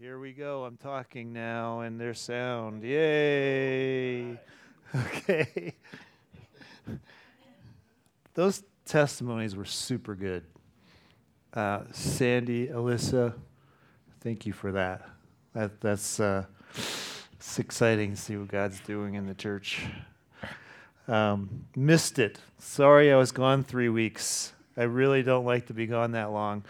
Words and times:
Here 0.00 0.18
we 0.18 0.32
go. 0.32 0.64
I'm 0.64 0.78
talking 0.78 1.34
now, 1.34 1.80
and 1.80 2.00
there's 2.00 2.18
sound. 2.18 2.82
Yay! 2.82 4.40
Okay. 4.94 5.74
Those 8.34 8.62
testimonies 8.86 9.54
were 9.54 9.66
super 9.66 10.14
good. 10.14 10.44
Uh, 11.52 11.80
Sandy, 11.92 12.68
Alyssa, 12.68 13.34
thank 14.22 14.46
you 14.46 14.54
for 14.54 14.72
that. 14.72 15.06
that 15.52 15.78
that's 15.82 16.18
uh, 16.18 16.46
it's 17.34 17.58
exciting 17.58 18.12
to 18.12 18.16
see 18.16 18.38
what 18.38 18.48
God's 18.48 18.80
doing 18.80 19.16
in 19.16 19.26
the 19.26 19.34
church. 19.34 19.84
Um, 21.08 21.66
missed 21.76 22.18
it. 22.18 22.40
Sorry 22.58 23.12
I 23.12 23.16
was 23.16 23.32
gone 23.32 23.64
three 23.64 23.90
weeks. 23.90 24.54
I 24.78 24.84
really 24.84 25.22
don't 25.22 25.44
like 25.44 25.66
to 25.66 25.74
be 25.74 25.86
gone 25.86 26.12
that 26.12 26.32
long 26.32 26.64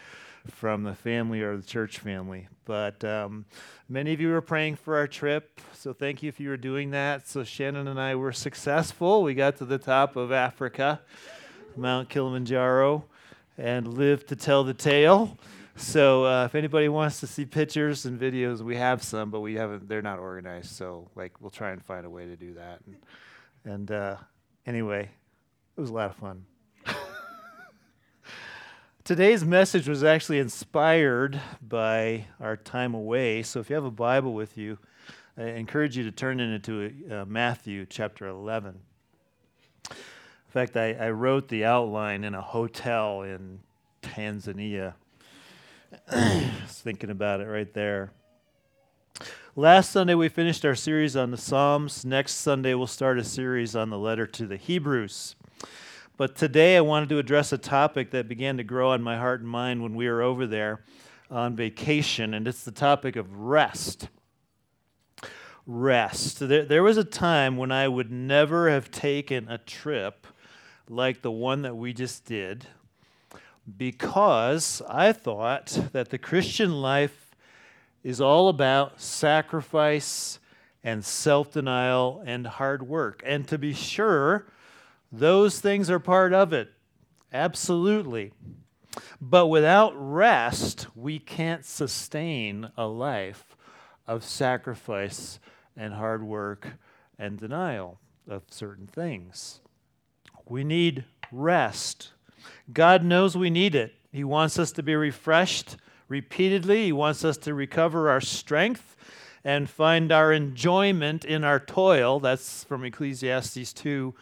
from 0.48 0.84
the 0.84 0.94
family 0.94 1.42
or 1.42 1.56
the 1.56 1.62
church 1.62 1.98
family. 1.98 2.48
But 2.64 3.04
um, 3.04 3.44
many 3.88 4.12
of 4.12 4.20
you 4.20 4.28
were 4.28 4.40
praying 4.40 4.76
for 4.76 4.96
our 4.96 5.06
trip, 5.06 5.60
so 5.74 5.92
thank 5.92 6.22
you 6.22 6.28
if 6.28 6.40
you 6.40 6.48
were 6.48 6.56
doing 6.56 6.90
that. 6.90 7.28
So 7.28 7.44
Shannon 7.44 7.88
and 7.88 8.00
I 8.00 8.14
were 8.14 8.32
successful. 8.32 9.22
We 9.22 9.34
got 9.34 9.56
to 9.58 9.64
the 9.64 9.78
top 9.78 10.16
of 10.16 10.32
Africa, 10.32 11.00
Mount 11.76 12.08
Kilimanjaro, 12.08 13.04
and 13.58 13.94
lived 13.94 14.28
to 14.28 14.36
tell 14.36 14.64
the 14.64 14.74
tale. 14.74 15.38
So 15.76 16.26
uh, 16.26 16.44
if 16.44 16.54
anybody 16.54 16.88
wants 16.88 17.20
to 17.20 17.26
see 17.26 17.46
pictures 17.46 18.04
and 18.04 18.20
videos, 18.20 18.60
we 18.60 18.76
have 18.76 19.02
some, 19.02 19.30
but 19.30 19.40
we 19.40 19.54
haven't. 19.54 19.88
They're 19.88 20.02
not 20.02 20.18
organized, 20.18 20.72
so 20.72 21.08
like 21.14 21.40
we'll 21.40 21.50
try 21.50 21.70
and 21.70 21.82
find 21.82 22.04
a 22.04 22.10
way 22.10 22.26
to 22.26 22.36
do 22.36 22.54
that. 22.54 22.80
And, 22.86 22.96
and 23.64 23.90
uh, 23.90 24.16
anyway, 24.66 25.08
it 25.76 25.80
was 25.80 25.90
a 25.90 25.94
lot 25.94 26.10
of 26.10 26.16
fun. 26.16 26.44
Today's 29.02 29.44
message 29.44 29.88
was 29.88 30.04
actually 30.04 30.38
inspired 30.38 31.40
by 31.66 32.26
our 32.38 32.54
time 32.54 32.92
away. 32.94 33.42
So 33.42 33.58
if 33.58 33.70
you 33.70 33.74
have 33.74 33.84
a 33.84 33.90
Bible 33.90 34.34
with 34.34 34.58
you, 34.58 34.78
I 35.38 35.44
encourage 35.44 35.96
you 35.96 36.04
to 36.04 36.12
turn 36.12 36.38
it 36.38 36.52
into 36.52 36.92
uh, 37.10 37.24
Matthew 37.24 37.86
chapter 37.86 38.26
11. 38.28 38.78
In 39.88 39.96
fact, 40.48 40.76
I, 40.76 40.92
I, 40.92 41.10
wrote 41.10 41.48
the 41.48 41.64
outline 41.64 42.24
in 42.24 42.34
a 42.34 42.42
hotel 42.42 43.22
in 43.22 43.60
Tanzania. 44.02 44.94
Was 46.12 46.80
thinking 46.82 47.10
about 47.10 47.40
it 47.40 47.46
right 47.46 47.72
there. 47.72 48.12
Last 49.56 49.92
Sunday, 49.92 50.14
we 50.14 50.28
finished 50.28 50.64
our 50.64 50.74
series 50.74 51.16
on 51.16 51.30
the 51.30 51.38
Psalms. 51.38 52.04
Next 52.04 52.34
Sunday, 52.34 52.74
we'll 52.74 52.86
start 52.86 53.18
a 53.18 53.24
series 53.24 53.74
on 53.74 53.88
the 53.88 53.98
letter 53.98 54.26
to 54.26 54.46
the 54.46 54.56
Hebrews. 54.56 55.36
But 56.20 56.36
today 56.36 56.76
I 56.76 56.82
wanted 56.82 57.08
to 57.08 57.18
address 57.18 57.50
a 57.50 57.56
topic 57.56 58.10
that 58.10 58.28
began 58.28 58.58
to 58.58 58.62
grow 58.62 58.90
on 58.90 59.00
my 59.00 59.16
heart 59.16 59.40
and 59.40 59.48
mind 59.48 59.82
when 59.82 59.94
we 59.94 60.06
were 60.06 60.20
over 60.20 60.46
there 60.46 60.84
on 61.30 61.56
vacation, 61.56 62.34
and 62.34 62.46
it's 62.46 62.62
the 62.62 62.70
topic 62.70 63.16
of 63.16 63.38
rest. 63.38 64.10
Rest. 65.66 66.40
There, 66.40 66.66
there 66.66 66.82
was 66.82 66.98
a 66.98 67.04
time 67.04 67.56
when 67.56 67.72
I 67.72 67.88
would 67.88 68.12
never 68.12 68.68
have 68.68 68.90
taken 68.90 69.48
a 69.48 69.56
trip 69.56 70.26
like 70.90 71.22
the 71.22 71.30
one 71.30 71.62
that 71.62 71.78
we 71.78 71.94
just 71.94 72.26
did 72.26 72.66
because 73.78 74.82
I 74.86 75.12
thought 75.12 75.68
that 75.92 76.10
the 76.10 76.18
Christian 76.18 76.82
life 76.82 77.34
is 78.04 78.20
all 78.20 78.50
about 78.50 79.00
sacrifice 79.00 80.38
and 80.84 81.02
self 81.02 81.50
denial 81.50 82.22
and 82.26 82.46
hard 82.46 82.86
work. 82.86 83.22
And 83.24 83.48
to 83.48 83.56
be 83.56 83.72
sure, 83.72 84.44
those 85.12 85.60
things 85.60 85.90
are 85.90 85.98
part 85.98 86.32
of 86.32 86.52
it. 86.52 86.70
Absolutely. 87.32 88.32
But 89.20 89.46
without 89.46 89.92
rest, 89.96 90.86
we 90.94 91.18
can't 91.18 91.64
sustain 91.64 92.70
a 92.76 92.86
life 92.86 93.56
of 94.06 94.24
sacrifice 94.24 95.38
and 95.76 95.94
hard 95.94 96.22
work 96.22 96.66
and 97.18 97.38
denial 97.38 98.00
of 98.28 98.42
certain 98.50 98.86
things. 98.86 99.60
We 100.48 100.64
need 100.64 101.04
rest. 101.30 102.12
God 102.72 103.04
knows 103.04 103.36
we 103.36 103.50
need 103.50 103.74
it. 103.74 103.94
He 104.10 104.24
wants 104.24 104.58
us 104.58 104.72
to 104.72 104.82
be 104.82 104.96
refreshed 104.96 105.76
repeatedly, 106.08 106.86
He 106.86 106.92
wants 106.92 107.24
us 107.24 107.36
to 107.38 107.54
recover 107.54 108.10
our 108.10 108.20
strength 108.20 108.96
and 109.44 109.70
find 109.70 110.10
our 110.10 110.32
enjoyment 110.32 111.24
in 111.24 111.44
our 111.44 111.60
toil. 111.60 112.18
That's 112.20 112.64
from 112.64 112.84
Ecclesiastes 112.84 113.72
2 113.72 114.14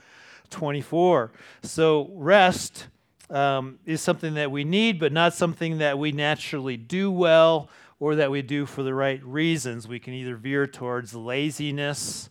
24. 0.51 1.33
So, 1.63 2.11
rest 2.15 2.89
um, 3.31 3.79
is 3.85 4.01
something 4.01 4.35
that 4.35 4.51
we 4.51 4.65
need, 4.65 4.99
but 4.99 5.13
not 5.13 5.35
something 5.35 5.79
that 5.79 5.99
we 5.99 6.13
naturally 6.13 6.77
do 6.77 7.11
well 7.11 7.69
or 8.01 8.15
that 8.17 8.31
we 8.31 8.43
do 8.43 8.65
for 8.67 8.83
the 8.83 8.95
right 8.95 9.23
reasons. 9.25 9.89
We 9.89 9.99
can 9.99 10.15
either 10.15 10.37
veer 10.37 10.67
towards 10.67 11.15
laziness. 11.15 12.31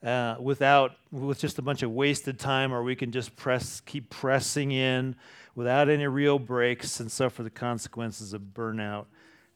Uh, 0.00 0.36
without 0.38 0.92
with 1.10 1.40
just 1.40 1.58
a 1.58 1.62
bunch 1.62 1.82
of 1.82 1.90
wasted 1.90 2.38
time, 2.38 2.72
or 2.72 2.84
we 2.84 2.94
can 2.94 3.10
just 3.10 3.34
press, 3.34 3.80
keep 3.80 4.08
pressing 4.10 4.70
in 4.70 5.16
without 5.56 5.88
any 5.88 6.06
real 6.06 6.38
breaks 6.38 7.00
and 7.00 7.10
suffer 7.10 7.42
the 7.42 7.50
consequences 7.50 8.32
of 8.32 8.40
burnout 8.54 9.06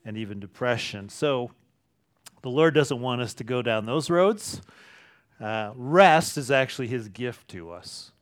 and 0.05 0.17
even 0.17 0.41
depression. 0.41 1.09
So, 1.09 1.53
the 2.43 2.49
Lord 2.49 2.75
doesn't 2.75 3.01
want 3.01 3.21
us 3.21 3.35
to 3.35 3.45
go 3.45 3.63
down 3.63 3.87
those 3.87 4.11
roads. 4.11 4.61
Uh, 5.43 5.73
rest 5.75 6.39
is 6.39 6.53
actually 6.53 6.87
his 6.87 7.09
gift 7.09 7.49
to 7.49 7.73
us. 7.73 8.13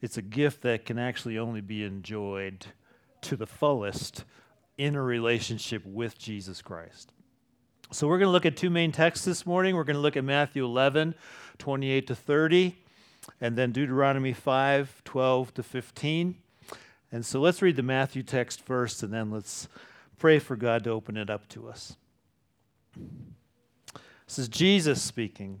It's 0.00 0.16
a 0.16 0.22
gift 0.22 0.62
that 0.62 0.86
can 0.86 0.98
actually 0.98 1.36
only 1.36 1.60
be 1.60 1.84
enjoyed 1.84 2.64
to 3.20 3.36
the 3.36 3.46
fullest 3.46 4.24
in 4.78 4.94
a 4.94 5.02
relationship 5.02 5.84
with 5.84 6.18
Jesus 6.18 6.62
Christ. 6.62 7.12
So, 7.90 8.08
we're 8.08 8.18
going 8.18 8.28
to 8.28 8.32
look 8.32 8.46
at 8.46 8.56
two 8.56 8.70
main 8.70 8.92
texts 8.92 9.26
this 9.26 9.44
morning. 9.44 9.76
We're 9.76 9.84
going 9.84 9.96
to 9.96 10.02
look 10.02 10.16
at 10.16 10.24
Matthew 10.24 10.64
11, 10.64 11.14
28 11.58 12.06
to 12.06 12.14
30, 12.14 12.76
and 13.40 13.56
then 13.56 13.72
Deuteronomy 13.72 14.32
5, 14.32 15.02
12 15.04 15.54
to 15.54 15.62
15. 15.62 16.34
And 17.12 17.26
so, 17.26 17.40
let's 17.40 17.60
read 17.60 17.76
the 17.76 17.82
Matthew 17.82 18.22
text 18.22 18.62
first, 18.62 19.02
and 19.02 19.12
then 19.12 19.30
let's 19.30 19.68
pray 20.18 20.38
for 20.38 20.56
God 20.56 20.82
to 20.84 20.90
open 20.90 21.16
it 21.18 21.28
up 21.28 21.46
to 21.50 21.68
us. 21.68 21.94
This 24.26 24.38
is 24.38 24.48
Jesus 24.48 25.02
speaking. 25.02 25.60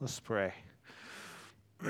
Let's 0.00 0.20
pray. 0.20 0.54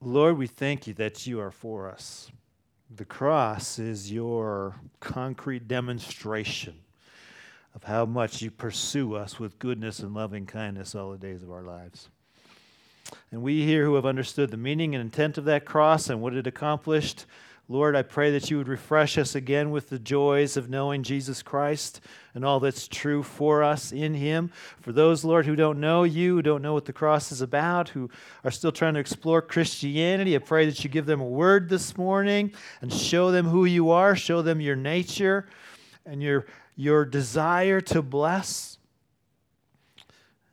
Lord, 0.00 0.38
we 0.38 0.46
thank 0.46 0.86
you 0.86 0.94
that 0.94 1.26
you 1.26 1.38
are 1.38 1.50
for 1.50 1.90
us. 1.90 2.30
The 2.94 3.04
cross 3.04 3.78
is 3.78 4.10
your 4.10 4.76
concrete 5.00 5.68
demonstration 5.68 6.76
of 7.74 7.84
how 7.84 8.06
much 8.06 8.40
you 8.40 8.50
pursue 8.50 9.14
us 9.14 9.38
with 9.38 9.58
goodness 9.58 9.98
and 9.98 10.14
loving 10.14 10.46
kindness 10.46 10.94
all 10.94 11.10
the 11.10 11.18
days 11.18 11.42
of 11.42 11.50
our 11.50 11.64
lives. 11.64 12.08
And 13.30 13.42
we 13.42 13.66
here 13.66 13.84
who 13.84 13.96
have 13.96 14.06
understood 14.06 14.50
the 14.50 14.56
meaning 14.56 14.94
and 14.94 15.02
intent 15.02 15.36
of 15.36 15.44
that 15.44 15.66
cross 15.66 16.08
and 16.08 16.22
what 16.22 16.34
it 16.34 16.46
accomplished, 16.46 17.26
Lord, 17.68 17.96
I 17.96 18.02
pray 18.02 18.30
that 18.30 18.48
you 18.48 18.58
would 18.58 18.68
refresh 18.68 19.18
us 19.18 19.34
again 19.34 19.72
with 19.72 19.88
the 19.88 19.98
joys 19.98 20.56
of 20.56 20.70
knowing 20.70 21.02
Jesus 21.02 21.42
Christ 21.42 22.00
and 22.32 22.44
all 22.44 22.60
that's 22.60 22.86
true 22.86 23.24
for 23.24 23.64
us 23.64 23.90
in 23.90 24.14
Him. 24.14 24.52
For 24.80 24.92
those, 24.92 25.24
Lord, 25.24 25.46
who 25.46 25.56
don't 25.56 25.80
know 25.80 26.04
you, 26.04 26.36
who 26.36 26.42
don't 26.42 26.62
know 26.62 26.74
what 26.74 26.84
the 26.84 26.92
cross 26.92 27.32
is 27.32 27.40
about, 27.40 27.88
who 27.88 28.08
are 28.44 28.52
still 28.52 28.70
trying 28.70 28.94
to 28.94 29.00
explore 29.00 29.42
Christianity, 29.42 30.36
I 30.36 30.38
pray 30.38 30.66
that 30.66 30.84
you 30.84 30.90
give 30.90 31.06
them 31.06 31.20
a 31.20 31.26
word 31.26 31.68
this 31.68 31.96
morning 31.96 32.52
and 32.80 32.92
show 32.92 33.32
them 33.32 33.46
who 33.46 33.64
you 33.64 33.90
are, 33.90 34.14
show 34.14 34.42
them 34.42 34.60
your 34.60 34.76
nature 34.76 35.48
and 36.04 36.22
your, 36.22 36.46
your 36.76 37.04
desire 37.04 37.80
to 37.80 38.00
bless. 38.00 38.78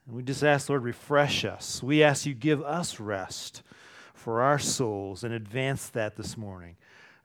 And 0.07 0.15
we 0.15 0.23
just 0.23 0.43
ask, 0.43 0.67
Lord, 0.67 0.83
refresh 0.83 1.45
us. 1.45 1.83
We 1.83 2.01
ask 2.01 2.25
you 2.25 2.33
give 2.33 2.63
us 2.63 2.99
rest 2.99 3.61
for 4.15 4.41
our 4.41 4.57
souls 4.57 5.23
and 5.23 5.31
advance 5.31 5.89
that 5.89 6.15
this 6.15 6.35
morning. 6.35 6.75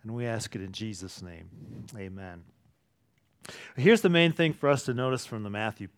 And 0.02 0.14
we 0.14 0.26
ask 0.26 0.54
it 0.54 0.62
in 0.62 0.72
Jesus' 0.72 1.22
name. 1.22 1.48
Amen. 1.96 2.44
Here's 3.76 4.02
the 4.02 4.08
main 4.08 4.32
thing 4.32 4.52
for 4.52 4.68
us 4.68 4.84
to 4.84 4.94
notice 4.94 5.24
from 5.24 5.42
the 5.42 5.50
Matthew 5.50 5.88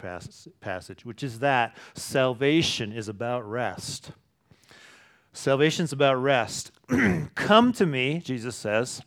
passage, 0.61 1.05
which 1.05 1.23
is 1.23 1.41
that 1.41 1.77
salvation 1.95 2.93
is 2.93 3.09
about 3.09 3.49
rest. 3.49 4.13
Salvation 5.33 5.85
is 5.85 5.93
about 5.93 6.17
rest. 6.17 6.73
Come 7.35 7.73
to 7.75 7.87
me, 7.87 8.21
Jesus 8.25 8.57
says, 8.57 9.03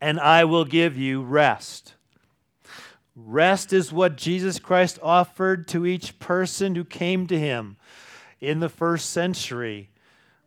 and 0.00 0.18
I 0.18 0.44
will 0.44 0.64
give 0.64 0.96
you 0.96 1.22
rest. 1.22 1.94
Rest 3.14 3.72
is 3.72 3.92
what 3.92 4.16
Jesus 4.16 4.58
Christ 4.58 4.98
offered 5.02 5.68
to 5.68 5.84
each 5.84 6.18
person 6.18 6.74
who 6.74 6.84
came 6.84 7.26
to 7.26 7.38
him 7.38 7.76
in 8.40 8.60
the 8.60 8.68
first 8.68 9.10
century. 9.10 9.89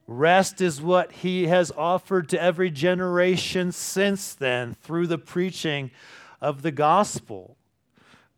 Rest 0.06 0.60
is 0.60 0.82
what 0.82 1.12
he 1.12 1.48
has 1.48 1.72
offered 1.78 2.28
to 2.30 2.42
every 2.42 2.70
generation 2.70 3.72
since 3.72 4.34
then 4.34 4.76
through 4.82 5.08
the 5.08 5.18
preaching 5.18 5.92
of 6.42 6.62
the 6.62 6.72
gospel. 6.72 7.58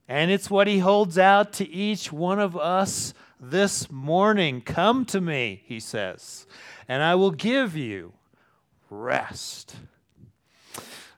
And 0.07 0.29
it's 0.29 0.50
what 0.50 0.67
he 0.67 0.79
holds 0.79 1.17
out 1.17 1.53
to 1.53 1.67
each 1.67 2.12
one 2.12 2.39
of 2.39 2.56
us 2.56 3.13
this 3.39 3.89
morning. 3.89 4.62
Come 4.62 5.06
to 5.06 5.19
me, 5.19 5.63
he 5.65 5.79
says, 5.79 6.45
and 6.88 7.01
I 7.01 7.15
will 7.15 7.31
give 7.31 7.75
you 7.75 8.13
rest. 8.89 9.75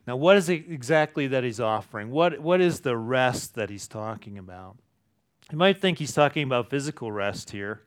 Now, 0.07 0.15
what 0.15 0.37
is 0.37 0.47
it 0.47 0.65
exactly 0.69 1.27
that 1.27 1.43
he's 1.43 1.59
offering? 1.59 2.09
What, 2.09 2.39
what 2.39 2.61
is 2.61 2.79
the 2.79 2.95
rest 2.95 3.55
that 3.55 3.69
he's 3.69 3.89
talking 3.89 4.37
about? 4.37 4.77
You 5.51 5.57
might 5.57 5.81
think 5.81 5.97
he's 5.97 6.13
talking 6.13 6.43
about 6.43 6.69
physical 6.69 7.11
rest 7.11 7.49
here. 7.49 7.81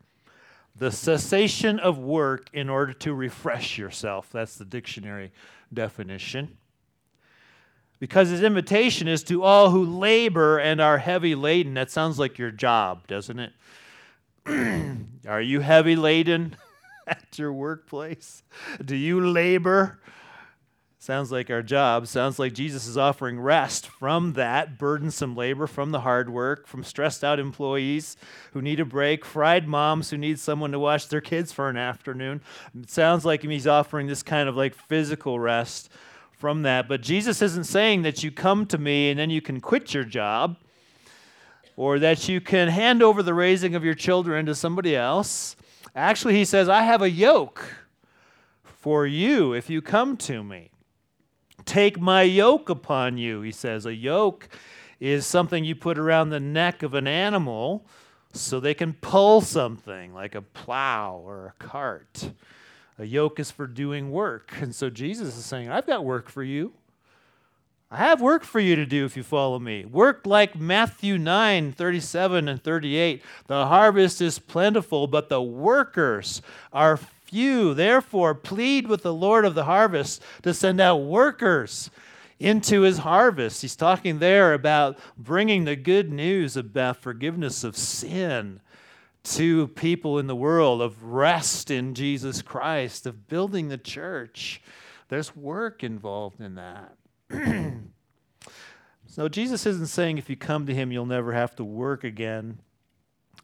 The 0.81 0.91
cessation 0.91 1.79
of 1.79 1.99
work 1.99 2.49
in 2.55 2.71
order 2.71 2.95
to 2.95 3.13
refresh 3.13 3.77
yourself. 3.77 4.31
That's 4.33 4.57
the 4.57 4.65
dictionary 4.65 5.31
definition. 5.73 6.57
Because 7.99 8.31
his 8.31 8.43
invitation 8.43 9.07
is 9.07 9.23
to 9.25 9.43
all 9.43 9.69
who 9.69 9.85
labor 9.85 10.57
and 10.59 10.81
are 10.81 10.97
heavy 10.97 11.35
laden. 11.35 11.75
That 11.75 11.91
sounds 11.91 12.19
like 12.19 12.39
your 12.39 12.51
job, 12.51 13.07
doesn't 13.07 13.39
it? 13.39 13.53
are 15.29 15.43
you 15.43 15.61
heavy 15.61 15.97
laden 15.97 16.57
at 17.07 17.39
your 17.39 17.53
workplace? 17.53 18.43
Do 18.83 18.97
you 18.97 19.21
labor? 19.21 20.01
Sounds 21.03 21.33
like 21.33 21.49
our 21.49 21.63
job. 21.63 22.07
Sounds 22.07 22.39
like 22.39 22.53
Jesus 22.53 22.87
is 22.87 22.99
offering 22.99 23.41
rest 23.41 23.87
from 23.87 24.35
that 24.35 24.77
burdensome 24.77 25.35
labor, 25.35 25.67
from 25.67 25.93
the 25.93 26.01
hard 26.01 26.29
work, 26.29 26.67
from 26.67 26.85
stressed 26.85 27.25
out 27.25 27.41
employees 27.41 28.19
who 28.53 28.61
need 28.61 28.81
a 28.81 28.85
break, 28.85 29.25
fried 29.25 29.67
moms 29.67 30.11
who 30.11 30.19
need 30.19 30.39
someone 30.39 30.73
to 30.73 30.79
watch 30.79 31.09
their 31.09 31.23
kids 31.23 31.53
for 31.53 31.71
an 31.71 31.79
afternoon. 31.79 32.43
It 32.79 32.91
sounds 32.91 33.25
like 33.25 33.43
he's 33.43 33.67
offering 33.67 34.09
this 34.09 34.23
kind 34.23 34.47
of 34.47 34.59
like 34.59 34.75
physical 34.75 35.41
rest 35.41 35.89
from 36.33 36.65
that. 36.65 36.87
But 36.87 37.01
Jesus 37.01 37.41
isn't 37.41 37.65
saying 37.65 38.03
that 38.03 38.23
you 38.23 38.31
come 38.31 38.67
to 38.67 38.77
me 38.77 39.09
and 39.09 39.19
then 39.19 39.31
you 39.31 39.41
can 39.41 39.59
quit 39.59 39.95
your 39.95 40.05
job 40.05 40.59
or 41.77 41.99
that 41.99 42.29
you 42.29 42.43
can 42.43 42.69
hand 42.69 43.03
over 43.03 43.23
the 43.23 43.33
raising 43.33 43.75
of 43.75 43.83
your 43.83 43.95
children 43.95 44.45
to 44.45 44.55
somebody 44.55 44.95
else. 44.95 45.57
Actually, 45.97 46.35
he 46.35 46.45
says, 46.45 46.69
I 46.69 46.83
have 46.83 47.01
a 47.01 47.09
yoke 47.09 47.65
for 48.63 49.07
you 49.07 49.55
if 49.55 49.71
you 49.71 49.81
come 49.81 50.19
to 50.19 50.45
me. 50.45 50.71
Take 51.65 52.01
my 52.01 52.23
yoke 52.23 52.69
upon 52.69 53.19
you, 53.19 53.41
he 53.43 53.53
says. 53.53 53.87
A 53.87 53.95
yoke 53.95 54.49
is 54.99 55.27
something 55.27 55.65
you 55.65 55.75
put 55.75 55.99
around 55.99 56.31
the 56.31 56.41
neck 56.41 56.83
of 56.83 56.95
an 56.95 57.07
animal 57.07 57.87
so 58.33 58.61
they 58.61 58.75
can 58.75 58.93
pull 58.93 59.41
something 59.41 60.15
like 60.15 60.35
a 60.35 60.43
plow 60.43 61.21
or 61.25 61.47
a 61.47 61.65
cart. 61.65 62.33
A 62.99 63.05
yoke 63.05 63.41
is 63.41 63.51
for 63.51 63.67
doing 63.67 64.11
work. 64.11 64.53
And 64.61 64.75
so 64.75 64.91
Jesus 64.91 65.37
is 65.37 65.45
saying, 65.45 65.71
I've 65.71 65.87
got 65.87 66.05
work 66.05 66.29
for 66.29 66.43
you. 66.43 66.73
I 67.93 67.97
have 67.97 68.21
work 68.21 68.45
for 68.45 68.61
you 68.61 68.77
to 68.77 68.87
do 68.87 69.05
if 69.05 69.17
you 69.17 69.25
follow 69.25 69.59
me. 69.59 69.85
Work 69.85 70.25
like 70.25 70.55
Matthew 70.55 71.19
9, 71.19 71.73
37 71.73 72.49
and 72.49 72.63
38. 72.63 73.21
The 73.49 73.67
harvest 73.67 74.21
is 74.21 74.39
plentiful, 74.39 75.09
but 75.09 75.29
the 75.29 75.43
workers 75.43 76.41
are 76.73 77.01
few. 77.31 77.75
Therefore, 77.75 78.35
plead 78.35 78.89
with 78.89 79.03
the 79.03 79.15
Lord 79.15 79.45
of 79.45 79.55
the 79.55 79.65
harvest 79.65 80.23
to 80.43 80.53
send 80.53 80.81
out 80.81 80.97
workers 80.97 81.91
into 82.41 82.81
his 82.81 82.99
harvest. 82.99 83.63
He's 83.63 83.77
talking 83.77 84.19
there 84.19 84.53
about 84.55 84.99
bringing 85.17 85.65
the 85.65 85.77
good 85.77 86.13
news 86.13 86.57
about 86.57 86.97
forgiveness 86.97 87.63
of 87.63 87.77
sin 87.77 88.61
to 89.23 89.69
people 89.69 90.19
in 90.19 90.27
the 90.27 90.35
world, 90.35 90.81
of 90.81 91.05
rest 91.05 91.71
in 91.71 91.95
Jesus 91.95 92.43
Christ, 92.43 93.07
of 93.07 93.29
building 93.29 93.69
the 93.69 93.79
church. 93.79 94.63
There's 95.09 95.37
work 95.37 95.85
involved 95.85 96.41
in 96.41 96.55
that. 96.55 96.97
so 99.07 99.29
Jesus 99.29 99.67
isn't 99.67 99.89
saying 99.89 100.19
if 100.19 100.31
you 100.31 100.37
come 100.37 100.67
to 100.67 100.75
him, 100.75 100.91
you'll 100.91 101.07
never 101.07 101.33
have 101.33 101.55
to 101.57 101.65
work 101.65 102.03
again 102.03 102.61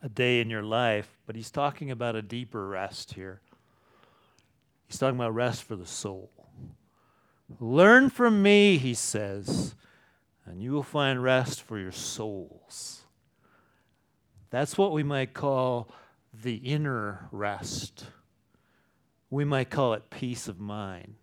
a 0.02 0.08
day 0.08 0.40
in 0.40 0.48
your 0.48 0.62
life, 0.62 1.18
but 1.26 1.36
he's 1.36 1.50
talking 1.50 1.90
about 1.90 2.16
a 2.16 2.22
deeper 2.22 2.66
rest 2.66 3.14
here. 3.14 3.40
He's 4.86 4.98
talking 4.98 5.16
about 5.16 5.34
rest 5.34 5.62
for 5.64 5.76
the 5.76 5.86
soul. 5.86 6.30
Learn 7.60 8.10
from 8.10 8.42
me, 8.42 8.78
he 8.78 8.94
says, 8.94 9.74
and 10.44 10.62
you 10.62 10.72
will 10.72 10.82
find 10.82 11.22
rest 11.22 11.62
for 11.62 11.78
your 11.78 11.92
souls. 11.92 13.02
That's 14.50 14.78
what 14.78 14.92
we 14.92 15.02
might 15.02 15.34
call 15.34 15.88
the 16.32 16.56
inner 16.56 17.28
rest. 17.30 18.06
We 19.30 19.44
might 19.44 19.70
call 19.70 19.94
it 19.94 20.10
peace 20.10 20.48
of 20.48 20.60
mind. 20.60 21.16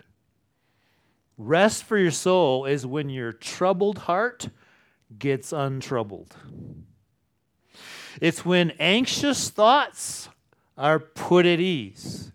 Rest 1.37 1.83
for 1.83 1.97
your 1.97 2.11
soul 2.11 2.65
is 2.65 2.85
when 2.85 3.09
your 3.09 3.31
troubled 3.31 3.99
heart 3.99 4.49
gets 5.17 5.51
untroubled. 5.51 6.35
It's 8.21 8.45
when 8.45 8.71
anxious 8.79 9.49
thoughts 9.49 10.29
are 10.77 10.99
put 10.99 11.45
at 11.45 11.59
ease. 11.59 12.31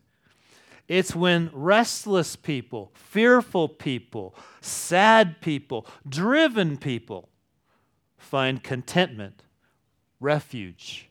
It's 0.89 1.15
when 1.15 1.51
restless 1.53 2.35
people, 2.35 2.91
fearful 2.95 3.69
people, 3.69 4.35
sad 4.63 5.41
people, 5.43 5.87
driven 6.09 6.79
people 6.79 7.29
find 8.17 8.63
contentment, 8.63 9.43
refuge, 10.19 11.09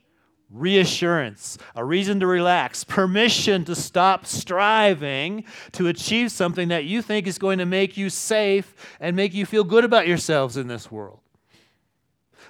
reassurance, 0.50 1.58
a 1.76 1.84
reason 1.84 2.18
to 2.20 2.26
relax, 2.26 2.82
permission 2.82 3.64
to 3.66 3.76
stop 3.76 4.26
striving 4.26 5.44
to 5.72 5.86
achieve 5.86 6.32
something 6.32 6.68
that 6.68 6.84
you 6.84 7.00
think 7.00 7.26
is 7.26 7.38
going 7.38 7.58
to 7.58 7.66
make 7.66 7.96
you 7.96 8.10
safe 8.10 8.74
and 8.98 9.14
make 9.14 9.32
you 9.32 9.46
feel 9.46 9.64
good 9.64 9.84
about 9.84 10.08
yourselves 10.08 10.56
in 10.56 10.66
this 10.66 10.90
world. 10.90 11.20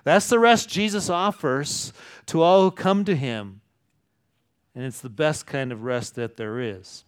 That's 0.05 0.29
the 0.29 0.39
rest 0.39 0.69
Jesus 0.69 1.11
offers 1.11 1.93
to 2.27 2.41
all 2.41 2.63
who 2.63 2.71
come 2.71 3.05
to 3.05 3.17
him. 3.17 3.61
And 4.75 4.85
it's 4.85 5.01
the 5.01 5.11
best 5.11 5.47
kind 5.47 5.73
of 5.73 5.83
rest 5.83 6.15
that 6.15 6.37
there 6.37 6.61
is. 6.61 7.05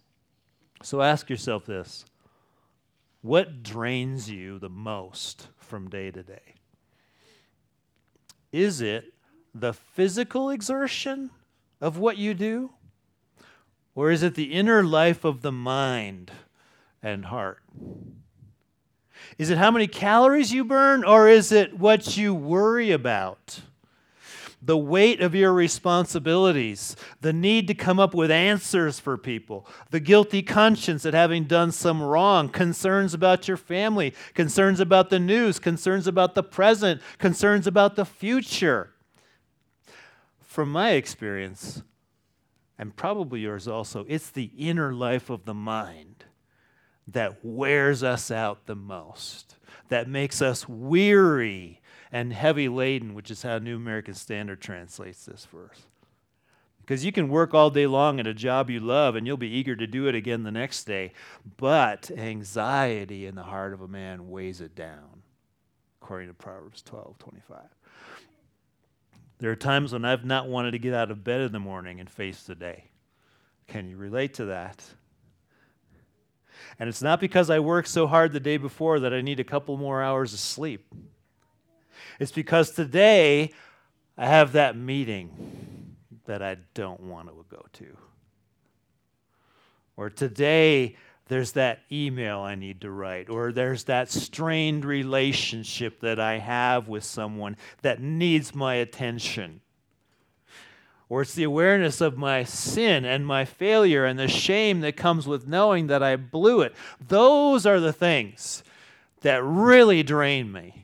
So 0.83 1.01
ask 1.01 1.29
yourself 1.29 1.65
this 1.65 2.05
what 3.21 3.61
drains 3.61 4.29
you 4.29 4.57
the 4.57 4.69
most 4.69 5.47
from 5.57 5.89
day 5.89 6.09
to 6.11 6.23
day? 6.23 6.55
Is 8.51 8.81
it 8.81 9.13
the 9.53 9.73
physical 9.73 10.49
exertion 10.49 11.29
of 11.79 11.97
what 11.97 12.17
you 12.17 12.33
do? 12.33 12.71
Or 13.93 14.09
is 14.09 14.23
it 14.23 14.35
the 14.35 14.53
inner 14.53 14.83
life 14.83 15.23
of 15.23 15.41
the 15.41 15.51
mind 15.51 16.31
and 17.03 17.25
heart? 17.25 17.61
Is 19.37 19.49
it 19.49 19.57
how 19.57 19.71
many 19.71 19.87
calories 19.87 20.53
you 20.53 20.63
burn, 20.63 21.03
or 21.03 21.27
is 21.27 21.51
it 21.51 21.77
what 21.77 22.17
you 22.17 22.33
worry 22.33 22.91
about? 22.91 23.61
The 24.61 24.77
weight 24.77 25.21
of 25.21 25.33
your 25.33 25.53
responsibilities, 25.53 26.95
the 27.21 27.33
need 27.33 27.67
to 27.67 27.73
come 27.73 27.99
up 27.99 28.13
with 28.13 28.29
answers 28.29 28.99
for 28.99 29.17
people, 29.17 29.67
the 29.89 29.99
guilty 29.99 30.43
conscience 30.43 31.05
at 31.05 31.13
having 31.13 31.45
done 31.45 31.71
some 31.71 32.01
wrong, 32.01 32.47
concerns 32.47 33.13
about 33.13 33.47
your 33.47 33.57
family, 33.57 34.13
concerns 34.33 34.79
about 34.79 35.09
the 35.09 35.19
news, 35.19 35.57
concerns 35.57 36.05
about 36.05 36.35
the 36.35 36.43
present, 36.43 37.01
concerns 37.17 37.65
about 37.65 37.95
the 37.95 38.05
future. 38.05 38.91
From 40.39 40.71
my 40.71 40.91
experience, 40.91 41.81
and 42.77 42.95
probably 42.95 43.39
yours 43.39 43.67
also, 43.67 44.05
it's 44.07 44.29
the 44.29 44.51
inner 44.57 44.93
life 44.93 45.29
of 45.29 45.45
the 45.45 45.53
mind 45.53 46.25
that 47.07 47.39
wears 47.43 48.03
us 48.03 48.29
out 48.29 48.67
the 48.67 48.75
most, 48.75 49.55
that 49.89 50.07
makes 50.07 50.41
us 50.41 50.69
weary 50.69 51.80
and 52.11 52.33
heavy 52.33 52.67
laden, 52.67 53.13
which 53.13 53.31
is 53.31 53.43
how 53.43 53.57
New 53.57 53.75
American 53.75 54.13
Standard 54.13 54.61
translates 54.61 55.25
this 55.25 55.47
verse. 55.51 55.85
Because 56.81 57.05
you 57.05 57.11
can 57.11 57.29
work 57.29 57.53
all 57.53 57.69
day 57.69 57.87
long 57.87 58.19
at 58.19 58.27
a 58.27 58.33
job 58.33 58.69
you 58.69 58.79
love 58.79 59.15
and 59.15 59.25
you'll 59.25 59.37
be 59.37 59.47
eager 59.47 59.75
to 59.75 59.87
do 59.87 60.07
it 60.07 60.15
again 60.15 60.43
the 60.43 60.51
next 60.51 60.83
day, 60.83 61.13
but 61.57 62.11
anxiety 62.11 63.25
in 63.25 63.35
the 63.35 63.43
heart 63.43 63.71
of 63.73 63.81
a 63.81 63.87
man 63.87 64.29
weighs 64.29 64.59
it 64.59 64.75
down, 64.75 65.21
according 66.01 66.27
to 66.27 66.33
Proverbs 66.33 66.81
12 66.81 67.17
25. 67.17 67.57
There 69.39 69.51
are 69.51 69.55
times 69.55 69.93
when 69.93 70.05
I've 70.05 70.25
not 70.25 70.47
wanted 70.49 70.71
to 70.71 70.79
get 70.79 70.93
out 70.93 71.11
of 71.11 71.23
bed 71.23 71.41
in 71.41 71.51
the 71.51 71.59
morning 71.59 71.99
and 71.99 72.09
face 72.09 72.43
the 72.43 72.55
day. 72.55 72.85
Can 73.67 73.87
you 73.87 73.97
relate 73.97 74.33
to 74.35 74.45
that? 74.45 74.83
And 76.77 76.89
it's 76.89 77.01
not 77.01 77.19
because 77.19 77.49
I 77.49 77.59
worked 77.59 77.87
so 77.87 78.05
hard 78.05 78.33
the 78.33 78.39
day 78.39 78.57
before 78.57 78.99
that 78.99 79.13
I 79.13 79.21
need 79.21 79.39
a 79.39 79.45
couple 79.45 79.77
more 79.77 80.03
hours 80.03 80.33
of 80.33 80.39
sleep. 80.39 80.93
It's 82.21 82.31
because 82.31 82.69
today 82.69 83.51
I 84.15 84.27
have 84.27 84.51
that 84.51 84.77
meeting 84.77 85.95
that 86.27 86.43
I 86.43 86.57
don't 86.75 86.99
want 86.99 87.29
to 87.29 87.45
go 87.49 87.65
to. 87.73 87.97
Or 89.97 90.11
today 90.11 90.97
there's 91.29 91.53
that 91.53 91.79
email 91.91 92.41
I 92.41 92.53
need 92.53 92.81
to 92.81 92.91
write, 92.91 93.27
or 93.27 93.51
there's 93.51 93.85
that 93.85 94.11
strained 94.11 94.85
relationship 94.85 95.99
that 96.01 96.19
I 96.19 96.37
have 96.37 96.87
with 96.87 97.03
someone 97.03 97.57
that 97.81 97.99
needs 97.99 98.53
my 98.53 98.75
attention. 98.75 99.61
Or 101.09 101.23
it's 101.23 101.33
the 101.33 101.45
awareness 101.45 102.01
of 102.01 102.19
my 102.19 102.43
sin 102.43 103.03
and 103.03 103.25
my 103.25 103.45
failure 103.45 104.05
and 104.05 104.19
the 104.19 104.27
shame 104.27 104.81
that 104.81 104.95
comes 104.95 105.25
with 105.25 105.47
knowing 105.47 105.87
that 105.87 106.03
I 106.03 106.17
blew 106.17 106.61
it. 106.61 106.75
Those 106.99 107.65
are 107.65 107.79
the 107.79 107.91
things 107.91 108.63
that 109.21 109.43
really 109.43 110.03
drain 110.03 110.51
me, 110.51 110.80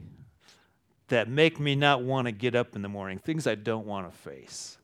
that 1.07 1.29
make 1.29 1.59
me 1.59 1.75
not 1.75 2.03
want 2.03 2.27
to 2.27 2.31
get 2.31 2.55
up 2.55 2.75
in 2.75 2.81
the 2.81 2.89
morning, 2.89 3.17
things 3.17 3.47
I 3.47 3.55
don't 3.55 3.85
want 3.85 4.11
to 4.11 4.17
face. 4.17 4.77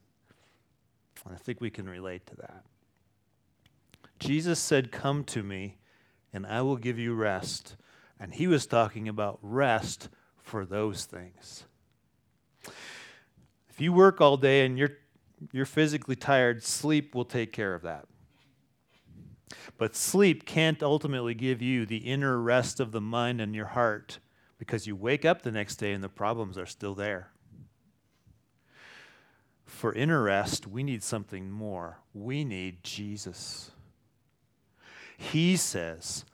And 1.24 1.34
I 1.34 1.38
think 1.38 1.60
we 1.60 1.70
can 1.70 1.88
relate 1.88 2.26
to 2.26 2.36
that. 2.36 2.64
Jesus 4.18 4.58
said, 4.58 4.92
Come 4.92 5.24
to 5.24 5.42
me, 5.42 5.78
and 6.32 6.46
I 6.46 6.62
will 6.62 6.76
give 6.76 6.98
you 6.98 7.14
rest. 7.14 7.76
And 8.18 8.32
he 8.32 8.46
was 8.46 8.66
talking 8.66 9.08
about 9.08 9.38
rest 9.42 10.08
for 10.38 10.64
those 10.64 11.04
things. 11.04 11.64
If 13.68 13.80
you 13.80 13.92
work 13.92 14.20
all 14.20 14.36
day 14.36 14.64
and 14.64 14.78
you're, 14.78 14.96
you're 15.52 15.66
physically 15.66 16.16
tired, 16.16 16.62
sleep 16.62 17.14
will 17.14 17.24
take 17.24 17.52
care 17.52 17.74
of 17.74 17.82
that. 17.82 18.06
But 19.76 19.96
sleep 19.96 20.46
can't 20.46 20.82
ultimately 20.82 21.34
give 21.34 21.60
you 21.60 21.84
the 21.84 21.98
inner 21.98 22.38
rest 22.38 22.80
of 22.80 22.92
the 22.92 23.00
mind 23.00 23.40
and 23.40 23.54
your 23.54 23.66
heart 23.66 24.20
because 24.64 24.86
you 24.86 24.96
wake 24.96 25.26
up 25.26 25.42
the 25.42 25.52
next 25.52 25.76
day 25.76 25.92
and 25.92 26.02
the 26.02 26.08
problems 26.08 26.56
are 26.56 26.66
still 26.66 26.94
there. 26.94 27.28
For 29.66 29.92
inner 29.92 30.22
rest, 30.22 30.66
we 30.66 30.82
need 30.82 31.02
something 31.02 31.50
more. 31.50 31.98
We 32.14 32.44
need 32.44 32.82
Jesus. 32.82 33.72
He 35.18 35.56
says, 35.56 36.24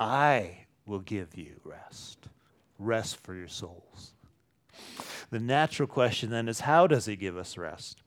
I 0.00 0.66
will 0.86 1.00
give 1.00 1.36
you 1.36 1.60
rest, 1.62 2.28
rest 2.78 3.16
for 3.18 3.34
your 3.34 3.48
souls. 3.48 4.14
The 5.30 5.40
natural 5.40 5.86
question 5.86 6.30
then 6.30 6.48
is 6.48 6.60
how 6.60 6.86
does 6.86 7.06
he 7.06 7.16
give 7.16 7.36
us 7.36 7.58
rest? 7.58 8.02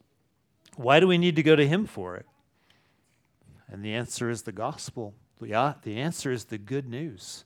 Why 0.75 0.99
do 0.99 1.07
we 1.07 1.17
need 1.17 1.35
to 1.35 1.43
go 1.43 1.55
to 1.55 1.67
him 1.67 1.85
for 1.85 2.15
it? 2.15 2.25
And 3.67 3.83
the 3.83 3.93
answer 3.93 4.29
is 4.29 4.43
the 4.43 4.51
gospel. 4.51 5.13
The, 5.39 5.53
uh, 5.53 5.73
the 5.83 5.97
answer 5.97 6.31
is 6.31 6.45
the 6.45 6.57
good 6.57 6.87
news 6.87 7.43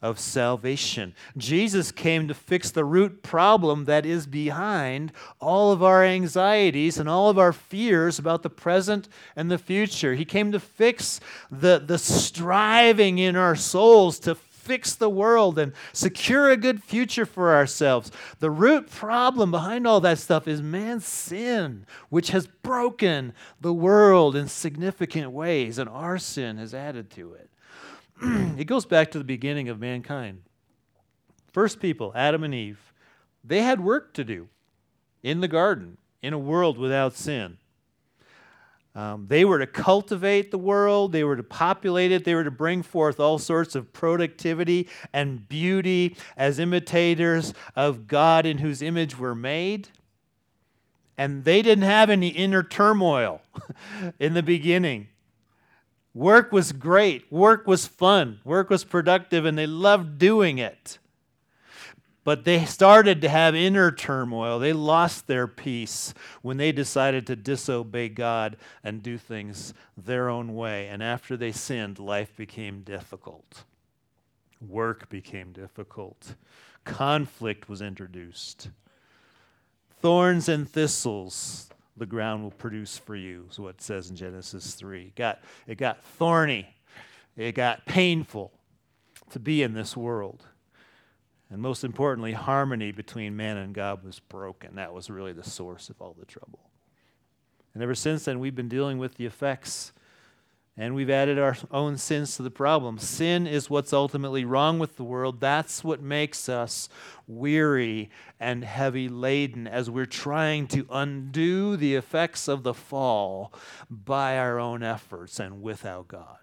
of 0.00 0.18
salvation. 0.18 1.14
Jesus 1.36 1.90
came 1.90 2.28
to 2.28 2.34
fix 2.34 2.70
the 2.70 2.84
root 2.84 3.22
problem 3.22 3.84
that 3.86 4.06
is 4.06 4.26
behind 4.26 5.12
all 5.40 5.72
of 5.72 5.82
our 5.82 6.04
anxieties 6.04 6.98
and 6.98 7.08
all 7.08 7.28
of 7.28 7.38
our 7.38 7.52
fears 7.52 8.18
about 8.18 8.42
the 8.42 8.50
present 8.50 9.08
and 9.34 9.50
the 9.50 9.58
future. 9.58 10.14
He 10.14 10.24
came 10.24 10.52
to 10.52 10.60
fix 10.60 11.20
the, 11.50 11.82
the 11.84 11.98
striving 11.98 13.18
in 13.18 13.34
our 13.34 13.56
souls 13.56 14.18
to 14.20 14.36
fix 14.68 14.94
the 14.94 15.08
world 15.08 15.58
and 15.58 15.72
secure 15.94 16.50
a 16.50 16.56
good 16.56 16.84
future 16.84 17.24
for 17.24 17.54
ourselves. 17.54 18.12
The 18.38 18.50
root 18.50 18.90
problem 18.90 19.50
behind 19.50 19.86
all 19.86 20.00
that 20.02 20.18
stuff 20.18 20.46
is 20.46 20.60
man's 20.60 21.06
sin, 21.06 21.86
which 22.10 22.30
has 22.30 22.46
broken 22.46 23.32
the 23.60 23.72
world 23.72 24.36
in 24.36 24.46
significant 24.46 25.32
ways, 25.32 25.78
and 25.78 25.88
our 25.88 26.18
sin 26.18 26.58
has 26.58 26.74
added 26.74 27.10
to 27.12 27.32
it. 27.32 27.47
it 28.58 28.64
goes 28.64 28.86
back 28.86 29.10
to 29.12 29.18
the 29.18 29.24
beginning 29.24 29.68
of 29.68 29.78
mankind. 29.78 30.42
First 31.52 31.80
people, 31.80 32.12
Adam 32.14 32.44
and 32.44 32.54
Eve, 32.54 32.92
they 33.44 33.62
had 33.62 33.80
work 33.80 34.12
to 34.14 34.24
do 34.24 34.48
in 35.22 35.40
the 35.40 35.48
garden, 35.48 35.98
in 36.22 36.32
a 36.32 36.38
world 36.38 36.78
without 36.78 37.14
sin. 37.14 37.58
Um, 38.94 39.26
they 39.28 39.44
were 39.44 39.60
to 39.60 39.66
cultivate 39.66 40.50
the 40.50 40.58
world, 40.58 41.12
they 41.12 41.22
were 41.22 41.36
to 41.36 41.42
populate 41.42 42.10
it, 42.10 42.24
they 42.24 42.34
were 42.34 42.42
to 42.42 42.50
bring 42.50 42.82
forth 42.82 43.20
all 43.20 43.38
sorts 43.38 43.76
of 43.76 43.92
productivity 43.92 44.88
and 45.12 45.48
beauty 45.48 46.16
as 46.36 46.58
imitators 46.58 47.54
of 47.76 48.08
God 48.08 48.44
in 48.44 48.58
whose 48.58 48.82
image 48.82 49.16
we're 49.16 49.36
made. 49.36 49.88
And 51.16 51.44
they 51.44 51.62
didn't 51.62 51.84
have 51.84 52.10
any 52.10 52.28
inner 52.28 52.62
turmoil 52.62 53.40
in 54.18 54.34
the 54.34 54.42
beginning. 54.42 55.08
Work 56.18 56.50
was 56.50 56.72
great. 56.72 57.30
Work 57.30 57.68
was 57.68 57.86
fun. 57.86 58.40
Work 58.42 58.70
was 58.70 58.82
productive, 58.82 59.44
and 59.44 59.56
they 59.56 59.68
loved 59.68 60.18
doing 60.18 60.58
it. 60.58 60.98
But 62.24 62.44
they 62.44 62.64
started 62.64 63.20
to 63.20 63.28
have 63.28 63.54
inner 63.54 63.92
turmoil. 63.92 64.58
They 64.58 64.72
lost 64.72 65.28
their 65.28 65.46
peace 65.46 66.12
when 66.42 66.56
they 66.56 66.72
decided 66.72 67.24
to 67.28 67.36
disobey 67.36 68.08
God 68.08 68.56
and 68.82 69.00
do 69.00 69.16
things 69.16 69.74
their 69.96 70.28
own 70.28 70.56
way. 70.56 70.88
And 70.88 71.04
after 71.04 71.36
they 71.36 71.52
sinned, 71.52 72.00
life 72.00 72.34
became 72.36 72.80
difficult. 72.80 73.62
Work 74.60 75.08
became 75.08 75.52
difficult. 75.52 76.34
Conflict 76.84 77.68
was 77.68 77.80
introduced. 77.80 78.70
Thorns 80.00 80.48
and 80.48 80.68
thistles 80.68 81.70
the 81.98 82.06
ground 82.06 82.42
will 82.42 82.50
produce 82.50 82.96
for 82.98 83.16
you, 83.16 83.46
is 83.50 83.58
what 83.58 83.76
it 83.76 83.82
says 83.82 84.10
in 84.10 84.16
Genesis 84.16 84.74
3. 84.74 85.02
It 85.02 85.14
got, 85.14 85.40
it 85.66 85.76
got 85.76 86.02
thorny, 86.02 86.74
it 87.36 87.52
got 87.52 87.86
painful 87.86 88.52
to 89.30 89.38
be 89.38 89.62
in 89.62 89.74
this 89.74 89.96
world. 89.96 90.44
And 91.50 91.62
most 91.62 91.82
importantly, 91.82 92.32
harmony 92.32 92.92
between 92.92 93.36
man 93.36 93.56
and 93.56 93.74
God 93.74 94.04
was 94.04 94.18
broken. 94.18 94.76
That 94.76 94.92
was 94.92 95.08
really 95.08 95.32
the 95.32 95.44
source 95.44 95.88
of 95.88 96.00
all 96.00 96.14
the 96.18 96.26
trouble. 96.26 96.60
And 97.74 97.82
ever 97.82 97.94
since 97.94 98.24
then, 98.24 98.38
we've 98.38 98.54
been 98.54 98.68
dealing 98.68 98.98
with 98.98 99.14
the 99.14 99.26
effects 99.26 99.92
and 100.80 100.94
we've 100.94 101.10
added 101.10 101.40
our 101.40 101.56
own 101.72 101.98
sins 101.98 102.36
to 102.36 102.42
the 102.44 102.52
problem. 102.52 102.98
Sin 102.98 103.48
is 103.48 103.68
what's 103.68 103.92
ultimately 103.92 104.44
wrong 104.44 104.78
with 104.78 104.94
the 104.94 105.02
world. 105.02 105.40
That's 105.40 105.82
what 105.82 106.00
makes 106.00 106.48
us 106.48 106.88
weary 107.26 108.10
and 108.38 108.62
heavy 108.62 109.08
laden 109.08 109.66
as 109.66 109.90
we're 109.90 110.06
trying 110.06 110.68
to 110.68 110.86
undo 110.88 111.76
the 111.76 111.96
effects 111.96 112.46
of 112.46 112.62
the 112.62 112.74
fall 112.74 113.52
by 113.90 114.38
our 114.38 114.60
own 114.60 114.84
efforts 114.84 115.40
and 115.40 115.60
without 115.60 116.06
God. 116.06 116.38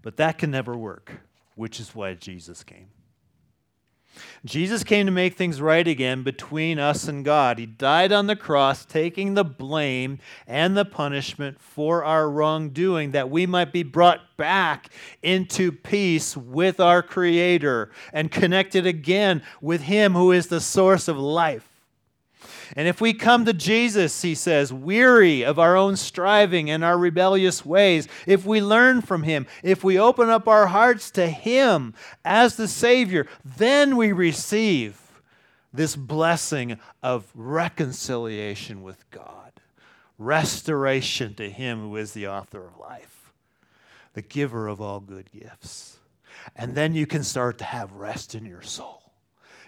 But 0.00 0.16
that 0.16 0.38
can 0.38 0.50
never 0.50 0.74
work, 0.74 1.20
which 1.54 1.78
is 1.78 1.94
why 1.94 2.14
Jesus 2.14 2.64
came. 2.64 2.88
Jesus 4.44 4.84
came 4.84 5.06
to 5.06 5.12
make 5.12 5.36
things 5.36 5.60
right 5.60 5.86
again 5.86 6.22
between 6.22 6.78
us 6.78 7.08
and 7.08 7.24
God. 7.24 7.58
He 7.58 7.66
died 7.66 8.12
on 8.12 8.26
the 8.26 8.36
cross, 8.36 8.84
taking 8.84 9.34
the 9.34 9.44
blame 9.44 10.18
and 10.46 10.76
the 10.76 10.84
punishment 10.84 11.60
for 11.60 12.04
our 12.04 12.30
wrongdoing, 12.30 13.12
that 13.12 13.30
we 13.30 13.46
might 13.46 13.72
be 13.72 13.82
brought 13.82 14.36
back 14.36 14.90
into 15.22 15.72
peace 15.72 16.36
with 16.36 16.80
our 16.80 17.02
Creator 17.02 17.90
and 18.12 18.30
connected 18.30 18.86
again 18.86 19.42
with 19.60 19.82
Him 19.82 20.14
who 20.14 20.32
is 20.32 20.46
the 20.46 20.60
source 20.60 21.08
of 21.08 21.18
life. 21.18 21.67
And 22.76 22.88
if 22.88 23.00
we 23.00 23.12
come 23.14 23.44
to 23.44 23.52
Jesus, 23.52 24.22
he 24.22 24.34
says, 24.34 24.72
weary 24.72 25.44
of 25.44 25.58
our 25.58 25.76
own 25.76 25.96
striving 25.96 26.70
and 26.70 26.84
our 26.84 26.98
rebellious 26.98 27.64
ways, 27.64 28.08
if 28.26 28.44
we 28.44 28.60
learn 28.60 29.02
from 29.02 29.22
him, 29.22 29.46
if 29.62 29.82
we 29.82 29.98
open 29.98 30.28
up 30.28 30.48
our 30.48 30.66
hearts 30.66 31.10
to 31.12 31.28
him 31.28 31.94
as 32.24 32.56
the 32.56 32.68
Savior, 32.68 33.26
then 33.44 33.96
we 33.96 34.12
receive 34.12 35.00
this 35.72 35.96
blessing 35.96 36.78
of 37.02 37.30
reconciliation 37.34 38.82
with 38.82 39.08
God, 39.10 39.52
restoration 40.18 41.34
to 41.34 41.50
him 41.50 41.80
who 41.80 41.96
is 41.96 42.12
the 42.12 42.28
author 42.28 42.66
of 42.66 42.78
life, 42.78 43.32
the 44.14 44.22
giver 44.22 44.66
of 44.68 44.80
all 44.80 45.00
good 45.00 45.30
gifts. 45.30 45.98
And 46.56 46.74
then 46.74 46.94
you 46.94 47.06
can 47.06 47.24
start 47.24 47.58
to 47.58 47.64
have 47.64 47.92
rest 47.92 48.34
in 48.34 48.46
your 48.46 48.62
soul 48.62 48.97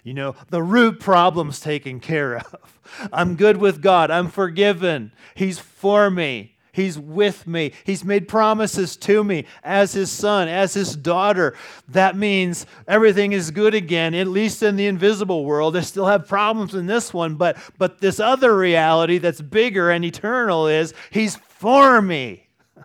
you 0.02 0.14
know, 0.14 0.34
the 0.48 0.62
root 0.62 1.00
problem's 1.00 1.60
taken 1.60 2.00
care 2.00 2.36
of. 2.36 2.80
I'm 3.12 3.36
good 3.36 3.58
with 3.58 3.82
God. 3.82 4.10
I'm 4.10 4.28
forgiven. 4.28 5.12
He's 5.34 5.58
for 5.58 6.10
me. 6.10 6.56
He's 6.72 6.98
with 6.98 7.46
me. 7.46 7.72
He's 7.84 8.04
made 8.04 8.28
promises 8.28 8.96
to 8.98 9.24
me 9.24 9.46
as 9.64 9.92
his 9.92 10.10
son, 10.10 10.48
as 10.48 10.74
his 10.74 10.94
daughter. 10.94 11.56
That 11.88 12.16
means 12.16 12.64
everything 12.86 13.32
is 13.32 13.50
good 13.50 13.74
again, 13.74 14.14
at 14.14 14.28
least 14.28 14.62
in 14.62 14.76
the 14.76 14.86
invisible 14.86 15.44
world. 15.44 15.76
I 15.76 15.80
still 15.80 16.06
have 16.06 16.28
problems 16.28 16.74
in 16.74 16.86
this 16.86 17.12
one, 17.12 17.34
but, 17.34 17.58
but 17.76 18.00
this 18.00 18.20
other 18.20 18.56
reality 18.56 19.18
that's 19.18 19.40
bigger 19.40 19.90
and 19.90 20.04
eternal 20.04 20.68
is 20.68 20.94
he's 21.10 21.36
for 21.36 22.00
me. 22.00 22.46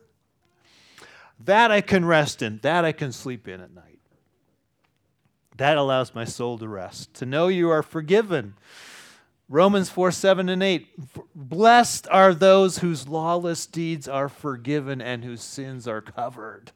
That 1.41 1.69
I 1.69 1.81
can 1.81 2.05
rest 2.05 2.41
in, 2.41 2.57
that 2.63 2.86
I 2.86 2.91
can 2.91 3.12
sleep 3.12 3.48
in 3.48 3.62
at 3.62 3.72
night. 3.72 3.94
That 5.57 5.77
allows 5.77 6.13
my 6.13 6.25
soul 6.25 6.57
to 6.57 6.67
rest, 6.67 7.13
to 7.15 7.25
know 7.25 7.47
you 7.47 7.69
are 7.69 7.83
forgiven. 7.83 8.55
Romans 9.47 9.89
4 9.89 10.12
7 10.12 10.50
and 10.50 10.63
8. 10.63 10.88
Blessed 11.35 12.07
are 12.09 12.33
those 12.33 12.79
whose 12.79 13.07
lawless 13.07 13.65
deeds 13.65 14.07
are 14.07 14.27
forgiven 14.27 15.01
and 15.01 15.24
whose 15.24 15.41
sins 15.41 15.88
are 15.88 16.01
covered. 16.01 16.71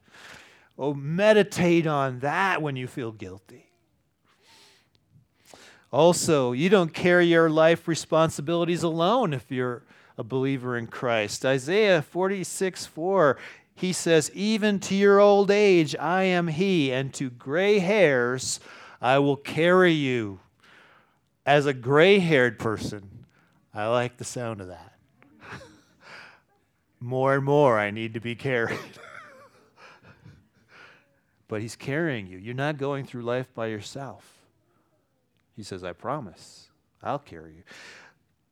Oh, 0.78 0.94
meditate 0.94 1.86
on 1.86 2.20
that 2.20 2.62
when 2.62 2.76
you 2.76 2.86
feel 2.86 3.12
guilty. 3.12 3.66
Also, 5.92 6.52
you 6.52 6.68
don't 6.68 6.94
carry 6.94 7.26
your 7.26 7.50
life 7.50 7.88
responsibilities 7.88 8.84
alone 8.84 9.34
if 9.34 9.50
you're 9.50 9.82
a 10.20 10.22
believer 10.22 10.76
in 10.76 10.86
Christ. 10.86 11.46
Isaiah 11.46 12.02
46 12.02 12.84
4 12.84 13.38
he 13.74 13.94
says, 13.94 14.30
Even 14.34 14.78
to 14.80 14.94
your 14.94 15.18
old 15.18 15.50
age, 15.50 15.96
I 15.96 16.24
am 16.24 16.48
He, 16.48 16.92
and 16.92 17.14
to 17.14 17.30
gray 17.30 17.78
hairs, 17.78 18.60
I 19.00 19.18
will 19.20 19.36
carry 19.36 19.92
you. 19.92 20.40
As 21.46 21.64
a 21.64 21.72
gray 21.72 22.18
haired 22.18 22.58
person, 22.58 23.24
I 23.72 23.86
like 23.86 24.18
the 24.18 24.24
sound 24.24 24.60
of 24.60 24.66
that. 24.66 24.92
more 27.00 27.36
and 27.36 27.44
more, 27.44 27.78
I 27.78 27.90
need 27.90 28.12
to 28.12 28.20
be 28.20 28.34
carried. 28.34 28.78
but 31.48 31.62
He's 31.62 31.76
carrying 31.76 32.26
you. 32.26 32.36
You're 32.36 32.52
not 32.52 32.76
going 32.76 33.06
through 33.06 33.22
life 33.22 33.48
by 33.54 33.68
yourself. 33.68 34.30
He 35.56 35.62
says, 35.62 35.82
I 35.82 35.94
promise, 35.94 36.68
I'll 37.02 37.18
carry 37.18 37.52
you 37.54 37.62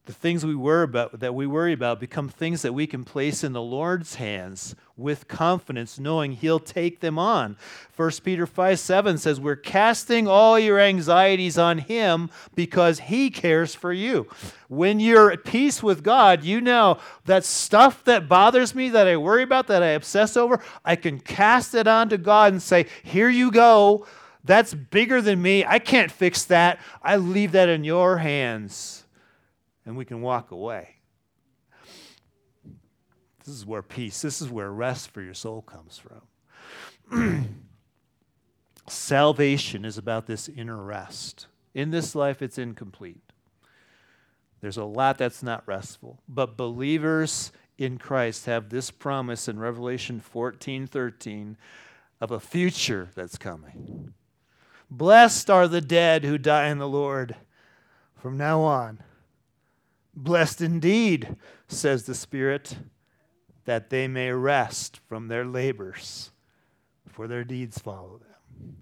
the 0.09 0.15
things 0.15 0.45
we 0.45 0.55
worry 0.55 0.85
about 0.85 1.21
that 1.21 1.35
we 1.35 1.47
worry 1.47 1.75
about 1.75 2.01
become 2.01 2.31
things 2.31 2.63
that 2.63 2.73
we 2.73 2.87
can 2.87 3.05
place 3.05 3.45
in 3.45 3.53
the 3.53 3.61
Lord's 3.61 4.15
hands 4.15 4.75
with 4.97 5.29
confidence, 5.29 5.99
knowing 5.99 6.33
He'll 6.33 6.59
take 6.59 7.01
them 7.01 7.19
on. 7.19 7.59
1 7.95 8.11
Peter 8.25 8.47
5 8.47 8.79
7 8.79 9.19
says, 9.19 9.39
We're 9.39 9.55
casting 9.55 10.27
all 10.27 10.59
your 10.59 10.81
anxieties 10.81 11.59
on 11.59 11.77
Him 11.77 12.31
because 12.55 13.01
He 13.01 13.29
cares 13.29 13.75
for 13.75 13.93
you. 13.93 14.27
When 14.69 14.99
you're 14.99 15.31
at 15.31 15.45
peace 15.45 15.83
with 15.83 16.03
God, 16.03 16.43
you 16.43 16.63
know 16.63 16.97
that 17.27 17.45
stuff 17.45 18.03
that 18.05 18.31
bothers 18.31 18.75
me, 18.75 18.89
that 18.89 19.07
I 19.07 19.19
worry 19.19 19.43
about, 19.43 19.67
that 19.67 19.83
I 19.83 19.89
obsess 19.89 20.39
over, 20.39 20.59
I 20.87 20.97
can 20.97 21.21
cast 21.21 21.75
it 21.75 21.87
on 21.87 22.09
to 22.09 22.17
God 22.17 22.55
and 22.55 22.63
say, 22.63 22.87
Here 23.03 23.29
you 23.29 23.51
go. 23.51 24.07
That's 24.43 24.73
bigger 24.73 25.21
than 25.21 25.43
me. 25.43 25.67
I 25.67 25.79
can't 25.79 26.11
fix 26.11 26.47
that. 26.47 26.81
I 27.03 27.17
leave 27.17 27.53
that 27.53 27.69
in 27.69 27.85
your 27.85 28.17
hands 28.17 29.05
and 29.89 29.97
we 29.97 30.05
can 30.05 30.21
walk 30.21 30.51
away. 30.51 30.97
This 33.39 33.55
is 33.55 33.65
where 33.65 33.81
peace, 33.81 34.21
this 34.21 34.43
is 34.43 34.51
where 34.51 34.71
rest 34.71 35.11
for 35.11 35.23
your 35.23 35.33
soul 35.33 35.63
comes 35.63 35.99
from. 37.11 37.65
Salvation 38.87 39.87
is 39.87 39.97
about 39.97 40.27
this 40.27 40.47
inner 40.47 40.85
rest. 40.85 41.47
In 41.73 41.91
this 41.91 42.15
life, 42.15 42.43
it's 42.43 42.59
incomplete. 42.59 43.23
There's 44.61 44.77
a 44.77 44.85
lot 44.85 45.17
that's 45.17 45.43
not 45.43 45.67
restful. 45.67 46.21
But 46.29 46.59
believers 46.59 47.51
in 47.79 47.97
Christ 47.97 48.45
have 48.45 48.69
this 48.69 48.91
promise 48.91 49.49
in 49.49 49.59
Revelation 49.59 50.21
14 50.21 50.87
13 50.87 51.57
of 52.21 52.31
a 52.31 52.41
future 52.41 53.09
that's 53.15 53.39
coming. 53.39 54.13
Blessed 54.91 55.49
are 55.49 55.67
the 55.67 55.81
dead 55.81 56.25
who 56.25 56.37
die 56.37 56.69
in 56.69 56.77
the 56.77 56.89
Lord 56.89 57.37
from 58.21 58.37
now 58.37 58.61
on. 58.61 59.03
Blessed 60.21 60.63
indeed, 60.63 61.37
says 61.69 62.03
the 62.03 62.15
Spirit, 62.15 62.77
that 63.67 63.89
they 63.89 64.09
may 64.09 64.33
rest 64.33 64.99
from 65.09 65.29
their 65.29 65.45
labors, 65.45 66.33
for 67.07 67.29
their 67.29 67.45
deeds 67.45 67.79
follow 67.79 68.19
them. 68.19 68.77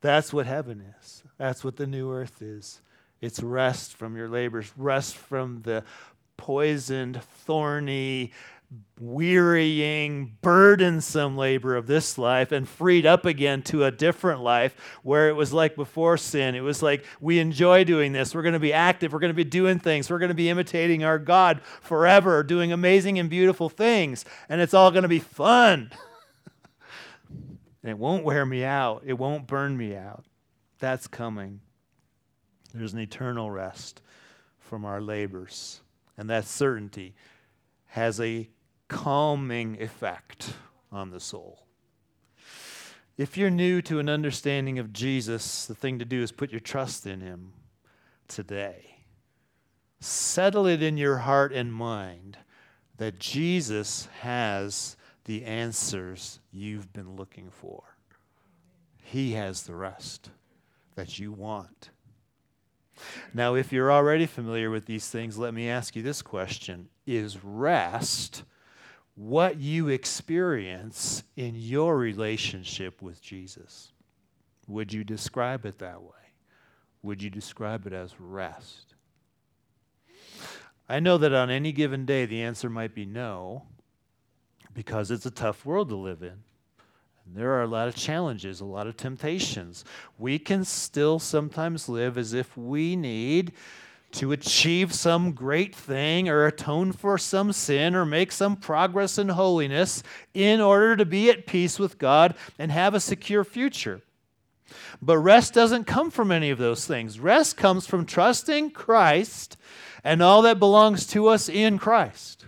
That's 0.00 0.32
what 0.32 0.46
heaven 0.46 0.82
is. 0.98 1.24
That's 1.36 1.62
what 1.62 1.76
the 1.76 1.86
new 1.86 2.10
earth 2.10 2.40
is. 2.40 2.80
It's 3.20 3.42
rest 3.42 3.94
from 3.94 4.16
your 4.16 4.30
labors, 4.30 4.72
rest 4.76 5.14
from 5.14 5.60
the 5.62 5.84
poisoned, 6.38 7.22
thorny, 7.22 8.32
wearying, 9.00 10.36
burdensome 10.40 11.36
labor 11.36 11.74
of 11.76 11.86
this 11.86 12.16
life 12.16 12.52
and 12.52 12.68
freed 12.68 13.04
up 13.04 13.26
again 13.26 13.62
to 13.62 13.84
a 13.84 13.90
different 13.90 14.40
life 14.40 15.00
where 15.02 15.28
it 15.28 15.34
was 15.34 15.52
like 15.52 15.74
before 15.74 16.16
sin. 16.16 16.54
It 16.54 16.60
was 16.60 16.82
like, 16.82 17.04
we 17.20 17.38
enjoy 17.38 17.84
doing 17.84 18.12
this. 18.12 18.34
We're 18.34 18.42
going 18.42 18.52
to 18.52 18.60
be 18.60 18.72
active. 18.72 19.12
We're 19.12 19.18
going 19.18 19.30
to 19.30 19.34
be 19.34 19.44
doing 19.44 19.78
things. 19.78 20.08
We're 20.08 20.18
going 20.18 20.28
to 20.28 20.34
be 20.34 20.48
imitating 20.48 21.04
our 21.04 21.18
God 21.18 21.60
forever, 21.80 22.42
doing 22.42 22.72
amazing 22.72 23.18
and 23.18 23.28
beautiful 23.28 23.68
things. 23.68 24.24
And 24.48 24.60
it's 24.60 24.74
all 24.74 24.90
going 24.90 25.02
to 25.02 25.08
be 25.08 25.18
fun. 25.18 25.90
and 27.82 27.90
it 27.90 27.98
won't 27.98 28.24
wear 28.24 28.46
me 28.46 28.64
out, 28.64 29.02
it 29.04 29.14
won't 29.14 29.46
burn 29.46 29.76
me 29.76 29.96
out. 29.96 30.24
That's 30.78 31.06
coming. 31.06 31.60
There's 32.72 32.94
an 32.94 33.00
eternal 33.00 33.50
rest 33.50 34.00
from 34.60 34.84
our 34.84 35.00
labors. 35.00 35.80
And 36.16 36.30
that 36.30 36.46
certainty 36.46 37.14
has 37.86 38.20
a 38.20 38.48
calming 38.92 39.80
effect 39.80 40.54
on 40.92 41.10
the 41.10 41.18
soul. 41.18 41.66
If 43.16 43.36
you're 43.36 43.50
new 43.50 43.82
to 43.82 43.98
an 43.98 44.08
understanding 44.08 44.78
of 44.78 44.92
Jesus, 44.92 45.66
the 45.66 45.74
thing 45.74 45.98
to 45.98 46.04
do 46.04 46.22
is 46.22 46.30
put 46.30 46.50
your 46.50 46.60
trust 46.60 47.06
in 47.06 47.20
him 47.20 47.52
today. 48.28 48.96
Settle 50.00 50.66
it 50.66 50.82
in 50.82 50.96
your 50.96 51.18
heart 51.18 51.52
and 51.52 51.72
mind 51.72 52.38
that 52.98 53.18
Jesus 53.18 54.08
has 54.20 54.96
the 55.24 55.44
answers 55.44 56.40
you've 56.50 56.92
been 56.92 57.16
looking 57.16 57.50
for. 57.50 57.96
He 59.02 59.32
has 59.32 59.62
the 59.62 59.74
rest 59.74 60.30
that 60.94 61.18
you 61.18 61.32
want. 61.32 61.90
Now, 63.34 63.54
if 63.54 63.72
you're 63.72 63.92
already 63.92 64.26
familiar 64.26 64.70
with 64.70 64.86
these 64.86 65.08
things, 65.08 65.38
let 65.38 65.54
me 65.54 65.68
ask 65.68 65.96
you 65.96 66.02
this 66.02 66.22
question 66.22 66.88
Is 67.06 67.42
rest 67.42 68.44
what 69.14 69.58
you 69.58 69.88
experience 69.88 71.22
in 71.36 71.54
your 71.54 71.96
relationship 71.96 73.02
with 73.02 73.20
Jesus. 73.20 73.92
Would 74.68 74.92
you 74.92 75.04
describe 75.04 75.66
it 75.66 75.78
that 75.78 76.02
way? 76.02 76.08
Would 77.02 77.22
you 77.22 77.30
describe 77.30 77.86
it 77.86 77.92
as 77.92 78.18
rest? 78.18 78.94
I 80.88 81.00
know 81.00 81.18
that 81.18 81.32
on 81.32 81.50
any 81.50 81.72
given 81.72 82.04
day 82.06 82.26
the 82.26 82.42
answer 82.42 82.70
might 82.70 82.94
be 82.94 83.04
no, 83.04 83.64
because 84.74 85.10
it's 85.10 85.26
a 85.26 85.30
tough 85.30 85.64
world 85.66 85.88
to 85.90 85.96
live 85.96 86.22
in. 86.22 86.42
There 87.26 87.52
are 87.52 87.62
a 87.62 87.68
lot 87.68 87.88
of 87.88 87.94
challenges, 87.94 88.60
a 88.60 88.64
lot 88.64 88.86
of 88.86 88.96
temptations. 88.96 89.84
We 90.18 90.38
can 90.38 90.64
still 90.64 91.18
sometimes 91.18 91.88
live 91.88 92.18
as 92.18 92.32
if 92.34 92.56
we 92.56 92.96
need 92.96 93.52
to 94.12 94.32
achieve 94.32 94.92
some 94.92 95.32
great 95.32 95.74
thing 95.74 96.28
or 96.28 96.46
atone 96.46 96.92
for 96.92 97.18
some 97.18 97.52
sin 97.52 97.94
or 97.94 98.04
make 98.04 98.30
some 98.32 98.56
progress 98.56 99.18
in 99.18 99.30
holiness 99.30 100.02
in 100.34 100.60
order 100.60 100.96
to 100.96 101.04
be 101.04 101.30
at 101.30 101.46
peace 101.46 101.78
with 101.78 101.98
God 101.98 102.34
and 102.58 102.70
have 102.70 102.94
a 102.94 103.00
secure 103.00 103.44
future. 103.44 104.02
But 105.00 105.18
rest 105.18 105.54
doesn't 105.54 105.84
come 105.84 106.10
from 106.10 106.30
any 106.30 106.50
of 106.50 106.58
those 106.58 106.86
things. 106.86 107.18
Rest 107.18 107.56
comes 107.56 107.86
from 107.86 108.06
trusting 108.06 108.70
Christ 108.70 109.56
and 110.04 110.22
all 110.22 110.42
that 110.42 110.58
belongs 110.58 111.06
to 111.08 111.28
us 111.28 111.48
in 111.48 111.78
Christ. 111.78 112.44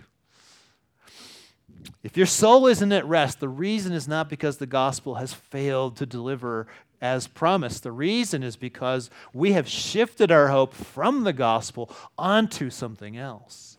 If 2.03 2.17
your 2.17 2.27
soul 2.27 2.67
isn't 2.67 2.91
at 2.91 3.07
rest, 3.07 3.39
the 3.39 3.49
reason 3.49 3.91
is 3.91 4.07
not 4.07 4.29
because 4.29 4.57
the 4.57 4.67
gospel 4.67 5.15
has 5.15 5.33
failed 5.33 5.97
to 5.97 6.05
deliver 6.05 6.67
as 7.05 7.27
promised. 7.27 7.83
The 7.83 7.91
reason 7.91 8.41
is 8.41 8.55
because 8.55 9.11
we 9.31 9.51
have 9.51 9.67
shifted 9.67 10.31
our 10.31 10.47
hope 10.47 10.73
from 10.73 11.23
the 11.23 11.33
gospel 11.33 11.91
onto 12.17 12.71
something 12.71 13.15
else. 13.15 13.77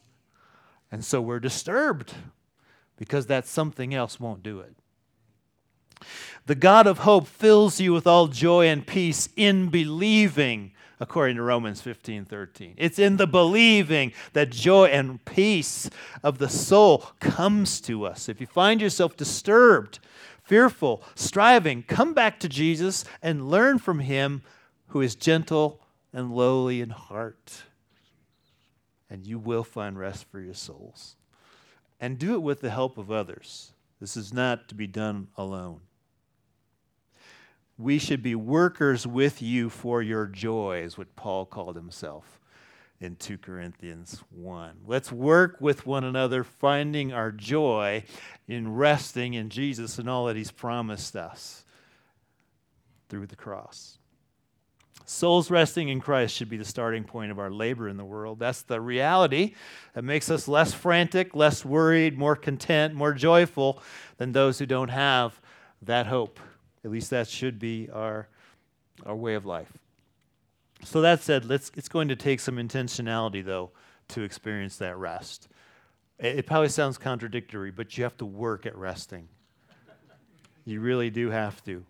And 0.93 1.05
so 1.05 1.21
we're 1.21 1.41
disturbed 1.41 2.15
because 2.97 3.27
that 3.27 3.47
something 3.47 3.93
else 3.93 4.21
won't 4.21 4.45
do 4.45 4.61
it. 4.61 4.77
The 6.47 6.55
God 6.55 6.87
of 6.87 6.99
hope 6.99 7.27
fills 7.27 7.81
you 7.81 7.93
with 7.93 8.07
all 8.07 8.29
joy 8.29 8.67
and 8.69 8.87
peace 8.87 9.29
in 9.35 9.71
believing, 9.71 10.71
according 11.01 11.37
to 11.37 11.43
Romans 11.43 11.81
15 11.81 12.27
13. 12.27 12.75
It's 12.77 13.01
in 13.01 13.17
the 13.17 13.27
believing 13.27 14.12
that 14.35 14.51
joy 14.51 14.87
and 14.87 15.25
peace 15.25 15.91
of 16.23 16.39
the 16.39 16.49
soul 16.49 16.99
comes 17.19 17.81
to 17.83 18.07
us. 18.07 18.29
If 18.29 18.41
you 18.41 18.47
find 18.47 18.81
yourself 18.81 19.17
disturbed, 19.17 19.99
fearful, 20.47 21.03
striving, 21.15 21.83
come 21.83 22.15
back 22.15 22.41
to 22.41 22.49
Jesus 22.49 23.05
and 23.21 23.51
learn 23.51 23.79
from 23.79 23.99
him 23.99 24.43
who 24.89 25.01
is 25.01 25.15
gentle 25.15 25.81
and 26.13 26.33
lowly 26.33 26.81
in 26.81 26.91
heart. 26.91 27.63
And 29.11 29.27
you 29.27 29.39
will 29.39 29.65
find 29.65 29.99
rest 29.99 30.27
for 30.31 30.41
your 30.41 30.55
souls. 30.55 31.17
And 32.01 32.19
do 32.19 32.35
it 32.35 32.43
with 32.43 32.61
the 32.61 32.71
help 32.71 32.97
of 32.97 33.11
others. 33.11 33.73
This 34.01 34.17
is 34.17 34.33
not 34.33 34.69
to 34.69 34.75
be 34.75 34.87
done 34.87 35.29
alone. 35.37 35.81
We 37.79 37.99
should 37.99 38.23
be 38.23 38.35
workers 38.35 39.07
with 39.07 39.43
you 39.43 39.69
for 39.69 40.01
your 40.01 40.27
joy, 40.27 40.81
is 40.83 40.97
what 40.97 41.17
Paul 41.17 41.45
called 41.45 41.77
himself 41.77 42.41
in 43.01 43.17
2 43.17 43.39
Corinthians 43.39 44.23
1. 44.31 44.79
Let's 44.87 45.13
work 45.13 45.59
with 45.61 45.87
one 45.87 46.05
another, 46.05 46.43
finding 46.45 47.13
our 47.13 47.31
joy 47.31 48.05
in 48.49 48.75
resting 48.75 49.35
in 49.35 49.51
Jesus 49.51 49.99
and 49.99 50.09
all 50.09 50.27
that 50.27 50.37
He's 50.37 50.51
promised 50.51 51.15
us 51.15 51.65
through 53.09 53.27
the 53.27 53.37
cross. 53.37 53.99
Souls 55.05 55.53
resting 55.53 55.89
in 55.89 56.01
Christ 56.01 56.35
should 56.35 56.49
be 56.49 56.57
the 56.57 56.65
starting 56.65 57.05
point 57.05 57.31
of 57.31 57.39
our 57.39 57.51
labor 57.51 57.89
in 57.89 57.97
the 57.97 58.05
world. 58.05 58.41
That's 58.41 58.63
the 58.63 58.81
reality 58.81 59.55
that 59.95 60.03
makes 60.03 60.31
us 60.31 60.49
less 60.49 60.75
frantic, 60.75 61.37
less 61.37 61.65
worried, 61.65 62.19
more 62.19 62.35
content, 62.35 62.93
more 62.93 63.13
joyful 63.13 63.81
than 64.17 64.33
those 64.33 64.59
who 64.59 64.67
don't 64.67 64.89
have 64.89 65.41
that 65.83 66.07
hope. 66.07 66.41
At 66.85 66.91
least 66.91 67.11
that 67.11 67.29
should 67.29 67.61
be 67.61 67.89
our, 67.93 68.27
our 69.05 69.15
way 69.15 69.35
of 69.35 69.47
life. 69.47 69.73
So 70.85 71.01
that 71.01 71.23
said, 71.23 71.45
let's, 71.45 71.71
it's 71.75 71.89
going 71.89 72.09
to 72.09 72.17
take 72.17 72.41
some 72.41 72.57
intentionality, 72.57 73.45
though, 73.45 73.71
to 74.09 74.23
experience 74.23 74.77
that 74.77 74.97
rest. 74.97 75.49
It, 76.19 76.41
it 76.41 76.47
probably 76.47 76.69
sounds 76.69 76.99
contradictory, 76.99 77.71
but 77.71 77.97
you 77.97 78.05
have 78.05 78.17
to 78.19 78.27
work 78.27 78.67
at 78.67 78.77
resting. 78.77 79.29
You 80.65 80.81
really 80.81 81.11
do 81.11 81.31
have 81.31 81.62
to. 81.65 81.85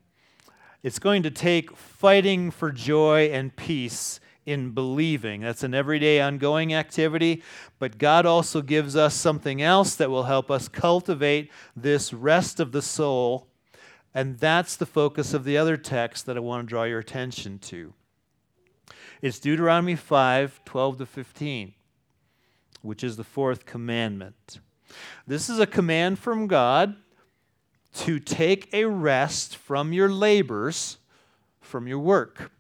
It's 0.83 0.99
going 0.99 1.23
to 1.25 1.31
take 1.31 1.77
fighting 1.77 2.51
for 2.51 2.71
joy 2.71 3.31
and 3.33 3.55
peace 3.57 4.21
in 4.45 4.71
believing. 4.71 5.41
That's 5.41 5.65
an 5.65 5.75
everyday 5.75 6.21
ongoing 6.21 6.73
activity, 6.73 7.43
but 7.79 7.99
God 7.99 8.25
also 8.25 8.63
gives 8.63 8.95
us 8.95 9.15
something 9.15 9.61
else 9.61 9.97
that 9.97 10.11
will 10.11 10.25
help 10.25 10.51
us 10.51 10.69
cultivate 10.69 11.51
this 11.75 12.13
rest 12.13 12.61
of 12.61 12.71
the 12.71 12.83
soul. 12.83 13.49
And 14.15 14.39
that's 14.39 14.77
the 14.77 14.87
focus 14.87 15.35
of 15.35 15.45
the 15.45 15.59
other 15.59 15.77
text 15.77 16.27
that 16.27 16.37
I 16.37 16.41
want 16.41 16.67
to 16.67 16.71
draw 16.71 16.85
your 16.85 17.01
attention 17.01 17.59
to. 17.61 17.93
It's 19.27 19.41
Deuteronomy 19.41 19.97
5 19.97 20.65
12 20.65 20.99
to 20.99 21.05
15, 21.07 21.75
which 22.83 23.03
is 23.03 23.17
the 23.17 23.25
fourth 23.25 23.67
commandment. 23.67 24.61
This 25.27 25.51
is 25.51 25.59
a 25.59 25.67
command 25.67 26.21
from 26.21 26.47
God 26.47 26.95
to 27.95 28.21
take 28.21 28.73
a 28.73 28.85
rest 28.85 29.57
from 29.57 29.93
your 29.93 30.09
labors, 30.09 30.99
from 31.61 31.89
your 31.89 31.99
work. 31.99 32.53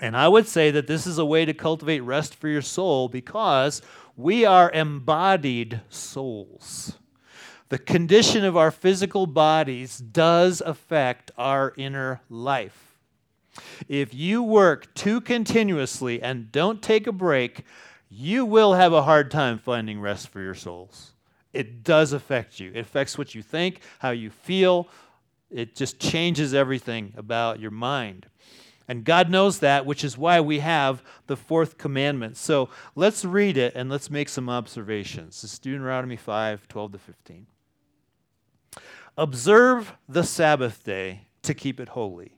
And 0.00 0.16
I 0.16 0.28
would 0.28 0.46
say 0.46 0.70
that 0.70 0.86
this 0.86 1.08
is 1.08 1.18
a 1.18 1.26
way 1.26 1.44
to 1.44 1.52
cultivate 1.52 2.02
rest 2.02 2.36
for 2.36 2.46
your 2.46 2.62
soul 2.62 3.08
because 3.08 3.82
we 4.16 4.44
are 4.44 4.70
embodied 4.70 5.80
souls. 5.88 6.92
The 7.68 7.80
condition 7.80 8.44
of 8.44 8.56
our 8.56 8.70
physical 8.70 9.26
bodies 9.26 9.98
does 9.98 10.60
affect 10.60 11.32
our 11.36 11.74
inner 11.76 12.20
life. 12.30 12.87
If 13.88 14.14
you 14.14 14.42
work 14.42 14.94
too 14.94 15.20
continuously 15.20 16.22
and 16.22 16.50
don't 16.52 16.82
take 16.82 17.06
a 17.06 17.12
break, 17.12 17.64
you 18.10 18.44
will 18.44 18.74
have 18.74 18.92
a 18.92 19.02
hard 19.02 19.30
time 19.30 19.58
finding 19.58 20.00
rest 20.00 20.28
for 20.28 20.40
your 20.40 20.54
souls. 20.54 21.12
It 21.52 21.82
does 21.82 22.12
affect 22.12 22.60
you. 22.60 22.70
It 22.74 22.80
affects 22.80 23.18
what 23.18 23.34
you 23.34 23.42
think, 23.42 23.80
how 23.98 24.10
you 24.10 24.30
feel. 24.30 24.88
It 25.50 25.74
just 25.74 25.98
changes 25.98 26.54
everything 26.54 27.12
about 27.16 27.60
your 27.60 27.70
mind. 27.70 28.26
And 28.86 29.04
God 29.04 29.28
knows 29.28 29.58
that, 29.58 29.84
which 29.84 30.02
is 30.02 30.16
why 30.16 30.40
we 30.40 30.60
have 30.60 31.02
the 31.26 31.36
fourth 31.36 31.76
commandment. 31.76 32.38
So 32.38 32.70
let's 32.94 33.24
read 33.24 33.58
it 33.58 33.74
and 33.74 33.90
let's 33.90 34.10
make 34.10 34.30
some 34.30 34.48
observations. 34.48 35.42
This 35.42 35.52
is 35.52 35.58
Deuteronomy 35.58 36.16
5 36.16 36.66
12 36.68 36.92
to 36.92 36.98
15. 36.98 37.46
Observe 39.18 39.94
the 40.08 40.22
Sabbath 40.22 40.84
day 40.84 41.22
to 41.42 41.52
keep 41.52 41.80
it 41.80 41.90
holy, 41.90 42.37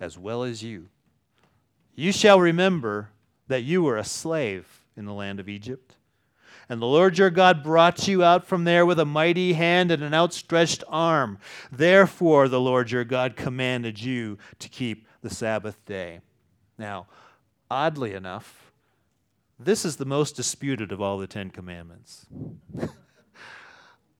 as 0.00 0.18
well 0.18 0.42
as 0.42 0.62
you. 0.62 0.88
You 1.94 2.12
shall 2.12 2.40
remember 2.40 3.10
that 3.48 3.62
you 3.62 3.82
were 3.82 3.96
a 3.96 4.04
slave 4.04 4.84
in 4.96 5.04
the 5.04 5.12
land 5.12 5.40
of 5.40 5.48
Egypt 5.48 5.96
and 6.68 6.82
the 6.82 6.86
Lord 6.86 7.16
your 7.16 7.30
God 7.30 7.62
brought 7.62 8.08
you 8.08 8.24
out 8.24 8.44
from 8.44 8.64
there 8.64 8.84
with 8.84 8.98
a 8.98 9.04
mighty 9.04 9.52
hand 9.52 9.90
and 9.92 10.02
an 10.02 10.12
outstretched 10.12 10.82
arm. 10.88 11.38
Therefore, 11.70 12.48
the 12.48 12.60
Lord 12.60 12.90
your 12.90 13.04
God 13.04 13.36
commanded 13.36 14.02
you 14.02 14.38
to 14.58 14.68
keep 14.68 15.06
the 15.22 15.30
Sabbath 15.30 15.84
day. 15.84 16.20
Now, 16.76 17.06
oddly 17.70 18.14
enough, 18.14 18.72
this 19.58 19.84
is 19.84 19.96
the 19.96 20.04
most 20.04 20.34
disputed 20.34 20.90
of 20.90 21.00
all 21.00 21.18
the 21.18 21.28
Ten 21.28 21.50
Commandments. 21.50 22.26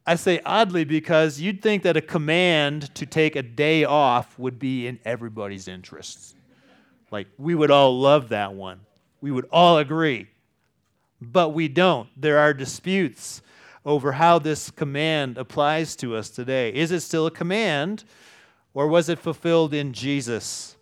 I 0.06 0.14
say 0.14 0.40
oddly 0.44 0.84
because 0.84 1.40
you'd 1.40 1.62
think 1.62 1.82
that 1.82 1.96
a 1.96 2.00
command 2.00 2.94
to 2.94 3.06
take 3.06 3.34
a 3.34 3.42
day 3.42 3.84
off 3.84 4.38
would 4.38 4.58
be 4.58 4.86
in 4.86 5.00
everybody's 5.04 5.66
interests. 5.66 6.34
Like, 7.10 7.26
we 7.38 7.54
would 7.54 7.70
all 7.70 7.98
love 7.98 8.28
that 8.28 8.54
one. 8.54 8.80
We 9.20 9.30
would 9.30 9.48
all 9.50 9.78
agree 9.78 10.28
but 11.20 11.50
we 11.50 11.68
don't. 11.68 12.08
There 12.16 12.38
are 12.38 12.52
disputes 12.52 13.42
over 13.84 14.12
how 14.12 14.38
this 14.38 14.70
command 14.70 15.38
applies 15.38 15.96
to 15.96 16.16
us 16.16 16.30
today. 16.30 16.72
Is 16.72 16.90
it 16.90 17.00
still 17.00 17.26
a 17.26 17.30
command, 17.30 18.04
or 18.74 18.88
was 18.88 19.08
it 19.08 19.18
fulfilled 19.18 19.72
in 19.72 19.92
Jesus, 19.92 20.76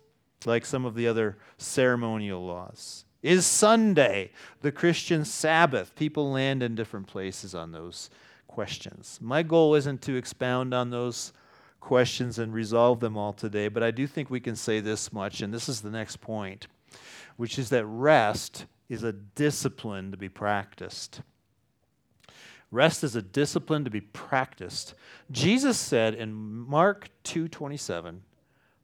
like 0.45 0.65
some 0.65 0.85
of 0.85 0.95
the 0.95 1.07
other 1.07 1.37
ceremonial 1.57 2.45
laws? 2.45 3.05
Is 3.21 3.45
Sunday 3.45 4.31
the 4.61 4.71
Christian 4.71 5.25
Sabbath? 5.25 5.95
People 5.95 6.31
land 6.31 6.61
in 6.61 6.75
different 6.75 7.07
places 7.07 7.55
on 7.55 7.71
those 7.71 8.09
questions. 8.55 9.19
My 9.21 9.43
goal 9.43 9.75
isn't 9.75 10.01
to 10.03 10.15
expound 10.15 10.73
on 10.73 10.89
those 10.89 11.33
questions 11.81 12.39
and 12.39 12.53
resolve 12.53 13.01
them 13.01 13.17
all 13.17 13.33
today, 13.33 13.67
but 13.67 13.83
I 13.83 13.91
do 13.91 14.07
think 14.07 14.29
we 14.29 14.39
can 14.39 14.55
say 14.55 14.79
this 14.79 15.11
much, 15.11 15.41
and 15.41 15.53
this 15.53 15.67
is 15.67 15.81
the 15.81 15.91
next 15.91 16.21
point, 16.21 16.67
which 17.35 17.59
is 17.59 17.69
that 17.71 17.85
rest 17.85 18.65
is 18.87 19.03
a 19.03 19.11
discipline 19.11 20.09
to 20.11 20.15
be 20.15 20.29
practiced. 20.29 21.21
Rest 22.71 23.03
is 23.03 23.13
a 23.13 23.21
discipline 23.21 23.83
to 23.83 23.89
be 23.89 23.99
practiced. 23.99 24.93
Jesus 25.29 25.77
said 25.77 26.13
in 26.13 26.33
Mark 26.33 27.09
2:27, 27.23 28.23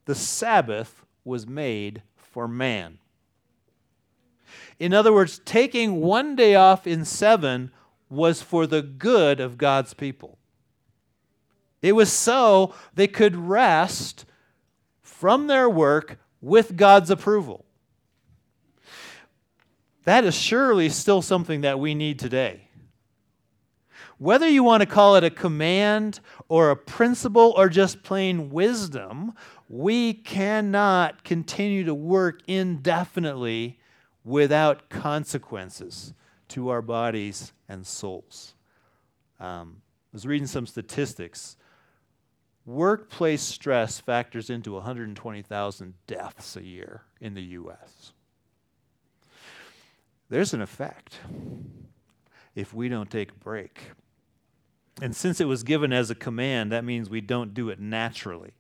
"The 0.04 0.16
Sabbath 0.16 1.06
was 1.24 1.48
made 1.48 2.04
for 2.18 2.46
man." 2.46 3.00
In 4.80 4.94
other 4.94 5.14
words, 5.14 5.40
taking 5.40 6.02
one 6.02 6.36
day 6.36 6.56
off 6.56 6.86
in 6.86 7.06
7 7.06 7.72
was 8.12 8.42
for 8.42 8.68
the 8.68 8.82
good 8.82 9.40
of 9.40 9.58
God's 9.58 9.94
people. 9.94 10.38
It 11.82 11.94
was 11.94 12.12
so 12.12 12.76
they 12.94 13.08
could 13.08 13.36
rest 13.36 14.26
from 15.02 15.48
their 15.48 15.70
work 15.70 16.20
with 16.42 16.76
God's 16.76 17.10
approval. 17.10 17.66
That 20.04 20.26
is 20.26 20.36
surely 20.36 20.90
still 20.90 21.22
something 21.22 21.62
that 21.62 21.80
we 21.80 21.96
need 21.96 22.20
today. 22.20 22.68
Whether 24.18 24.48
you 24.48 24.64
want 24.64 24.82
to 24.82 24.88
call 24.88 25.16
it 25.16 25.24
a 25.24 25.32
command 25.32 26.20
or 26.48 26.70
a 26.70 26.76
principle 26.76 27.54
or 27.56 27.70
just 27.70 28.04
plain 28.04 28.52
wisdom, 28.52 29.34
we 29.68 30.14
cannot 30.14 31.24
continue 31.24 31.84
to 31.86 31.96
work 31.96 32.42
indefinitely 32.48 33.80
without 34.24 34.90
consequences 34.90 36.14
to 36.52 36.70
our 36.70 36.82
bodies 36.82 37.54
and 37.68 37.86
souls. 37.86 38.54
Um, 39.40 39.82
I 40.14 40.14
was 40.14 40.26
reading 40.26 40.48
some 40.48 40.68
statistics. 40.68 41.58
Workplace 42.66 43.42
stress 43.42 44.00
factors 44.00 44.50
into 44.50 44.74
120,000 44.74 45.94
deaths 46.08 46.56
a 46.56 46.64
year 46.64 47.02
in 47.20 47.34
the 47.34 47.42
U.S 47.42 48.14
there's 50.32 50.54
an 50.54 50.62
effect 50.62 51.20
if 52.56 52.74
we 52.74 52.90
don't 52.90 53.12
take 53.12 53.32
a 53.32 53.36
break. 53.36 53.92
And 55.02 55.16
since 55.16 55.42
it 55.42 55.46
was 55.46 55.64
given 55.64 55.92
as 55.94 56.10
a 56.10 56.16
command, 56.16 56.72
that 56.72 56.86
means 56.86 57.10
we 57.10 57.22
don't 57.22 57.54
do 57.54 57.70
it 57.70 57.80
naturally. 57.80 58.52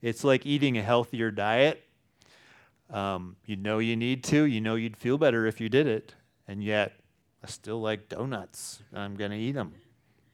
It's 0.00 0.24
like 0.24 0.46
eating 0.46 0.78
a 0.78 0.82
healthier 0.82 1.30
diet. 1.30 1.84
Um, 2.90 3.36
you 3.44 3.56
know 3.56 3.78
you 3.78 3.94
need 3.94 4.24
to, 4.24 4.44
you 4.44 4.60
know 4.62 4.74
you'd 4.74 4.96
feel 4.96 5.18
better 5.18 5.44
if 5.46 5.60
you 5.60 5.68
did 5.68 5.86
it, 5.86 6.14
and 6.46 6.64
yet 6.64 6.94
I 7.48 7.50
still 7.50 7.80
like 7.80 8.10
donuts. 8.10 8.82
I'm 8.92 9.16
going 9.16 9.30
to 9.30 9.36
eat 9.36 9.52
them, 9.52 9.72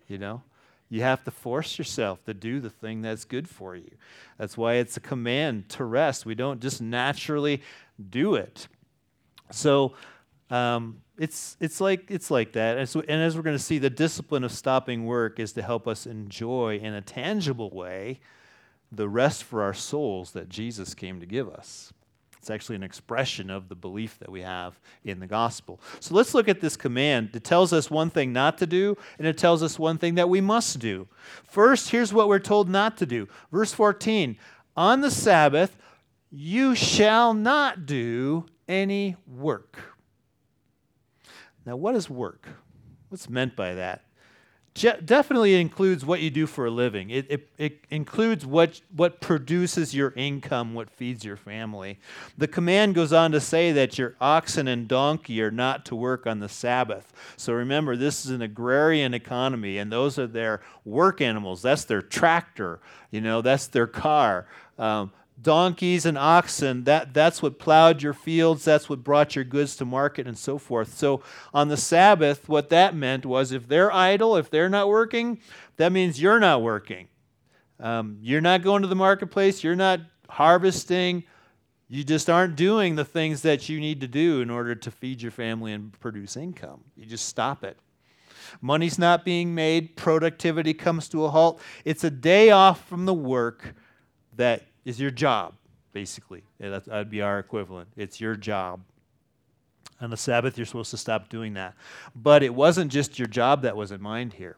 you 0.09 0.19
know? 0.19 0.43
You 0.91 1.03
have 1.03 1.23
to 1.25 1.31
force 1.31 1.79
yourself 1.79 2.25
to 2.25 2.35
do 2.35 2.59
the 2.59 2.71
thing 2.71 3.03
that's 3.03 3.25
good 3.25 3.49
for 3.49 3.77
you. 3.77 3.91
That's 4.37 4.57
why 4.57 4.75
it's 4.75 4.97
a 4.97 5.01
command 5.01 5.69
to 5.71 5.85
rest. 5.85 6.27
We 6.27 6.35
don't 6.35 6.61
just 6.61 6.83
naturally 6.83 7.63
do 8.11 8.35
it. 8.35 8.67
So, 9.51 9.95
um, 10.51 11.03
it's, 11.17 11.57
it's, 11.61 11.81
like, 11.81 12.11
it's 12.11 12.31
like 12.31 12.53
that. 12.53 12.79
And, 12.79 12.89
so, 12.89 13.01
and 13.01 13.23
as 13.23 13.37
we're 13.37 13.43
going 13.43 13.57
to 13.57 13.63
see, 13.63 13.79
the 13.79 13.91
discipline 13.91 14.43
of 14.43 14.51
stopping 14.51 15.07
work 15.07 15.39
is 15.39 15.53
to 15.53 15.63
help 15.63 15.87
us 15.87 16.07
enjoy 16.07 16.79
in 16.79 16.95
a 16.95 17.01
tangible 17.01 17.71
way 17.71 18.19
the 18.91 19.09
rest 19.09 19.45
for 19.45 19.63
our 19.63 19.75
souls 19.75 20.33
that 20.33 20.49
Jesus 20.49 20.95
came 20.95 21.21
to 21.21 21.27
give 21.27 21.49
us. 21.49 21.93
It's 22.45 22.51
actually 22.51 22.77
an 22.77 22.83
expression 22.83 23.49
of 23.49 23.71
the 23.71 23.75
belief 23.75 24.19
that 24.19 24.31
we 24.31 24.43
have 24.43 24.79
in 25.03 25.19
the 25.19 25.27
gospel. 25.27 25.81
So 26.01 26.15
let's 26.15 26.35
look 26.35 26.47
at 26.47 26.61
this 26.61 26.77
command. 26.77 27.31
It 27.33 27.43
tells 27.43 27.73
us 27.73 27.91
one 27.91 28.11
thing 28.11 28.35
not 28.35 28.59
to 28.59 28.67
do, 28.67 28.99
and 29.17 29.27
it 29.27 29.39
tells 29.39 29.63
us 29.63 29.79
one 29.79 29.97
thing 29.97 30.17
that 30.17 30.29
we 30.29 30.43
must 30.43 30.79
do. 30.79 31.09
First, 31.45 31.89
here's 31.89 32.13
what 32.13 32.29
we're 32.29 32.39
told 32.39 32.69
not 32.69 32.99
to 32.99 33.07
do. 33.07 33.29
Verse 33.51 33.73
14 33.73 34.37
On 34.77 35.01
the 35.01 35.11
Sabbath, 35.11 35.79
you 36.31 36.75
shall 36.75 37.33
not 37.33 37.87
do 37.87 38.45
any 38.69 39.17
work. 39.27 39.79
Now, 41.65 41.77
what 41.77 41.95
is 41.95 42.11
work? 42.11 42.47
What's 43.09 43.31
meant 43.31 43.57
by 43.57 43.73
that? 43.73 44.05
Je- 44.75 45.01
definitely 45.05 45.61
includes 45.61 46.05
what 46.05 46.21
you 46.21 46.31
do 46.31 46.47
for 46.47 46.67
a 46.67 46.71
living. 46.71 47.11
It, 47.11 47.27
it, 47.31 47.49
it 47.59 47.85
includes 47.91 48.45
what, 48.45 48.81
what 48.95 49.21
produces 49.21 49.95
your 49.95 50.13
income, 50.17 50.75
what 50.75 50.91
feeds 50.91 51.25
your 51.25 51.37
family. 51.37 51.99
The 52.37 52.49
command 52.49 52.95
goes 52.95 53.13
on 53.13 53.33
to 53.33 53.41
say 53.41 53.73
that 53.73 53.99
your 53.99 54.15
oxen 54.21 54.69
and 54.69 54.89
donkey 54.89 55.41
are 55.43 55.51
not 55.51 55.85
to 55.87 55.95
work 55.95 56.27
on 56.27 56.41
the 56.41 56.49
Sabbath. 56.49 57.13
So 57.37 57.53
remember, 57.53 57.97
this 57.97 58.25
is 58.25 58.33
an 58.33 58.43
agrarian 58.43 59.15
economy, 59.15 59.79
and 59.79 59.91
those 59.91 60.19
are 60.19 60.27
their 60.27 60.61
work 60.85 61.21
animals. 61.21 61.63
That's 61.63 61.85
their 61.85 62.03
tractor, 62.03 62.81
you 63.11 63.21
know, 63.21 63.43
that's 63.43 63.69
their 63.69 63.87
car. 63.87 64.47
Um, 64.79 65.13
donkeys 65.41 66.07
and 66.07 66.17
oxen, 66.17 66.85
that, 66.85 67.13
that's 67.13 67.43
what 67.43 67.59
plowed 67.59 68.03
your 68.03 68.15
fields, 68.15 68.65
that's 68.65 68.89
what 68.89 69.05
brought 69.05 69.35
your 69.35 69.45
goods 69.45 69.77
to 69.77 69.85
market, 69.85 70.27
and 70.27 70.39
so 70.39 70.59
forth. 70.59 70.95
So 70.95 71.23
on 71.53 71.69
the 71.69 71.77
Sabbath, 71.77 72.49
what 72.49 72.69
that 72.71 72.95
meant 72.95 73.27
was 73.27 73.53
if 73.53 73.69
they're 73.69 73.93
idle, 73.93 74.37
if 74.37 74.51
they're 74.51 74.69
not 74.69 74.89
working, 74.89 75.41
that 75.77 75.93
means 75.93 76.21
you're 76.21 76.41
not 76.41 76.63
working. 76.63 77.09
Um, 77.81 78.19
you're 78.23 78.41
not 78.41 78.63
going 78.63 78.83
to 78.83 78.89
the 78.89 78.95
marketplace, 78.95 79.65
you're 79.65 79.75
not 79.75 80.01
harvesting, 80.29 81.25
you 81.89 82.05
just 82.05 82.31
aren't 82.31 82.57
doing 82.57 82.95
the 82.95 83.05
things 83.05 83.43
that 83.43 83.69
you 83.69 83.81
need 83.81 84.01
to 84.01 84.09
do 84.09 84.41
in 84.41 84.51
order 84.51 84.75
to 84.75 84.91
feed 84.91 85.21
your 85.21 85.33
family 85.33 85.73
and 85.73 85.93
produce 86.01 86.37
income. 86.37 86.83
You 86.97 87.07
just 87.07 87.27
stop 87.27 87.65
it. 87.65 87.79
Money's 88.61 88.99
not 88.99 89.25
being 89.25 89.55
made, 89.55 89.97
productivity 89.97 90.75
comes 90.75 91.09
to 91.09 91.25
a 91.25 91.31
halt. 91.31 91.61
It's 91.85 92.05
a 92.05 92.11
day 92.11 92.51
off 92.51 92.87
from 92.89 93.05
the 93.05 93.15
work 93.15 93.75
that 94.37 94.63
is 94.85 95.01
your 95.01 95.11
job, 95.11 95.55
basically. 95.93 96.45
Yeah, 96.59 96.79
that'd 96.79 97.11
be 97.11 97.23
our 97.23 97.39
equivalent. 97.39 97.89
It's 97.97 98.21
your 98.21 98.37
job. 98.37 98.81
On 100.01 100.11
the 100.11 100.17
Sabbath, 100.17 100.59
you're 100.59 100.67
supposed 100.67 100.91
to 100.91 100.97
stop 100.97 101.29
doing 101.29 101.55
that. 101.55 101.75
But 102.15 102.43
it 102.43 102.55
wasn't 102.55 102.91
just 102.91 103.19
your 103.19 103.29
job 103.29 103.63
that 103.63 103.77
was 103.77 103.93
in 103.93 104.03
mind 104.03 104.35
here. 104.35 104.57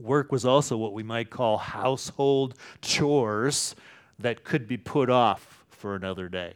Work 0.00 0.30
was 0.30 0.44
also 0.44 0.76
what 0.76 0.92
we 0.92 1.02
might 1.02 1.30
call 1.30 1.58
household 1.58 2.54
chores 2.80 3.74
that 4.18 4.44
could 4.44 4.68
be 4.68 4.76
put 4.76 5.10
off 5.10 5.64
for 5.70 5.94
another 5.94 6.28
day. 6.28 6.54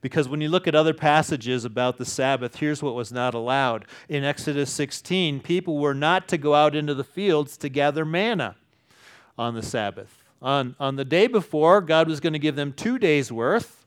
Because 0.00 0.28
when 0.28 0.40
you 0.40 0.48
look 0.48 0.66
at 0.66 0.74
other 0.74 0.94
passages 0.94 1.64
about 1.64 1.96
the 1.96 2.04
Sabbath, 2.04 2.56
here's 2.56 2.82
what 2.82 2.96
was 2.96 3.12
not 3.12 3.34
allowed. 3.34 3.84
In 4.08 4.24
Exodus 4.24 4.72
16, 4.72 5.40
people 5.40 5.78
were 5.78 5.94
not 5.94 6.26
to 6.28 6.38
go 6.38 6.54
out 6.54 6.74
into 6.74 6.92
the 6.92 7.04
fields 7.04 7.56
to 7.58 7.68
gather 7.68 8.04
manna 8.04 8.56
on 9.38 9.54
the 9.54 9.62
Sabbath. 9.62 10.21
On, 10.42 10.74
on 10.80 10.96
the 10.96 11.04
day 11.04 11.28
before, 11.28 11.80
God 11.80 12.08
was 12.08 12.18
going 12.18 12.32
to 12.32 12.38
give 12.38 12.56
them 12.56 12.72
two 12.72 12.98
days' 12.98 13.30
worth, 13.30 13.86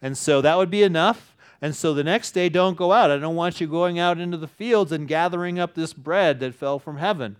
and 0.00 0.16
so 0.16 0.40
that 0.40 0.56
would 0.56 0.70
be 0.70 0.82
enough. 0.82 1.36
And 1.62 1.76
so 1.76 1.92
the 1.92 2.02
next 2.02 2.32
day, 2.32 2.48
don't 2.48 2.76
go 2.76 2.90
out. 2.90 3.10
I 3.10 3.18
don't 3.18 3.36
want 3.36 3.60
you 3.60 3.66
going 3.66 3.98
out 3.98 4.18
into 4.18 4.38
the 4.38 4.48
fields 4.48 4.92
and 4.92 5.06
gathering 5.06 5.58
up 5.58 5.74
this 5.74 5.92
bread 5.92 6.40
that 6.40 6.54
fell 6.54 6.78
from 6.78 6.96
heaven. 6.96 7.36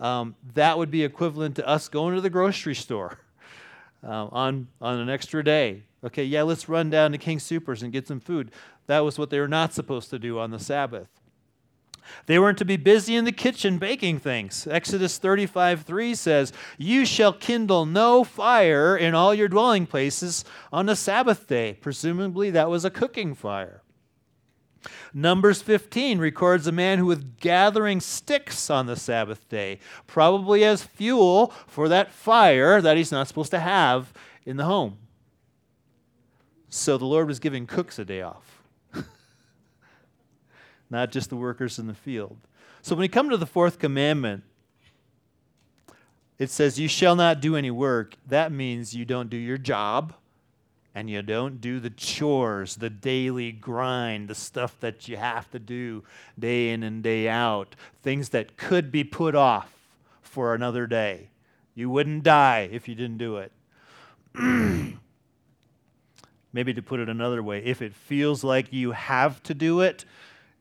Um, 0.00 0.34
that 0.54 0.78
would 0.78 0.90
be 0.90 1.04
equivalent 1.04 1.54
to 1.56 1.68
us 1.68 1.88
going 1.88 2.16
to 2.16 2.20
the 2.20 2.28
grocery 2.28 2.74
store 2.74 3.20
uh, 4.04 4.26
on, 4.26 4.66
on 4.80 4.98
an 4.98 5.08
extra 5.08 5.44
day. 5.44 5.84
Okay, 6.02 6.24
yeah, 6.24 6.42
let's 6.42 6.68
run 6.68 6.90
down 6.90 7.12
to 7.12 7.18
King 7.18 7.38
Soopers 7.38 7.84
and 7.84 7.92
get 7.92 8.08
some 8.08 8.18
food. 8.18 8.50
That 8.88 9.00
was 9.00 9.16
what 9.16 9.30
they 9.30 9.38
were 9.38 9.46
not 9.46 9.72
supposed 9.72 10.10
to 10.10 10.18
do 10.18 10.40
on 10.40 10.50
the 10.50 10.58
Sabbath. 10.58 11.08
They 12.26 12.38
weren't 12.38 12.58
to 12.58 12.64
be 12.64 12.76
busy 12.76 13.16
in 13.16 13.24
the 13.24 13.32
kitchen 13.32 13.78
baking 13.78 14.20
things. 14.20 14.66
Exodus 14.66 15.18
35 15.18 15.82
3 15.82 16.14
says, 16.14 16.52
You 16.78 17.04
shall 17.04 17.32
kindle 17.32 17.86
no 17.86 18.24
fire 18.24 18.96
in 18.96 19.14
all 19.14 19.34
your 19.34 19.48
dwelling 19.48 19.86
places 19.86 20.44
on 20.72 20.86
the 20.86 20.96
Sabbath 20.96 21.46
day. 21.46 21.78
Presumably, 21.80 22.50
that 22.50 22.70
was 22.70 22.84
a 22.84 22.90
cooking 22.90 23.34
fire. 23.34 23.82
Numbers 25.14 25.62
15 25.62 26.18
records 26.18 26.66
a 26.66 26.72
man 26.72 26.98
who 26.98 27.06
was 27.06 27.24
gathering 27.40 28.00
sticks 28.00 28.70
on 28.70 28.86
the 28.86 28.96
Sabbath 28.96 29.48
day, 29.48 29.78
probably 30.06 30.64
as 30.64 30.82
fuel 30.82 31.52
for 31.66 31.88
that 31.88 32.10
fire 32.10 32.80
that 32.80 32.96
he's 32.96 33.12
not 33.12 33.28
supposed 33.28 33.50
to 33.52 33.60
have 33.60 34.12
in 34.44 34.56
the 34.56 34.64
home. 34.64 34.98
So 36.68 36.96
the 36.96 37.04
Lord 37.04 37.28
was 37.28 37.38
giving 37.38 37.66
cooks 37.66 37.98
a 37.98 38.04
day 38.04 38.22
off 38.22 38.61
not 40.92 41.10
just 41.10 41.30
the 41.30 41.36
workers 41.36 41.78
in 41.78 41.88
the 41.88 41.94
field. 41.94 42.36
So 42.82 42.94
when 42.94 43.02
you 43.02 43.08
come 43.08 43.30
to 43.30 43.36
the 43.36 43.46
fourth 43.46 43.78
commandment, 43.78 44.44
it 46.38 46.50
says, 46.50 46.78
You 46.78 46.86
shall 46.86 47.16
not 47.16 47.40
do 47.40 47.56
any 47.56 47.70
work. 47.70 48.14
That 48.28 48.52
means 48.52 48.94
you 48.94 49.04
don't 49.04 49.30
do 49.30 49.36
your 49.36 49.58
job 49.58 50.12
and 50.94 51.08
you 51.08 51.22
don't 51.22 51.60
do 51.60 51.80
the 51.80 51.90
chores, 51.90 52.76
the 52.76 52.90
daily 52.90 53.50
grind, 53.50 54.28
the 54.28 54.34
stuff 54.34 54.78
that 54.80 55.08
you 55.08 55.16
have 55.16 55.50
to 55.52 55.58
do 55.58 56.04
day 56.38 56.70
in 56.70 56.82
and 56.82 57.02
day 57.02 57.28
out, 57.28 57.74
things 58.02 58.28
that 58.28 58.58
could 58.58 58.92
be 58.92 59.02
put 59.02 59.34
off 59.34 59.72
for 60.20 60.54
another 60.54 60.86
day. 60.86 61.30
You 61.74 61.88
wouldn't 61.88 62.22
die 62.22 62.68
if 62.70 62.86
you 62.86 62.94
didn't 62.94 63.16
do 63.16 63.38
it. 63.38 63.52
Maybe 66.52 66.74
to 66.74 66.82
put 66.82 67.00
it 67.00 67.08
another 67.08 67.42
way, 67.42 67.64
if 67.64 67.80
it 67.80 67.94
feels 67.94 68.44
like 68.44 68.70
you 68.74 68.92
have 68.92 69.42
to 69.44 69.54
do 69.54 69.80
it, 69.80 70.04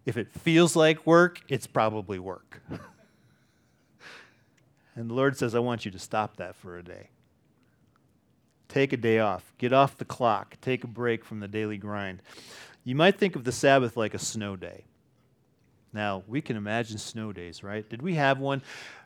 if 0.06 0.18
it 0.18 0.32
feels 0.32 0.76
like 0.76 1.06
work, 1.06 1.42
it's 1.48 1.68
probably 1.68 2.20
work. 2.20 2.62
and 4.96 5.10
the 5.10 5.14
Lord 5.14 5.38
says, 5.38 5.54
I 5.54 5.60
want 5.60 5.86
you 5.86 5.92
to 5.92 6.00
stop 6.00 6.38
that 6.38 6.56
for 6.56 6.78
a 6.78 6.84
day. 6.84 7.10
Take 8.68 8.94
a 8.94 8.98
day 8.98 9.20
off. 9.20 9.54
Get 9.58 9.74
off 9.74 9.98
the 9.98 10.06
clock. 10.06 10.56
Take 10.62 10.84
a 10.84 10.88
break 10.88 11.26
from 11.26 11.40
the 11.40 11.48
daily 11.48 11.78
grind. 11.78 12.22
You 12.84 12.96
might 12.96 13.18
think 13.18 13.36
of 13.36 13.44
the 13.44 13.52
Sabbath 13.52 13.96
like 13.96 14.14
a 14.14 14.20
snow 14.20 14.56
day. 14.56 14.86
Now, 15.94 16.24
we 16.28 16.42
can 16.42 16.56
imagine 16.56 16.98
snow 16.98 17.34
days, 17.34 17.64
right? 17.64 17.88
Did 17.88 18.02
we 18.02 18.16
have 18.16 18.40
one? 18.40 18.62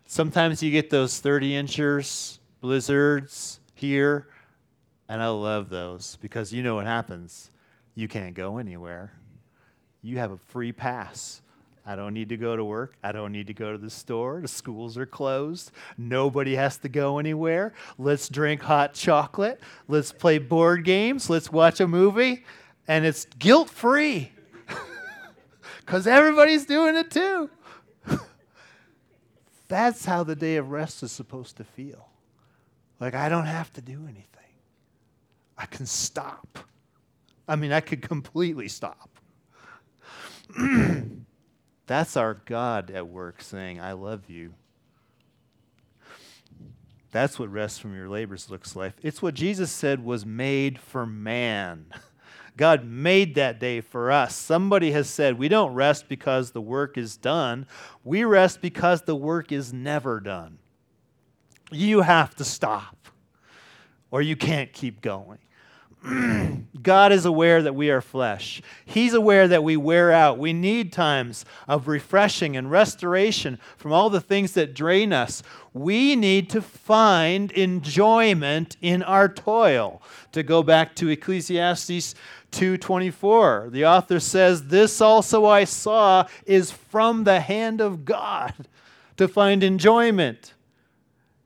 Sometimes 0.06 0.62
you 0.62 0.70
get 0.70 0.92
those 0.92 1.20
30 1.20 1.56
inchers, 1.56 2.40
blizzards 2.62 3.60
here, 3.74 4.28
and 5.10 5.22
I 5.22 5.30
love 5.30 5.70
those 5.70 6.18
because 6.22 6.54
you 6.54 6.62
know 6.62 6.76
what 6.76 6.86
happens. 6.86 7.50
You 7.96 8.08
can't 8.08 8.36
go 8.36 8.60
anywhere 8.60 9.14
you 10.06 10.20
have 10.20 10.32
a 10.32 10.38
free 10.38 10.72
pass. 10.72 11.42
I 11.86 11.96
don't 11.96 12.14
need 12.14 12.30
to 12.30 12.38
go 12.38 12.56
to 12.56 12.64
work. 12.64 12.96
I 13.04 13.12
don't 13.12 13.32
need 13.32 13.48
to 13.48 13.54
go 13.54 13.72
to 13.72 13.78
the 13.78 13.90
store. 13.90 14.42
The 14.42 14.48
schools 14.48 14.98
are 14.98 15.06
closed. 15.06 15.72
Nobody 15.98 16.56
has 16.56 16.78
to 16.78 16.90
go 16.90 17.20
anywhere. 17.20 17.74
Let's 17.98 18.28
drink 18.28 18.62
hot 18.62 18.94
chocolate. 18.94 19.60
Let's 19.88 20.12
play 20.12 20.40
board 20.40 20.84
games. 20.84 21.30
Let's 21.30 21.52
watch 21.52 21.80
a 21.80 21.88
movie. 21.88 22.44
And 22.88 23.06
it's 23.06 23.26
guilt 23.38 23.70
free 23.70 24.32
because 25.80 26.08
everybody's 26.08 26.66
doing 26.66 26.96
it 26.96 27.12
too. 27.12 27.50
That's 29.68 30.06
how 30.06 30.24
the 30.24 30.36
day 30.36 30.56
of 30.58 30.72
rest 30.72 31.04
is 31.04 31.12
supposed 31.12 31.58
to 31.58 31.64
feel. 31.64 32.10
Like, 33.00 33.14
I 33.14 33.30
don't 33.30 33.46
have 33.46 33.74
to 33.74 33.82
do 33.82 34.04
anything, 34.04 34.24
I 35.58 35.66
can 35.66 35.86
stop. 35.86 36.60
I 37.48 37.56
mean, 37.56 37.72
I 37.72 37.80
could 37.80 38.02
completely 38.02 38.68
stop. 38.68 39.10
That's 41.88 42.18
our 42.18 42.34
God 42.46 42.92
at 42.92 43.08
work 43.08 43.42
saying, 43.42 43.80
I 43.80 43.94
love 43.94 44.30
you. 44.30 44.54
That's 47.12 47.40
what 47.40 47.52
rest 47.52 47.80
from 47.80 47.96
your 47.96 48.10
labors 48.10 48.50
looks 48.50 48.76
like. 48.76 48.94
It's 49.02 49.22
what 49.22 49.36
Jesus 49.36 49.72
said 49.72 50.04
was 50.04 50.26
made 50.26 50.80
for 50.80 51.06
man. 51.06 51.86
God 52.58 52.86
made 52.86 53.36
that 53.36 53.60
day 53.60 53.82
for 53.82 54.12
us. 54.12 54.36
Somebody 54.36 54.92
has 54.92 55.10
said, 55.10 55.38
we 55.38 55.48
don't 55.48 55.74
rest 55.74 56.08
because 56.08 56.52
the 56.52 56.62
work 56.62 56.98
is 56.98 57.18
done, 57.18 57.68
we 58.04 58.24
rest 58.24 58.62
because 58.62 59.02
the 59.04 59.16
work 59.16 59.52
is 59.52 59.74
never 59.74 60.20
done. 60.20 60.60
You 61.72 62.02
have 62.02 62.36
to 62.36 62.46
stop, 62.46 63.08
or 64.12 64.22
you 64.22 64.36
can't 64.36 64.72
keep 64.72 65.02
going. 65.02 65.40
God 66.82 67.12
is 67.12 67.26
aware 67.26 67.64
that 67.64 67.74
we 67.74 67.90
are 67.90 68.02
flesh. 68.02 68.62
He's 68.86 69.14
aware 69.14 69.48
that 69.48 69.64
we 69.64 69.76
wear 69.76 70.12
out. 70.12 70.38
We 70.38 70.54
need 70.54 70.94
times 70.94 71.46
of 71.68 71.88
refreshing 71.88 72.56
and 72.56 72.70
restoration 72.70 73.60
from 73.78 73.92
all 73.92 74.10
the 74.10 74.22
things 74.22 74.52
that 74.52 74.76
drain 74.76 75.12
us. 75.12 75.42
We 75.74 76.16
need 76.16 76.50
to 76.52 76.62
find 76.62 77.52
enjoyment 77.54 78.78
in 78.82 79.02
our 79.02 79.28
toil. 79.28 80.02
To 80.34 80.44
go 80.44 80.62
back 80.62 80.96
to 80.98 81.10
Ecclesiastes 81.10 82.14
2:24, 82.52 83.70
the 83.72 83.86
author 83.86 84.20
says, 84.20 84.68
"This 84.68 85.02
also 85.02 85.46
I 85.46 85.64
saw 85.64 86.28
is 86.46 86.72
from 86.72 87.24
the 87.24 87.40
hand 87.40 87.82
of 87.82 88.06
God 88.06 88.54
to 89.18 89.28
find 89.28 89.64
enjoyment 89.64 90.54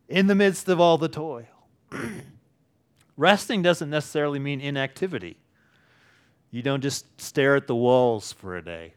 in 0.09 0.27
the 0.27 0.35
midst 0.35 0.67
of 0.67 0.81
all 0.81 0.97
the 0.97 1.07
toil." 1.07 1.45
Resting 3.19 3.61
doesn't 3.61 3.89
necessarily 3.89 4.39
mean 4.39 4.61
inactivity. 4.61 5.35
You 6.51 6.61
don't 6.61 6.79
just 6.79 7.19
stare 7.19 7.57
at 7.57 7.67
the 7.67 7.75
walls 7.75 8.31
for 8.31 8.55
a 8.55 8.63
day. 8.63 8.93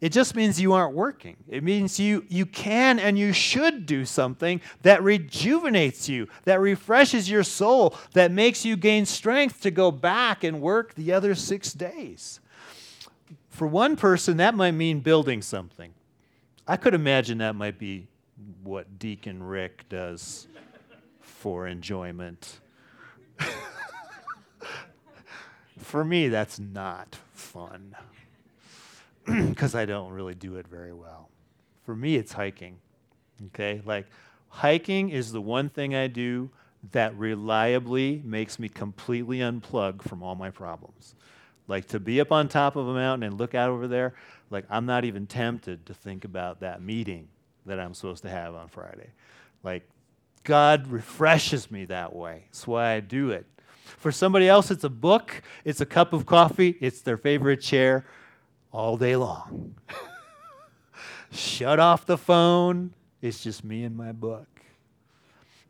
It 0.00 0.12
just 0.12 0.36
means 0.36 0.60
you 0.60 0.72
aren't 0.72 0.94
working. 0.94 1.38
It 1.48 1.64
means 1.64 1.98
you, 1.98 2.24
you 2.28 2.46
can 2.46 3.00
and 3.00 3.18
you 3.18 3.32
should 3.32 3.84
do 3.84 4.04
something 4.04 4.60
that 4.82 5.02
rejuvenates 5.02 6.08
you, 6.08 6.28
that 6.44 6.60
refreshes 6.60 7.28
your 7.28 7.42
soul, 7.42 7.96
that 8.12 8.30
makes 8.30 8.64
you 8.64 8.76
gain 8.76 9.06
strength 9.06 9.60
to 9.62 9.72
go 9.72 9.90
back 9.90 10.44
and 10.44 10.60
work 10.60 10.94
the 10.94 11.12
other 11.12 11.34
six 11.34 11.72
days. 11.72 12.38
For 13.48 13.66
one 13.66 13.96
person, 13.96 14.36
that 14.36 14.54
might 14.54 14.70
mean 14.70 15.00
building 15.00 15.42
something. 15.42 15.92
I 16.68 16.76
could 16.76 16.94
imagine 16.94 17.38
that 17.38 17.56
might 17.56 17.80
be 17.80 18.06
what 18.62 19.00
Deacon 19.00 19.42
Rick 19.42 19.88
does 19.88 20.46
for 21.36 21.66
enjoyment. 21.66 22.60
for 25.78 26.04
me, 26.04 26.28
that's 26.28 26.58
not 26.58 27.18
fun 27.32 27.94
because 29.26 29.74
I 29.74 29.84
don't 29.84 30.12
really 30.12 30.34
do 30.34 30.56
it 30.56 30.66
very 30.66 30.94
well. 30.94 31.28
For 31.84 31.94
me, 31.94 32.16
it's 32.16 32.32
hiking. 32.32 32.78
Okay? 33.48 33.82
Like, 33.84 34.06
hiking 34.48 35.10
is 35.10 35.30
the 35.30 35.40
one 35.40 35.68
thing 35.68 35.94
I 35.94 36.06
do 36.06 36.50
that 36.92 37.16
reliably 37.16 38.22
makes 38.24 38.58
me 38.58 38.68
completely 38.68 39.38
unplug 39.38 40.02
from 40.02 40.22
all 40.22 40.34
my 40.34 40.50
problems. 40.50 41.14
Like, 41.68 41.88
to 41.88 42.00
be 42.00 42.20
up 42.20 42.32
on 42.32 42.48
top 42.48 42.76
of 42.76 42.88
a 42.88 42.94
mountain 42.94 43.24
and 43.24 43.38
look 43.38 43.54
out 43.54 43.70
over 43.70 43.86
there, 43.86 44.14
like, 44.50 44.64
I'm 44.70 44.86
not 44.86 45.04
even 45.04 45.26
tempted 45.26 45.84
to 45.86 45.94
think 45.94 46.24
about 46.24 46.60
that 46.60 46.80
meeting 46.80 47.28
that 47.66 47.78
I'm 47.78 47.92
supposed 47.92 48.22
to 48.22 48.30
have 48.30 48.54
on 48.54 48.68
Friday. 48.68 49.10
Like, 49.62 49.86
God 50.46 50.86
refreshes 50.86 51.72
me 51.72 51.86
that 51.86 52.14
way. 52.14 52.44
That's 52.46 52.66
why 52.68 52.92
I 52.92 53.00
do 53.00 53.30
it. 53.30 53.46
For 53.98 54.12
somebody 54.12 54.48
else, 54.48 54.70
it's 54.70 54.84
a 54.84 54.88
book, 54.88 55.42
it's 55.64 55.80
a 55.80 55.86
cup 55.86 56.12
of 56.12 56.24
coffee, 56.24 56.76
it's 56.80 57.00
their 57.00 57.16
favorite 57.16 57.60
chair 57.60 58.06
all 58.70 58.96
day 58.96 59.16
long. 59.16 59.74
Shut 61.32 61.80
off 61.80 62.06
the 62.06 62.16
phone. 62.16 62.92
It's 63.20 63.42
just 63.42 63.64
me 63.64 63.82
and 63.82 63.96
my 63.96 64.12
book. 64.12 64.46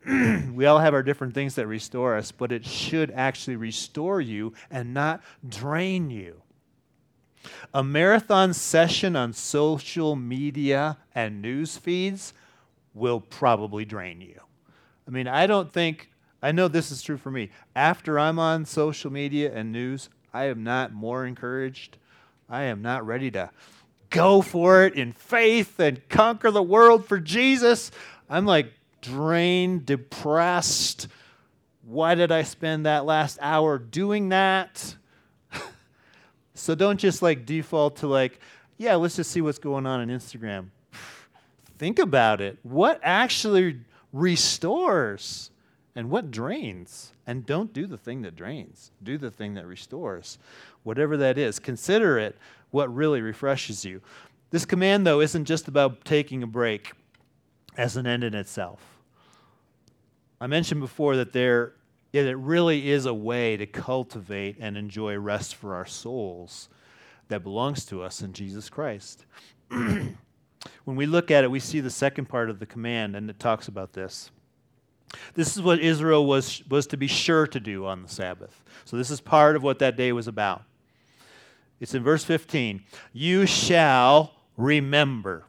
we 0.52 0.66
all 0.66 0.78
have 0.78 0.92
our 0.92 1.02
different 1.02 1.32
things 1.32 1.54
that 1.54 1.66
restore 1.66 2.14
us, 2.14 2.30
but 2.30 2.52
it 2.52 2.66
should 2.66 3.10
actually 3.12 3.56
restore 3.56 4.20
you 4.20 4.52
and 4.70 4.92
not 4.92 5.22
drain 5.48 6.10
you. 6.10 6.42
A 7.72 7.82
marathon 7.82 8.52
session 8.52 9.16
on 9.16 9.32
social 9.32 10.16
media 10.16 10.98
and 11.14 11.40
news 11.40 11.78
feeds 11.78 12.34
will 12.92 13.20
probably 13.20 13.86
drain 13.86 14.20
you. 14.20 14.40
I 15.06 15.10
mean, 15.10 15.28
I 15.28 15.46
don't 15.46 15.72
think, 15.72 16.10
I 16.42 16.52
know 16.52 16.68
this 16.68 16.90
is 16.90 17.02
true 17.02 17.16
for 17.16 17.30
me. 17.30 17.50
After 17.74 18.18
I'm 18.18 18.38
on 18.38 18.64
social 18.64 19.12
media 19.12 19.52
and 19.54 19.72
news, 19.72 20.08
I 20.32 20.44
am 20.44 20.64
not 20.64 20.92
more 20.92 21.24
encouraged. 21.24 21.98
I 22.48 22.64
am 22.64 22.82
not 22.82 23.06
ready 23.06 23.30
to 23.32 23.50
go 24.10 24.42
for 24.42 24.84
it 24.84 24.94
in 24.94 25.12
faith 25.12 25.78
and 25.78 26.06
conquer 26.08 26.50
the 26.50 26.62
world 26.62 27.06
for 27.06 27.18
Jesus. 27.18 27.90
I'm 28.28 28.46
like 28.46 28.72
drained, 29.00 29.86
depressed. 29.86 31.08
Why 31.82 32.14
did 32.14 32.32
I 32.32 32.42
spend 32.42 32.86
that 32.86 33.04
last 33.04 33.38
hour 33.40 33.78
doing 33.78 34.30
that? 34.30 34.96
so 36.54 36.74
don't 36.74 36.98
just 36.98 37.22
like 37.22 37.46
default 37.46 37.96
to 37.96 38.08
like, 38.08 38.40
yeah, 38.76 38.96
let's 38.96 39.16
just 39.16 39.30
see 39.30 39.40
what's 39.40 39.58
going 39.58 39.86
on 39.86 40.00
on 40.00 40.08
Instagram. 40.08 40.66
Think 41.78 41.98
about 41.98 42.40
it. 42.40 42.58
What 42.62 43.00
actually 43.02 43.80
restores 44.16 45.50
and 45.94 46.11
what 46.11 46.31
drains? 46.31 47.12
And 47.26 47.44
don't 47.44 47.72
do 47.72 47.87
the 47.87 47.98
thing 47.98 48.22
that 48.22 48.37
drains, 48.37 48.90
do 49.02 49.18
the 49.18 49.31
thing 49.31 49.55
that 49.55 49.66
restores. 49.66 50.38
Whatever 50.85 51.16
that 51.16 51.38
is, 51.38 51.59
consider 51.59 52.18
it 52.18 52.37
what 52.70 52.94
really 52.94 53.20
refreshes 53.20 53.85
you. 53.85 54.00
This 54.50 54.64
command, 54.64 55.07
though, 55.07 55.20
isn't 55.20 55.44
just 55.44 55.66
about 55.68 56.05
taking 56.05 56.42
a 56.42 56.46
break 56.46 56.92
as 57.76 57.96
an 57.96 58.07
end 58.07 58.24
in 58.24 58.35
itself. 58.35 58.81
I 60.40 60.46
mentioned 60.46 60.81
before 60.81 61.16
that 61.16 61.33
there 61.33 61.72
it 62.12 62.38
really 62.38 62.90
is 62.90 63.05
a 63.05 63.12
way 63.12 63.57
to 63.57 63.66
cultivate 63.66 64.57
and 64.59 64.76
enjoy 64.76 65.18
rest 65.18 65.55
for 65.57 65.74
our 65.74 65.85
souls 65.85 66.68
that 67.29 67.42
belongs 67.42 67.85
to 67.87 68.02
us 68.02 68.22
in 68.22 68.33
Jesus 68.33 68.70
Christ. 68.70 69.26
when 70.85 70.96
we 70.96 71.07
look 71.07 71.31
at 71.31 71.44
it, 71.44 71.50
we 71.50 71.61
see 71.61 71.81
the 71.81 71.90
second 71.90 72.26
part 72.26 72.50
of 72.50 72.59
the 72.59 72.66
command, 72.66 73.16
and 73.16 73.29
it 73.31 73.38
talks 73.38 73.68
about 73.68 73.92
this. 73.92 74.31
This 75.35 75.57
is 75.57 75.62
what 75.62 75.81
Israel 75.81 76.26
was, 76.26 76.62
was 76.68 76.87
to 76.88 76.96
be 76.96 77.07
sure 77.07 77.46
to 77.46 77.61
do 77.61 77.87
on 77.87 78.02
the 78.02 78.09
Sabbath. 78.09 78.64
So, 78.85 78.96
this 78.96 79.11
is 79.11 79.20
part 79.20 79.57
of 79.57 79.62
what 79.62 79.79
that 79.79 79.96
day 79.96 80.12
was 80.12 80.29
about. 80.29 80.62
It's 81.81 81.94
in 81.94 82.02
verse 82.02 82.24
15. 82.24 82.83
You 83.12 83.46
shall 83.46 84.33
remember. 84.57 85.44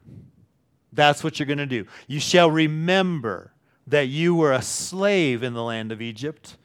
That's 0.91 1.23
what 1.23 1.39
you're 1.39 1.47
going 1.47 1.58
to 1.58 1.65
do. 1.65 1.86
You 2.08 2.19
shall 2.19 2.49
remember 2.49 3.53
that 3.86 4.08
you 4.08 4.36
were 4.36 4.51
a 4.51 4.62
slave 4.62 5.43
in 5.43 5.53
the 5.53 5.63
land 5.63 5.91
of 5.91 6.01
Egypt, 6.01 6.58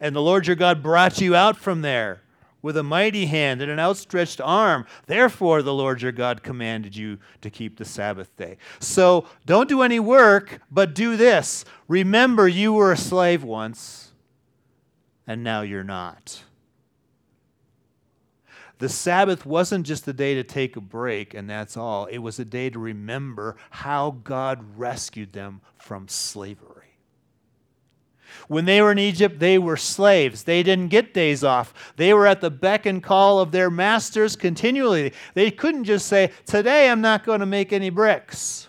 and 0.00 0.14
the 0.14 0.22
Lord 0.22 0.46
your 0.46 0.56
God 0.56 0.82
brought 0.82 1.20
you 1.20 1.34
out 1.34 1.56
from 1.56 1.82
there 1.82 2.22
with 2.66 2.76
a 2.76 2.82
mighty 2.82 3.26
hand 3.26 3.62
and 3.62 3.70
an 3.70 3.78
outstretched 3.78 4.40
arm. 4.40 4.84
Therefore, 5.06 5.62
the 5.62 5.72
Lord 5.72 6.02
your 6.02 6.10
God 6.10 6.42
commanded 6.42 6.96
you 6.96 7.18
to 7.40 7.48
keep 7.48 7.76
the 7.76 7.84
Sabbath 7.84 8.36
day. 8.36 8.56
So 8.80 9.28
don't 9.46 9.68
do 9.68 9.82
any 9.82 10.00
work, 10.00 10.60
but 10.68 10.92
do 10.92 11.16
this. 11.16 11.64
Remember, 11.86 12.48
you 12.48 12.72
were 12.72 12.90
a 12.90 12.96
slave 12.96 13.44
once, 13.44 14.10
and 15.28 15.44
now 15.44 15.60
you're 15.60 15.84
not. 15.84 16.42
The 18.78 18.88
Sabbath 18.88 19.46
wasn't 19.46 19.86
just 19.86 20.08
a 20.08 20.12
day 20.12 20.34
to 20.34 20.42
take 20.42 20.74
a 20.74 20.80
break 20.80 21.34
and 21.34 21.48
that's 21.48 21.76
all. 21.76 22.06
It 22.06 22.18
was 22.18 22.40
a 22.40 22.44
day 22.44 22.68
to 22.70 22.80
remember 22.80 23.56
how 23.70 24.18
God 24.24 24.76
rescued 24.76 25.32
them 25.32 25.60
from 25.78 26.08
slavery. 26.08 26.75
When 28.48 28.64
they 28.64 28.80
were 28.82 28.92
in 28.92 28.98
Egypt, 28.98 29.38
they 29.38 29.58
were 29.58 29.76
slaves. 29.76 30.44
They 30.44 30.62
didn't 30.62 30.88
get 30.88 31.14
days 31.14 31.44
off. 31.44 31.94
They 31.96 32.14
were 32.14 32.26
at 32.26 32.40
the 32.40 32.50
beck 32.50 32.86
and 32.86 33.02
call 33.02 33.40
of 33.40 33.52
their 33.52 33.70
masters 33.70 34.36
continually. 34.36 35.12
They 35.34 35.50
couldn't 35.50 35.84
just 35.84 36.06
say, 36.06 36.30
Today 36.44 36.90
I'm 36.90 37.00
not 37.00 37.24
going 37.24 37.40
to 37.40 37.46
make 37.46 37.72
any 37.72 37.90
bricks. 37.90 38.68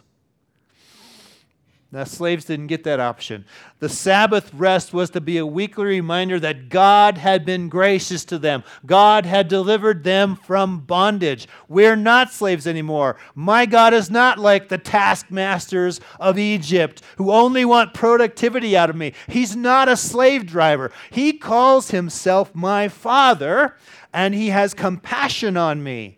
The 1.90 2.04
slaves 2.04 2.44
didn't 2.44 2.68
get 2.68 2.84
that 2.84 3.00
option. 3.00 3.46
The 3.80 3.88
Sabbath 3.88 4.54
rest 4.54 4.94
was 4.94 5.10
to 5.12 5.22
be 5.22 5.38
a 5.38 5.46
weekly 5.46 5.86
reminder 5.86 6.38
that 6.38 6.68
God 6.68 7.18
had 7.18 7.46
been 7.46 7.70
gracious 7.70 8.26
to 8.26 8.38
them. 8.38 8.66
God 8.86 9.26
had 9.26 9.48
delivered 9.48 10.04
them 10.04 10.36
from 10.36 10.82
bondage. 10.82 11.48
We're 11.70 11.96
not 11.96 12.34
slaves 12.34 12.68
anymore. 12.68 13.16
My 13.36 13.66
God 13.66 13.94
is 13.94 14.12
not 14.12 14.38
like 14.38 14.68
the 14.68 14.78
taskmasters 14.78 16.02
of 16.20 16.38
Egypt 16.38 17.02
who 17.16 17.32
only 17.32 17.64
want 17.64 17.94
productivity 17.94 18.76
out 18.76 18.90
of 18.90 18.98
me. 18.98 19.14
He's 19.28 19.56
not 19.56 19.88
a 19.88 19.96
slave 19.96 20.46
driver. 20.46 20.92
He 21.10 21.32
calls 21.32 21.92
himself 21.92 22.54
my 22.54 22.90
Father, 22.90 23.78
and 24.12 24.36
he 24.36 24.50
has 24.50 24.74
compassion 24.74 25.56
on 25.56 25.82
me. 25.82 26.18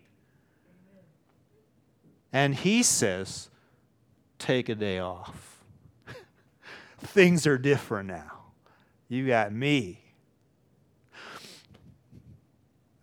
And 2.34 2.55
he 2.55 2.82
says, 2.82 3.49
Take 4.39 4.69
a 4.69 4.75
day 4.75 4.97
off 4.97 5.48
things 7.01 7.47
are 7.47 7.57
different 7.57 8.09
now. 8.09 8.31
You 9.07 9.27
got 9.27 9.51
me. 9.51 10.03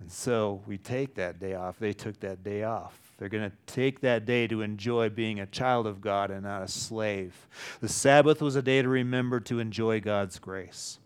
And 0.01 0.13
so 0.13 0.63
we 0.67 0.79
take 0.79 1.17
that 1.17 1.41
day 1.41 1.55
off. 1.55 1.79
They 1.79 1.93
took 1.93 2.21
that 2.21 2.45
day 2.45 2.63
off. 2.63 2.97
They're 3.19 3.29
going 3.29 3.51
to 3.51 3.57
take 3.67 4.01
that 4.03 4.27
day 4.27 4.47
to 4.47 4.61
enjoy 4.61 5.09
being 5.09 5.41
a 5.41 5.47
child 5.47 5.87
of 5.87 6.01
God 6.01 6.31
and 6.31 6.43
not 6.43 6.63
a 6.63 6.69
slave. 6.69 7.49
The 7.81 7.89
Sabbath 7.89 8.43
was 8.43 8.57
a 8.57 8.63
day 8.63 8.83
to 8.83 8.89
remember 8.89 9.41
to 9.41 9.59
enjoy 9.59 10.01
God's 10.01 10.39
grace. 10.39 10.99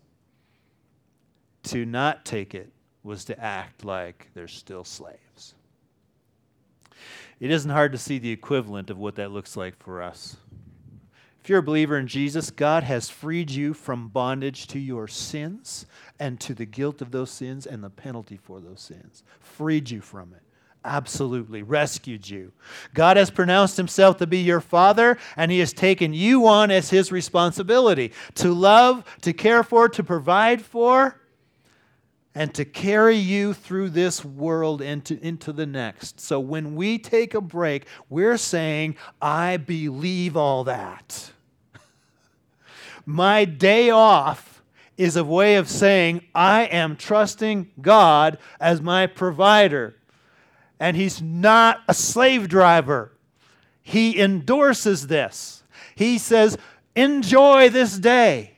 To 1.63 1.85
not 1.85 2.25
take 2.25 2.53
it 2.53 2.71
was 3.01 3.25
to 3.25 3.39
act 3.39 3.85
like 3.85 4.29
they're 4.33 4.47
still 4.47 4.83
slaves. 4.83 5.55
It 7.39 7.49
isn't 7.49 7.71
hard 7.71 7.93
to 7.93 7.97
see 7.97 8.19
the 8.19 8.31
equivalent 8.31 8.89
of 8.89 8.99
what 8.99 9.15
that 9.15 9.31
looks 9.31 9.57
like 9.57 9.81
for 9.81 10.01
us. 10.01 10.37
If 11.43 11.49
you're 11.49 11.59
a 11.59 11.63
believer 11.63 11.97
in 11.97 12.05
Jesus, 12.07 12.51
God 12.51 12.83
has 12.83 13.09
freed 13.09 13.49
you 13.49 13.73
from 13.73 14.09
bondage 14.09 14.67
to 14.67 14.79
your 14.79 15.07
sins 15.07 15.87
and 16.19 16.39
to 16.41 16.53
the 16.53 16.65
guilt 16.65 17.01
of 17.01 17.09
those 17.09 17.31
sins 17.31 17.65
and 17.65 17.83
the 17.83 17.89
penalty 17.89 18.37
for 18.37 18.59
those 18.59 18.81
sins. 18.81 19.23
Freed 19.39 19.89
you 19.89 20.01
from 20.01 20.33
it. 20.33 20.43
Absolutely. 20.85 21.63
Rescued 21.63 22.29
you. 22.29 22.51
God 22.93 23.17
has 23.17 23.31
pronounced 23.31 23.77
himself 23.77 24.17
to 24.17 24.27
be 24.27 24.39
your 24.39 24.61
father, 24.61 25.17
and 25.35 25.51
he 25.51 25.59
has 25.59 25.73
taken 25.73 26.13
you 26.13 26.47
on 26.47 26.69
as 26.69 26.89
his 26.89 27.11
responsibility 27.11 28.11
to 28.35 28.53
love, 28.53 29.03
to 29.21 29.33
care 29.33 29.63
for, 29.63 29.89
to 29.89 30.03
provide 30.03 30.61
for, 30.61 31.20
and 32.33 32.53
to 32.53 32.63
carry 32.63 33.17
you 33.17 33.53
through 33.53 33.89
this 33.89 34.23
world 34.23 34.81
into, 34.81 35.19
into 35.25 35.51
the 35.51 35.65
next. 35.65 36.19
So 36.19 36.39
when 36.39 36.75
we 36.75 36.97
take 36.97 37.33
a 37.33 37.41
break, 37.41 37.85
we're 38.09 38.37
saying, 38.37 38.95
I 39.21 39.57
believe 39.57 40.37
all 40.37 40.63
that. 40.63 41.31
My 43.05 43.43
day 43.43 43.89
off 43.89 44.63
is 44.97 45.17
a 45.17 45.23
way 45.23 45.55
of 45.55 45.67
saying, 45.67 46.25
I 46.33 46.63
am 46.63 46.95
trusting 46.95 47.71
God 47.81 48.37
as 48.59 48.81
my 48.81 49.07
provider. 49.07 49.95
And 50.79 50.95
He's 50.95 51.21
not 51.21 51.81
a 51.87 51.93
slave 51.93 52.47
driver. 52.47 53.11
He 53.81 54.19
endorses 54.19 55.07
this. 55.07 55.63
He 55.95 56.17
says, 56.17 56.57
Enjoy 56.95 57.69
this 57.69 57.97
day 57.97 58.53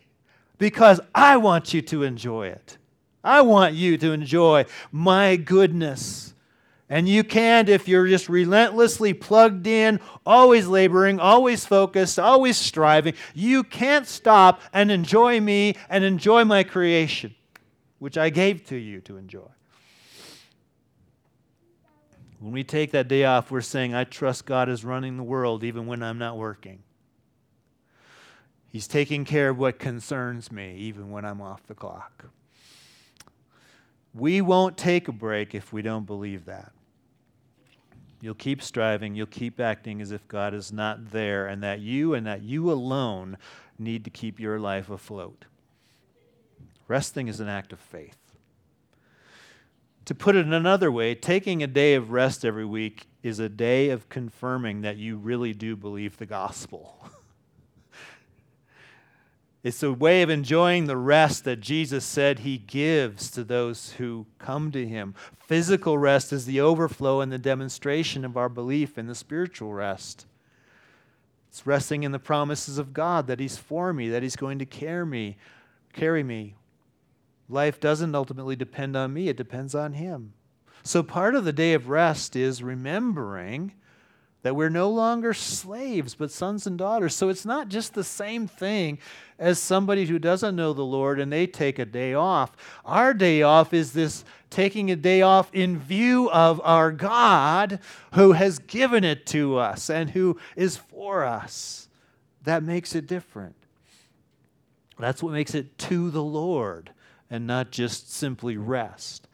because 0.58 1.00
I 1.14 1.38
want 1.38 1.74
you 1.74 1.82
to 1.84 2.04
enjoy 2.04 2.48
it. 2.48 2.78
I 3.24 3.42
want 3.42 3.74
you 3.76 3.98
to 3.98 4.12
enjoy 4.12 4.66
my 4.92 5.36
goodness 5.38 6.34
And 6.90 7.10
you 7.10 7.24
can't 7.24 7.70
if 7.70 7.88
you're 7.88 8.08
just 8.08 8.30
relentlessly 8.30 9.16
plugged 9.16 9.66
in, 9.66 10.00
always 10.28 10.68
laboring, 10.68 11.20
always 11.20 11.66
focused, 11.66 12.20
always 12.20 12.56
striving. 12.56 13.16
You 13.34 13.64
can't 13.64 14.06
stop 14.06 14.62
and 14.74 14.92
enjoy 14.92 15.40
me 15.40 15.76
and 15.90 16.04
enjoy 16.04 16.46
my 16.46 16.64
creation, 16.64 17.34
which 17.98 18.16
I 18.16 18.30
gave 18.30 18.66
to 18.66 18.76
you 18.76 19.02
to 19.02 19.18
enjoy. 19.18 19.48
When 22.40 22.52
we 22.52 22.64
take 22.64 22.92
that 22.92 23.08
day 23.08 23.24
off, 23.24 23.50
we're 23.50 23.62
saying, 23.62 23.96
I 23.96 24.04
trust 24.04 24.46
God 24.46 24.68
is 24.70 24.86
running 24.86 25.18
the 25.18 25.24
world 25.24 25.64
even 25.64 25.88
when 25.88 26.04
I'm 26.04 26.20
not 26.20 26.38
working. 26.38 26.84
He's 28.68 28.88
taking 28.88 29.26
care 29.26 29.50
of 29.50 29.58
what 29.58 29.80
concerns 29.80 30.52
me 30.52 30.76
even 30.76 31.10
when 31.10 31.26
I'm 31.26 31.42
off 31.42 31.66
the 31.66 31.74
clock. 31.74 32.26
We 34.14 34.42
won't 34.42 34.78
take 34.78 35.08
a 35.08 35.12
break 35.12 35.56
if 35.56 35.74
we 35.74 35.82
don't 35.82 36.06
believe 36.06 36.46
that. 36.46 36.72
You'll 38.22 38.36
keep 38.36 38.62
striving, 38.62 39.16
you'll 39.16 39.26
keep 39.28 39.60
acting 39.60 40.02
as 40.02 40.12
if 40.12 40.28
God 40.28 40.54
is 40.54 40.72
not 40.72 41.12
there, 41.12 41.48
and 41.48 41.62
that 41.64 41.82
you 41.82 42.14
and 42.14 42.26
that 42.26 42.42
you 42.42 42.72
alone 42.72 43.38
need 43.78 44.06
to 44.06 44.10
keep 44.10 44.40
your 44.40 44.60
life 44.60 44.90
afloat. 44.90 45.46
Resting 46.88 47.28
is 47.28 47.40
an 47.40 47.50
act 47.50 47.74
of 47.74 47.80
faith. 47.80 48.18
To 50.06 50.16
put 50.16 50.36
it 50.36 50.46
another 50.46 50.92
way, 50.92 51.16
taking 51.16 51.64
a 51.64 51.68
day 51.68 51.96
of 51.96 52.12
rest 52.12 52.46
every 52.46 52.66
week 52.66 53.08
is 53.24 53.40
a 53.40 53.50
day 53.50 53.90
of 53.90 54.10
confirming 54.10 54.82
that 54.82 54.98
you 54.98 55.18
really 55.18 55.54
do 55.54 55.76
believe 55.76 56.18
the 56.18 56.26
gospel. 56.26 57.10
It's 59.64 59.82
a 59.82 59.94
way 59.94 60.22
of 60.22 60.30
enjoying 60.30 60.88
the 60.88 60.98
rest 60.98 61.46
that 61.46 61.62
Jesus 61.62 62.04
said 62.04 62.40
he 62.40 62.58
gives 62.58 63.32
to 63.32 63.46
those 63.46 63.94
who 63.94 64.26
come 64.38 64.72
to 64.74 64.86
him. 64.86 65.16
Physical 65.40 65.98
rest 65.98 66.34
is 66.34 66.46
the 66.46 66.60
overflow 66.60 67.22
and 67.22 67.32
the 67.32 67.38
demonstration 67.38 68.26
of 68.26 68.36
our 68.36 68.50
belief 68.50 68.98
in 68.98 69.08
the 69.08 69.16
spiritual 69.16 69.74
rest. 69.74 70.26
It's 71.48 71.66
resting 71.66 72.04
in 72.04 72.12
the 72.12 72.20
promises 72.20 72.78
of 72.78 72.94
God 72.94 73.28
that 73.28 73.40
he's 73.40 73.58
for 73.58 73.94
me, 73.94 74.10
that 74.10 74.22
he's 74.24 74.36
going 74.36 74.60
to 74.60 74.66
carry 74.66 75.06
me, 75.06 75.38
carry 75.94 76.24
me. 76.24 76.56
Life 77.48 77.80
doesn't 77.80 78.16
ultimately 78.16 78.58
depend 78.58 78.98
on 78.98 79.14
me, 79.14 79.30
it 79.30 79.38
depends 79.38 79.74
on 79.74 79.94
him. 79.94 80.34
So 80.84 81.04
part 81.04 81.36
of 81.36 81.46
the 81.46 81.54
day 81.54 81.74
of 81.74 81.88
rest 81.88 82.36
is 82.36 82.62
remembering 82.62 83.74
that 84.44 84.56
we're 84.56 84.70
no 84.70 84.90
longer 84.90 85.34
slaves, 85.34 86.16
but 86.16 86.30
sons 86.30 86.68
and 86.68 86.78
daughters. 86.78 87.16
So 87.16 87.30
it's 87.30 87.46
not 87.46 87.70
just 87.70 87.94
the 87.94 88.04
same 88.04 88.46
thing 88.46 89.00
as 89.40 89.58
somebody 89.58 90.06
who 90.06 90.20
doesn't 90.20 90.56
know 90.56 90.74
the 90.74 90.86
Lord 90.86 91.20
and 91.20 91.32
they 91.32 91.48
take 91.48 91.80
a 91.80 91.86
day 91.86 92.14
off. 92.14 92.56
Our 92.86 93.14
day 93.14 93.42
off 93.42 93.74
is 93.74 93.94
this 93.94 94.26
taking 94.50 94.92
a 94.92 94.96
day 94.96 95.22
off 95.22 95.50
in 95.54 95.80
view 95.80 96.30
of 96.30 96.62
our 96.64 96.92
God 96.92 97.80
who 98.14 98.34
has 98.34 98.60
given 98.60 99.04
it 99.04 99.26
to 99.28 99.58
us 99.58 99.90
and 99.90 100.12
who 100.12 100.38
is 100.56 100.78
for 100.78 101.24
us. 101.24 101.88
That 102.44 102.64
makes 102.64 102.94
it 102.96 103.08
different. 103.08 103.56
That's 105.00 105.24
what 105.24 105.34
makes 105.34 105.56
it 105.56 105.78
to 105.80 106.12
the 106.12 106.24
Lord 106.24 106.92
and 107.30 107.48
not 107.48 107.72
just 107.72 108.14
simply 108.14 108.58
rest. 108.58 109.28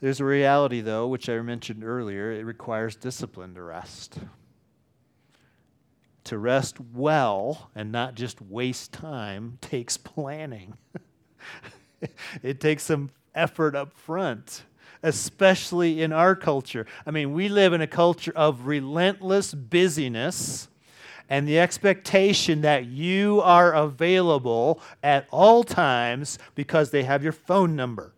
There's 0.00 0.20
a 0.20 0.24
reality, 0.24 0.80
though, 0.80 1.06
which 1.06 1.28
I 1.28 1.38
mentioned 1.40 1.84
earlier. 1.84 2.32
It 2.32 2.46
requires 2.46 2.96
discipline 2.96 3.54
to 3.54 3.62
rest. 3.62 4.18
To 6.24 6.38
rest 6.38 6.78
well 6.94 7.70
and 7.74 7.92
not 7.92 8.14
just 8.14 8.40
waste 8.40 8.92
time 8.92 9.58
takes 9.60 9.98
planning. 9.98 10.78
it 12.42 12.60
takes 12.60 12.84
some 12.84 13.10
effort 13.34 13.76
up 13.76 13.92
front, 13.92 14.62
especially 15.02 16.02
in 16.02 16.12
our 16.12 16.34
culture. 16.34 16.86
I 17.06 17.10
mean, 17.10 17.34
we 17.34 17.50
live 17.50 17.74
in 17.74 17.82
a 17.82 17.86
culture 17.86 18.32
of 18.34 18.66
relentless 18.66 19.52
busyness 19.52 20.68
and 21.28 21.46
the 21.46 21.58
expectation 21.60 22.62
that 22.62 22.86
you 22.86 23.40
are 23.42 23.72
available 23.72 24.80
at 25.02 25.28
all 25.30 25.62
times 25.62 26.38
because 26.54 26.90
they 26.90 27.04
have 27.04 27.22
your 27.22 27.32
phone 27.32 27.76
number. 27.76 28.14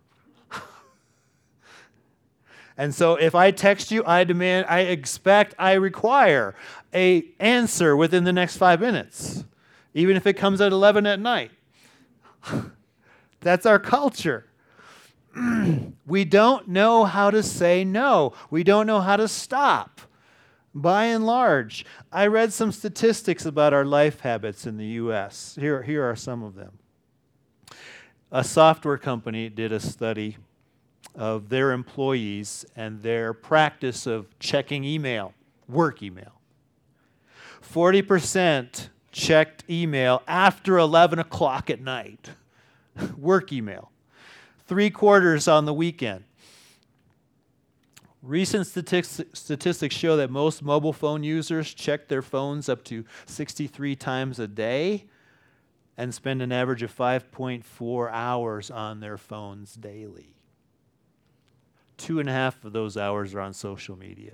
And 2.77 2.95
so 2.95 3.17
if 3.17 3.35
I 3.35 3.51
text 3.51 3.91
you, 3.91 4.03
I 4.07 4.25
demand, 4.25 4.67
I 4.69 4.81
expect, 4.81 5.55
I 5.59 5.75
require 5.75 6.55
a 6.95 7.25
answer 7.39 7.97
within 7.97 8.25
the 8.25 8.33
next 8.33 8.57
5 8.57 8.81
minutes, 8.81 9.45
even 9.95 10.17
if 10.17 10.27
it 10.27 10.35
comes 10.35 10.61
at 10.61 10.73
11 10.73 11.07
at 11.07 11.21
night. 11.21 11.51
That's 13.41 13.67
our 13.67 13.79
culture. 13.79 14.47
we 16.07 16.25
don't 16.25 16.69
know 16.69 17.05
how 17.05 17.31
to 17.31 17.43
say 17.43 17.85
no. 17.85 18.33
We 18.51 18.63
don't 18.63 18.87
know 18.87 19.01
how 19.01 19.17
to 19.17 19.29
stop. 19.29 20.01
By 20.75 21.05
and 21.05 21.27
large, 21.27 21.85
I 22.11 22.27
read 22.27 22.53
some 22.53 22.73
statistics 22.73 23.45
about 23.45 23.75
our 23.75 23.85
life 23.85 24.21
habits 24.21 24.67
in 24.67 24.79
the 24.79 24.87
US. 24.87 25.57
Here, 25.61 25.83
here 25.83 26.09
are 26.09 26.17
some 26.17 26.43
of 26.43 26.55
them. 26.55 26.79
A 28.31 28.43
software 28.43 28.97
company 28.97 29.51
did 29.51 29.73
a 29.73 29.81
study 29.81 30.39
of 31.15 31.49
their 31.49 31.73
employees 31.73 32.65
and 32.77 33.03
their 33.03 33.33
practice 33.33 34.07
of 34.07 34.39
checking 34.39 34.85
email, 34.85 35.35
work 35.69 36.03
email. 36.03 36.41
40% 37.63 38.89
checked 39.11 39.65
email 39.69 40.23
after 40.27 40.79
11 40.79 41.19
o'clock 41.19 41.71
at 41.71 41.81
night, 41.81 42.31
work 43.17 43.53
email. 43.53 43.91
Three 44.67 44.91
quarters 44.91 45.49
on 45.49 45.65
the 45.65 45.75
weekend. 45.75 46.25
Recent 48.23 48.67
statistics 48.69 49.97
show 49.97 50.17
that 50.17 50.31
most 50.31 50.63
mobile 50.63 50.93
phone 50.93 51.25
users 51.25 51.75
check 51.75 52.07
their 52.07 52.23
phones 52.23 52.69
up 52.69 52.85
to 52.85 53.05
63 53.27 53.97
times 53.97 54.39
a 54.39 54.47
day 54.47 55.07
and 55.97 56.15
spend 56.15 56.41
an 56.41 56.53
average 56.53 56.85
of 56.85 56.97
5.4 56.97 58.11
hours 58.13 58.71
on 58.71 59.01
their 59.01 59.19
phones 59.19 59.75
daily 59.75 60.37
two 62.03 62.19
and 62.19 62.29
a 62.29 62.33
half 62.33 62.65
of 62.65 62.73
those 62.73 62.97
hours 62.97 63.33
are 63.35 63.41
on 63.41 63.55
social 63.55 63.97
media. 63.97 64.33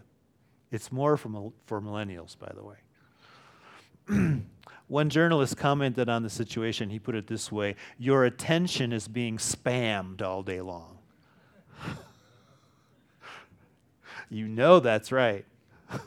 It's 0.72 0.90
more 0.90 1.16
for, 1.16 1.52
for 1.66 1.80
millennials, 1.80 2.36
by 2.38 2.50
the 2.54 2.64
way. 2.64 4.42
One 4.88 5.10
journalist 5.10 5.58
commented 5.58 6.08
on 6.08 6.22
the 6.22 6.30
situation. 6.30 6.88
He 6.88 6.98
put 6.98 7.14
it 7.14 7.26
this 7.26 7.52
way 7.52 7.76
Your 7.98 8.24
attention 8.24 8.92
is 8.92 9.06
being 9.06 9.36
spammed 9.36 10.22
all 10.22 10.42
day 10.42 10.62
long. 10.62 10.98
you 14.30 14.48
know 14.48 14.80
that's 14.80 15.12
right. 15.12 15.44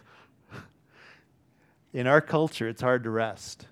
In 1.94 2.08
our 2.08 2.22
culture, 2.22 2.68
it's 2.68 2.82
hard 2.82 3.04
to 3.04 3.12
rest. 3.12 3.68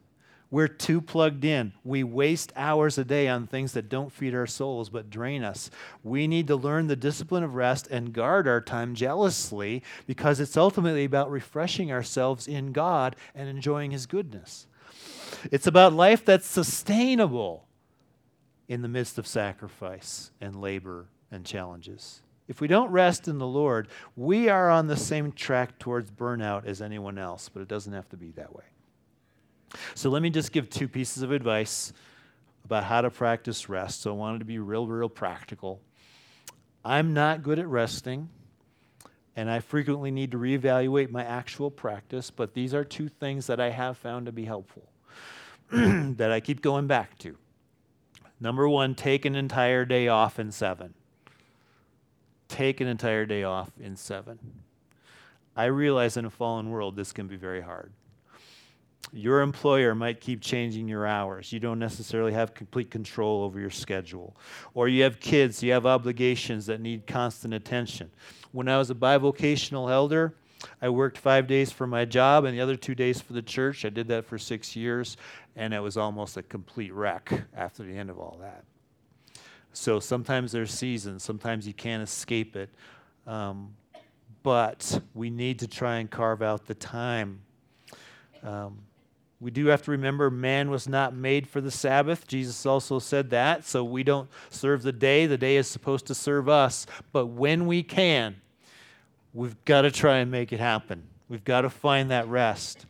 We're 0.51 0.67
too 0.67 0.99
plugged 0.99 1.45
in. 1.45 1.73
We 1.83 2.03
waste 2.03 2.51
hours 2.55 2.97
a 2.97 3.05
day 3.05 3.27
on 3.27 3.45
things 3.45 3.73
that 3.73 3.87
don't 3.87 4.11
feed 4.11 4.33
our 4.33 4.47
souls 4.47 4.89
but 4.89 5.09
drain 5.09 5.43
us. 5.43 5.69
We 6.03 6.25
need 6.27 6.47
to 6.47 6.55
learn 6.55 6.87
the 6.87 6.95
discipline 6.95 7.43
of 7.43 7.53
rest 7.53 7.87
and 7.91 8.13
guard 8.13 8.47
our 8.47 8.61
time 8.61 8.95
jealously 8.95 9.83
because 10.07 10.39
it's 10.39 10.57
ultimately 10.57 11.05
about 11.05 11.29
refreshing 11.29 11.91
ourselves 11.91 12.47
in 12.47 12.71
God 12.71 13.15
and 13.35 13.47
enjoying 13.47 13.91
His 13.91 14.07
goodness. 14.07 14.65
It's 15.51 15.67
about 15.67 15.93
life 15.93 16.25
that's 16.25 16.47
sustainable 16.47 17.67
in 18.67 18.81
the 18.81 18.87
midst 18.87 19.19
of 19.19 19.27
sacrifice 19.27 20.31
and 20.41 20.59
labor 20.59 21.07
and 21.31 21.45
challenges. 21.45 22.21
If 22.47 22.59
we 22.59 22.67
don't 22.67 22.91
rest 22.91 23.27
in 23.27 23.37
the 23.37 23.47
Lord, 23.47 23.87
we 24.15 24.49
are 24.49 24.71
on 24.71 24.87
the 24.87 24.97
same 24.97 25.31
track 25.31 25.77
towards 25.77 26.09
burnout 26.09 26.65
as 26.65 26.81
anyone 26.81 27.19
else, 27.19 27.49
but 27.49 27.61
it 27.61 27.67
doesn't 27.67 27.93
have 27.93 28.09
to 28.09 28.17
be 28.17 28.31
that 28.31 28.55
way. 28.55 28.63
So 29.95 30.09
let 30.09 30.21
me 30.21 30.29
just 30.29 30.51
give 30.51 30.69
two 30.69 30.87
pieces 30.87 31.23
of 31.23 31.31
advice 31.31 31.93
about 32.65 32.83
how 32.83 33.01
to 33.01 33.09
practice 33.09 33.69
rest. 33.69 34.01
So 34.01 34.11
I 34.11 34.15
wanted 34.15 34.39
to 34.39 34.45
be 34.45 34.59
real, 34.59 34.87
real 34.87 35.09
practical. 35.09 35.81
I'm 36.83 37.13
not 37.13 37.43
good 37.43 37.59
at 37.59 37.67
resting, 37.67 38.29
and 39.35 39.49
I 39.49 39.59
frequently 39.59 40.11
need 40.11 40.31
to 40.31 40.37
reevaluate 40.37 41.11
my 41.11 41.23
actual 41.23 41.69
practice, 41.69 42.31
but 42.31 42.53
these 42.53 42.73
are 42.73 42.83
two 42.83 43.09
things 43.09 43.47
that 43.47 43.59
I 43.59 43.69
have 43.69 43.97
found 43.97 44.25
to 44.27 44.31
be 44.31 44.45
helpful 44.45 44.89
that 45.71 46.31
I 46.31 46.39
keep 46.39 46.61
going 46.61 46.87
back 46.87 47.17
to. 47.19 47.37
Number 48.39 48.67
one, 48.69 48.95
take 48.95 49.25
an 49.25 49.35
entire 49.35 49.83
day 49.83 50.07
off 50.07 50.39
in 50.39 50.51
seven. 50.51 50.93
Take 52.47 52.81
an 52.81 52.87
entire 52.87 53.25
day 53.25 53.43
off 53.43 53.71
in 53.79 53.95
seven. 53.95 54.39
I 55.55 55.65
realize 55.65 56.15
in 56.15 56.25
a 56.25 56.29
fallen 56.29 56.69
world 56.69 56.95
this 56.95 57.11
can 57.11 57.27
be 57.27 57.35
very 57.35 57.61
hard. 57.61 57.91
Your 59.11 59.41
employer 59.41 59.95
might 59.95 60.21
keep 60.21 60.41
changing 60.41 60.87
your 60.87 61.05
hours. 61.05 61.51
You 61.51 61.59
don't 61.59 61.79
necessarily 61.79 62.33
have 62.33 62.53
complete 62.53 62.91
control 62.91 63.43
over 63.43 63.59
your 63.59 63.69
schedule. 63.69 64.35
Or 64.73 64.87
you 64.87 65.03
have 65.03 65.19
kids, 65.19 65.63
you 65.63 65.71
have 65.71 65.85
obligations 65.85 66.67
that 66.67 66.79
need 66.79 67.07
constant 67.07 67.53
attention. 67.53 68.11
When 68.51 68.67
I 68.67 68.77
was 68.77 68.89
a 68.89 68.95
bivocational 68.95 69.91
elder, 69.91 70.35
I 70.81 70.89
worked 70.89 71.17
five 71.17 71.47
days 71.47 71.71
for 71.71 71.87
my 71.87 72.05
job 72.05 72.45
and 72.45 72.55
the 72.55 72.61
other 72.61 72.75
two 72.75 72.95
days 72.95 73.21
for 73.21 73.33
the 73.33 73.41
church. 73.41 73.85
I 73.85 73.89
did 73.89 74.07
that 74.09 74.25
for 74.25 74.37
six 74.37 74.75
years, 74.75 75.17
and 75.55 75.73
it 75.73 75.79
was 75.79 75.97
almost 75.97 76.37
a 76.37 76.43
complete 76.43 76.93
wreck 76.93 77.31
after 77.55 77.83
the 77.83 77.93
end 77.93 78.09
of 78.09 78.19
all 78.19 78.37
that. 78.41 78.63
So 79.73 79.99
sometimes 79.99 80.51
there's 80.51 80.71
seasons, 80.71 81.23
sometimes 81.23 81.65
you 81.65 81.73
can't 81.73 82.03
escape 82.03 82.55
it. 82.55 82.69
Um, 83.25 83.75
but 84.43 85.01
we 85.13 85.29
need 85.29 85.59
to 85.59 85.67
try 85.67 85.97
and 85.97 86.09
carve 86.09 86.41
out 86.41 86.65
the 86.65 86.75
time. 86.75 87.41
Um, 88.41 88.79
we 89.41 89.51
do 89.51 89.67
have 89.67 89.81
to 89.83 89.91
remember 89.91 90.29
man 90.29 90.69
was 90.69 90.89
not 90.89 91.15
made 91.15 91.47
for 91.47 91.61
the 91.61 91.71
Sabbath. 91.71 92.27
Jesus 92.27 92.65
also 92.65 92.99
said 92.99 93.29
that. 93.29 93.65
So 93.65 93.83
we 93.83 94.03
don't 94.03 94.29
serve 94.49 94.83
the 94.83 94.91
day. 94.91 95.27
The 95.27 95.37
day 95.37 95.55
is 95.55 95.67
supposed 95.67 96.07
to 96.07 96.15
serve 96.15 96.49
us. 96.49 96.85
But 97.13 97.27
when 97.27 97.65
we 97.65 97.81
can, 97.81 98.35
we've 99.33 99.63
got 99.63 99.83
to 99.83 99.91
try 99.91 100.17
and 100.17 100.29
make 100.29 100.51
it 100.51 100.59
happen. 100.59 101.03
We've 101.29 101.43
got 101.43 101.61
to 101.61 101.69
find 101.69 102.11
that 102.11 102.27
rest. 102.27 102.85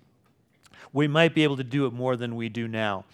We 0.91 1.07
might 1.07 1.35
be 1.35 1.43
able 1.43 1.57
to 1.57 1.63
do 1.63 1.85
it 1.85 1.93
more 1.93 2.15
than 2.15 2.35
we 2.35 2.49
do 2.49 2.67
now. 2.67 3.05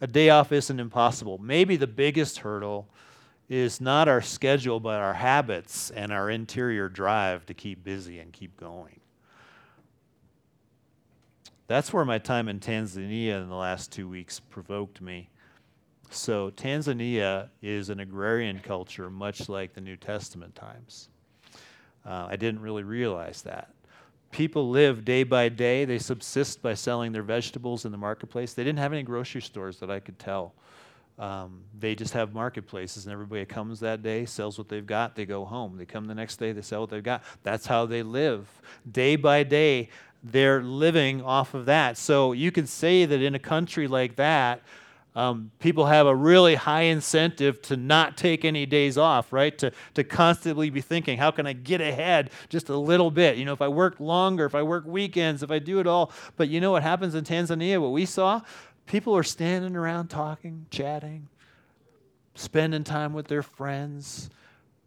A 0.00 0.06
day 0.06 0.30
off 0.30 0.52
isn't 0.52 0.78
impossible. 0.78 1.38
Maybe 1.38 1.74
the 1.74 1.88
biggest 1.88 2.38
hurdle 2.38 2.86
is 3.48 3.80
not 3.80 4.06
our 4.06 4.22
schedule, 4.22 4.78
but 4.78 5.00
our 5.00 5.14
habits 5.14 5.90
and 5.90 6.12
our 6.12 6.30
interior 6.30 6.88
drive 6.88 7.44
to 7.46 7.54
keep 7.54 7.82
busy 7.82 8.20
and 8.20 8.32
keep 8.32 8.56
going. 8.56 9.00
That's 11.66 11.92
where 11.92 12.04
my 12.04 12.18
time 12.18 12.48
in 12.48 12.60
Tanzania 12.60 13.40
in 13.40 13.48
the 13.48 13.54
last 13.54 13.90
two 13.90 14.08
weeks 14.08 14.38
provoked 14.38 15.00
me. 15.00 15.30
So, 16.10 16.50
Tanzania 16.50 17.48
is 17.62 17.88
an 17.88 18.00
agrarian 18.00 18.60
culture, 18.60 19.08
much 19.10 19.48
like 19.48 19.72
the 19.74 19.80
New 19.80 19.96
Testament 19.96 20.54
times. 20.54 21.08
Uh, 22.04 22.28
I 22.30 22.36
didn't 22.36 22.60
really 22.60 22.82
realize 22.82 23.42
that. 23.42 23.70
People 24.30 24.68
live 24.68 25.04
day 25.04 25.22
by 25.22 25.48
day. 25.48 25.84
They 25.86 25.98
subsist 25.98 26.60
by 26.60 26.74
selling 26.74 27.12
their 27.12 27.22
vegetables 27.22 27.84
in 27.84 27.92
the 27.92 27.98
marketplace. 27.98 28.52
They 28.52 28.64
didn't 28.64 28.80
have 28.80 28.92
any 28.92 29.02
grocery 29.02 29.40
stores 29.40 29.78
that 29.78 29.90
I 29.90 30.00
could 30.00 30.18
tell. 30.18 30.54
Um, 31.18 31.62
they 31.78 31.94
just 31.94 32.12
have 32.14 32.34
marketplaces, 32.34 33.06
and 33.06 33.12
everybody 33.12 33.44
comes 33.44 33.80
that 33.80 34.02
day, 34.02 34.24
sells 34.24 34.58
what 34.58 34.68
they've 34.68 34.84
got, 34.84 35.14
they 35.14 35.24
go 35.24 35.44
home. 35.44 35.76
They 35.76 35.86
come 35.86 36.06
the 36.06 36.14
next 36.14 36.36
day, 36.38 36.50
they 36.50 36.62
sell 36.62 36.80
what 36.80 36.90
they've 36.90 37.02
got. 37.02 37.22
That's 37.44 37.66
how 37.66 37.86
they 37.86 38.02
live. 38.02 38.48
Day 38.90 39.14
by 39.14 39.44
day, 39.44 39.90
they're 40.24 40.62
living 40.62 41.22
off 41.22 41.52
of 41.52 41.66
that. 41.66 41.98
So 41.98 42.32
you 42.32 42.50
can 42.50 42.66
say 42.66 43.04
that 43.04 43.20
in 43.20 43.34
a 43.34 43.38
country 43.38 43.86
like 43.86 44.16
that, 44.16 44.62
um, 45.14 45.52
people 45.60 45.86
have 45.86 46.06
a 46.06 46.14
really 46.14 46.56
high 46.56 46.82
incentive 46.82 47.62
to 47.62 47.76
not 47.76 48.16
take 48.16 48.44
any 48.44 48.66
days 48.66 48.98
off, 48.98 49.32
right? 49.32 49.56
To, 49.58 49.70
to 49.94 50.02
constantly 50.02 50.70
be 50.70 50.80
thinking, 50.80 51.18
how 51.18 51.30
can 51.30 51.46
I 51.46 51.52
get 51.52 51.80
ahead 51.80 52.30
just 52.48 52.68
a 52.68 52.76
little 52.76 53.12
bit? 53.12 53.36
You 53.36 53.44
know, 53.44 53.52
if 53.52 53.62
I 53.62 53.68
work 53.68 54.00
longer, 54.00 54.44
if 54.44 54.56
I 54.56 54.62
work 54.62 54.84
weekends, 54.86 55.44
if 55.44 55.52
I 55.52 55.60
do 55.60 55.78
it 55.78 55.86
all. 55.86 56.10
But 56.36 56.48
you 56.48 56.60
know 56.60 56.72
what 56.72 56.82
happens 56.82 57.14
in 57.14 57.22
Tanzania? 57.22 57.80
What 57.80 57.92
we 57.92 58.06
saw? 58.06 58.40
People 58.86 59.16
are 59.16 59.22
standing 59.22 59.76
around 59.76 60.08
talking, 60.08 60.66
chatting, 60.70 61.28
spending 62.34 62.82
time 62.82 63.12
with 63.12 63.28
their 63.28 63.42
friends, 63.42 64.30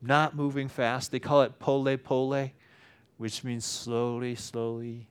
not 0.02 0.36
moving 0.36 0.68
fast. 0.68 1.12
They 1.12 1.20
call 1.20 1.44
it 1.44 1.58
pole 1.58 1.98
pole, 1.98 2.50
which 3.18 3.46
means 3.46 3.64
slowly, 3.64 4.36
slowly. 4.36 5.08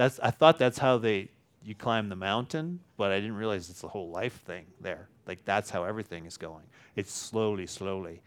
That's, 0.00 0.18
I 0.20 0.30
thought 0.30 0.58
that's 0.58 0.78
how 0.78 0.96
they 0.96 1.28
you 1.62 1.74
climb 1.74 2.08
the 2.08 2.16
mountain, 2.16 2.80
but 2.96 3.10
I 3.10 3.16
didn't 3.16 3.34
realize 3.34 3.68
it's 3.68 3.84
a 3.84 3.88
whole 3.88 4.08
life 4.08 4.40
thing 4.46 4.64
there. 4.80 5.10
Like 5.26 5.44
that's 5.44 5.68
how 5.68 5.84
everything 5.84 6.24
is 6.24 6.38
going. 6.38 6.64
It's 6.96 7.12
slowly, 7.12 7.66
slowly. 7.66 8.22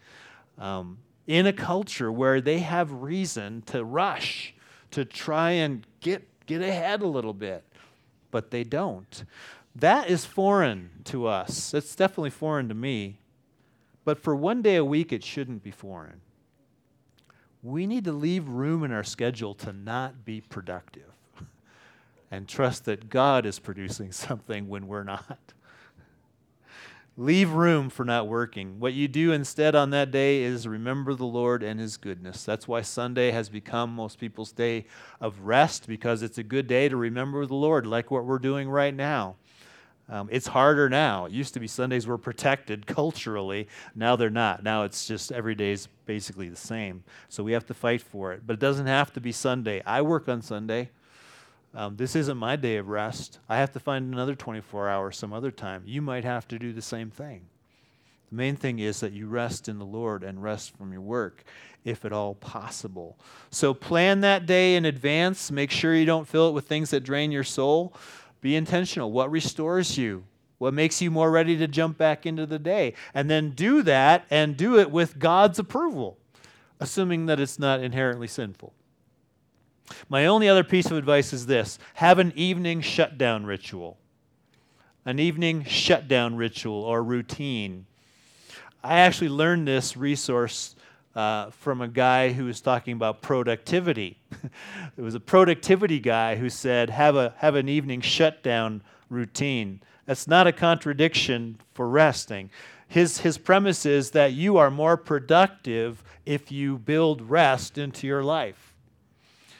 Um, 0.56 0.98
in 1.26 1.48
a 1.48 1.52
culture 1.52 2.12
where 2.12 2.40
they 2.40 2.60
have 2.60 2.92
reason 2.92 3.62
to 3.62 3.84
rush, 3.84 4.54
to 4.92 5.04
try 5.04 5.50
and 5.50 5.84
get 5.98 6.22
get 6.46 6.62
ahead 6.62 7.02
a 7.02 7.08
little 7.08 7.34
bit, 7.34 7.64
but 8.30 8.52
they 8.52 8.62
don't. 8.62 9.24
That 9.74 10.08
is 10.08 10.24
foreign 10.24 10.90
to 11.06 11.26
us. 11.26 11.74
It's 11.74 11.96
definitely 11.96 12.30
foreign 12.30 12.68
to 12.68 12.74
me. 12.76 13.18
But 14.04 14.20
for 14.20 14.36
one 14.36 14.62
day 14.62 14.76
a 14.76 14.84
week, 14.84 15.12
it 15.12 15.24
shouldn't 15.24 15.64
be 15.64 15.72
foreign. 15.72 16.20
We 17.64 17.88
need 17.88 18.04
to 18.04 18.12
leave 18.12 18.48
room 18.48 18.84
in 18.84 18.92
our 18.92 19.02
schedule 19.02 19.54
to 19.54 19.72
not 19.72 20.24
be 20.24 20.40
productive 20.40 21.13
and 22.30 22.48
trust 22.48 22.84
that 22.86 23.08
God 23.08 23.46
is 23.46 23.58
producing 23.58 24.12
something 24.12 24.68
when 24.68 24.86
we're 24.86 25.04
not. 25.04 25.38
Leave 27.16 27.52
room 27.52 27.90
for 27.90 28.04
not 28.04 28.26
working. 28.26 28.80
What 28.80 28.92
you 28.92 29.06
do 29.06 29.30
instead 29.30 29.76
on 29.76 29.90
that 29.90 30.10
day 30.10 30.42
is 30.42 30.66
remember 30.66 31.14
the 31.14 31.24
Lord 31.24 31.62
and 31.62 31.78
His 31.78 31.96
goodness. 31.96 32.42
That's 32.42 32.66
why 32.66 32.82
Sunday 32.82 33.30
has 33.30 33.48
become 33.48 33.94
most 33.94 34.18
people's 34.18 34.50
day 34.50 34.86
of 35.20 35.42
rest 35.42 35.86
because 35.86 36.22
it's 36.22 36.38
a 36.38 36.42
good 36.42 36.66
day 36.66 36.88
to 36.88 36.96
remember 36.96 37.46
the 37.46 37.54
Lord, 37.54 37.86
like 37.86 38.10
what 38.10 38.24
we're 38.24 38.40
doing 38.40 38.68
right 38.68 38.94
now. 38.94 39.36
Um, 40.08 40.28
it's 40.30 40.48
harder 40.48 40.88
now. 40.88 41.26
It 41.26 41.32
used 41.32 41.54
to 41.54 41.60
be 41.60 41.68
Sundays 41.68 42.06
were 42.06 42.18
protected 42.18 42.86
culturally. 42.88 43.68
Now 43.94 44.16
they're 44.16 44.28
not. 44.28 44.64
Now 44.64 44.82
it's 44.82 45.06
just 45.06 45.30
every 45.30 45.54
day 45.54 45.70
is 45.70 45.88
basically 46.06 46.48
the 46.48 46.56
same. 46.56 47.04
So 47.28 47.44
we 47.44 47.52
have 47.52 47.66
to 47.66 47.74
fight 47.74 48.02
for 48.02 48.32
it. 48.32 48.42
But 48.44 48.54
it 48.54 48.60
doesn't 48.60 48.86
have 48.86 49.12
to 49.12 49.20
be 49.20 49.32
Sunday. 49.32 49.82
I 49.86 50.02
work 50.02 50.28
on 50.28 50.42
Sunday. 50.42 50.90
Um, 51.74 51.96
this 51.96 52.14
isn't 52.14 52.36
my 52.36 52.54
day 52.54 52.76
of 52.76 52.88
rest. 52.88 53.40
I 53.48 53.56
have 53.56 53.72
to 53.72 53.80
find 53.80 54.12
another 54.12 54.36
24 54.36 54.88
hours 54.88 55.18
some 55.18 55.32
other 55.32 55.50
time. 55.50 55.82
You 55.84 56.00
might 56.00 56.24
have 56.24 56.46
to 56.48 56.58
do 56.58 56.72
the 56.72 56.82
same 56.82 57.10
thing. 57.10 57.46
The 58.30 58.36
main 58.36 58.54
thing 58.54 58.78
is 58.78 59.00
that 59.00 59.12
you 59.12 59.26
rest 59.26 59.68
in 59.68 59.78
the 59.78 59.84
Lord 59.84 60.22
and 60.22 60.42
rest 60.42 60.76
from 60.76 60.92
your 60.92 61.00
work, 61.00 61.42
if 61.84 62.04
at 62.04 62.12
all 62.12 62.36
possible. 62.36 63.18
So 63.50 63.74
plan 63.74 64.20
that 64.20 64.46
day 64.46 64.76
in 64.76 64.84
advance. 64.84 65.50
Make 65.50 65.72
sure 65.72 65.96
you 65.96 66.06
don't 66.06 66.28
fill 66.28 66.48
it 66.48 66.52
with 66.52 66.66
things 66.66 66.90
that 66.90 67.00
drain 67.00 67.32
your 67.32 67.44
soul. 67.44 67.92
Be 68.40 68.54
intentional. 68.54 69.10
What 69.10 69.32
restores 69.32 69.98
you? 69.98 70.24
What 70.58 70.74
makes 70.74 71.02
you 71.02 71.10
more 71.10 71.30
ready 71.30 71.56
to 71.58 71.66
jump 71.66 71.98
back 71.98 72.24
into 72.24 72.46
the 72.46 72.58
day? 72.58 72.94
And 73.12 73.28
then 73.28 73.50
do 73.50 73.82
that 73.82 74.24
and 74.30 74.56
do 74.56 74.78
it 74.78 74.90
with 74.92 75.18
God's 75.18 75.58
approval, 75.58 76.18
assuming 76.78 77.26
that 77.26 77.40
it's 77.40 77.58
not 77.58 77.80
inherently 77.80 78.28
sinful. 78.28 78.72
My 80.08 80.26
only 80.26 80.48
other 80.48 80.64
piece 80.64 80.86
of 80.86 80.96
advice 80.96 81.32
is 81.32 81.46
this 81.46 81.78
have 81.94 82.18
an 82.18 82.32
evening 82.34 82.80
shutdown 82.80 83.44
ritual. 83.44 83.98
An 85.04 85.18
evening 85.18 85.64
shutdown 85.64 86.36
ritual 86.36 86.82
or 86.82 87.02
routine. 87.02 87.86
I 88.82 89.00
actually 89.00 89.28
learned 89.28 89.68
this 89.68 89.96
resource 89.96 90.76
uh, 91.14 91.50
from 91.50 91.80
a 91.80 91.88
guy 91.88 92.32
who 92.32 92.46
was 92.46 92.60
talking 92.60 92.94
about 92.94 93.22
productivity. 93.22 94.18
it 94.96 95.00
was 95.00 95.14
a 95.14 95.20
productivity 95.20 96.00
guy 96.00 96.36
who 96.36 96.48
said, 96.48 96.90
have, 96.90 97.16
a, 97.16 97.34
have 97.38 97.54
an 97.54 97.68
evening 97.68 98.00
shutdown 98.00 98.82
routine. 99.10 99.80
That's 100.06 100.26
not 100.26 100.46
a 100.46 100.52
contradiction 100.52 101.58
for 101.72 101.88
resting. 101.88 102.50
His, 102.88 103.18
his 103.18 103.38
premise 103.38 103.86
is 103.86 104.10
that 104.10 104.32
you 104.32 104.56
are 104.56 104.70
more 104.70 104.96
productive 104.96 106.02
if 106.26 106.50
you 106.50 106.78
build 106.78 107.22
rest 107.22 107.78
into 107.78 108.06
your 108.06 108.22
life. 108.22 108.73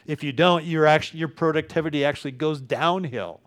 If 0.07 0.22
you 0.22 0.32
don't, 0.32 0.64
your, 0.64 0.86
actually, 0.86 1.20
your 1.20 1.28
productivity 1.28 2.05
actually 2.05 2.32
goes 2.32 2.61
downhill. 2.61 3.40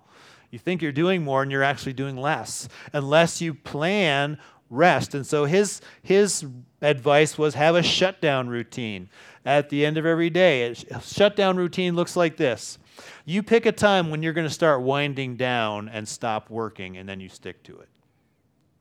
You 0.49 0.59
think 0.59 0.81
you're 0.81 0.91
doing 0.91 1.23
more 1.23 1.41
and 1.41 1.51
you're 1.51 1.63
actually 1.63 1.93
doing 1.93 2.17
less 2.17 2.69
unless 2.93 3.41
you 3.41 3.53
plan 3.53 4.37
rest. 4.69 5.13
And 5.13 5.25
so 5.25 5.45
his, 5.45 5.81
his 6.01 6.45
advice 6.81 7.37
was 7.37 7.53
have 7.53 7.75
a 7.75 7.83
shutdown 7.83 8.47
routine 8.47 9.09
at 9.45 9.69
the 9.69 9.85
end 9.85 9.97
of 9.97 10.05
every 10.05 10.29
day. 10.29 10.69
A 10.91 11.01
shutdown 11.01 11.57
routine 11.57 11.95
looks 11.95 12.15
like 12.15 12.37
this 12.37 12.77
you 13.25 13.43
pick 13.43 13.65
a 13.65 13.71
time 13.71 14.09
when 14.09 14.23
you're 14.23 14.33
going 14.33 14.47
to 14.47 14.53
start 14.53 14.81
winding 14.81 15.35
down 15.35 15.89
and 15.89 16.07
stop 16.07 16.49
working, 16.49 16.97
and 16.97 17.07
then 17.07 17.19
you 17.19 17.29
stick 17.29 17.63
to 17.63 17.77
it. 17.79 17.89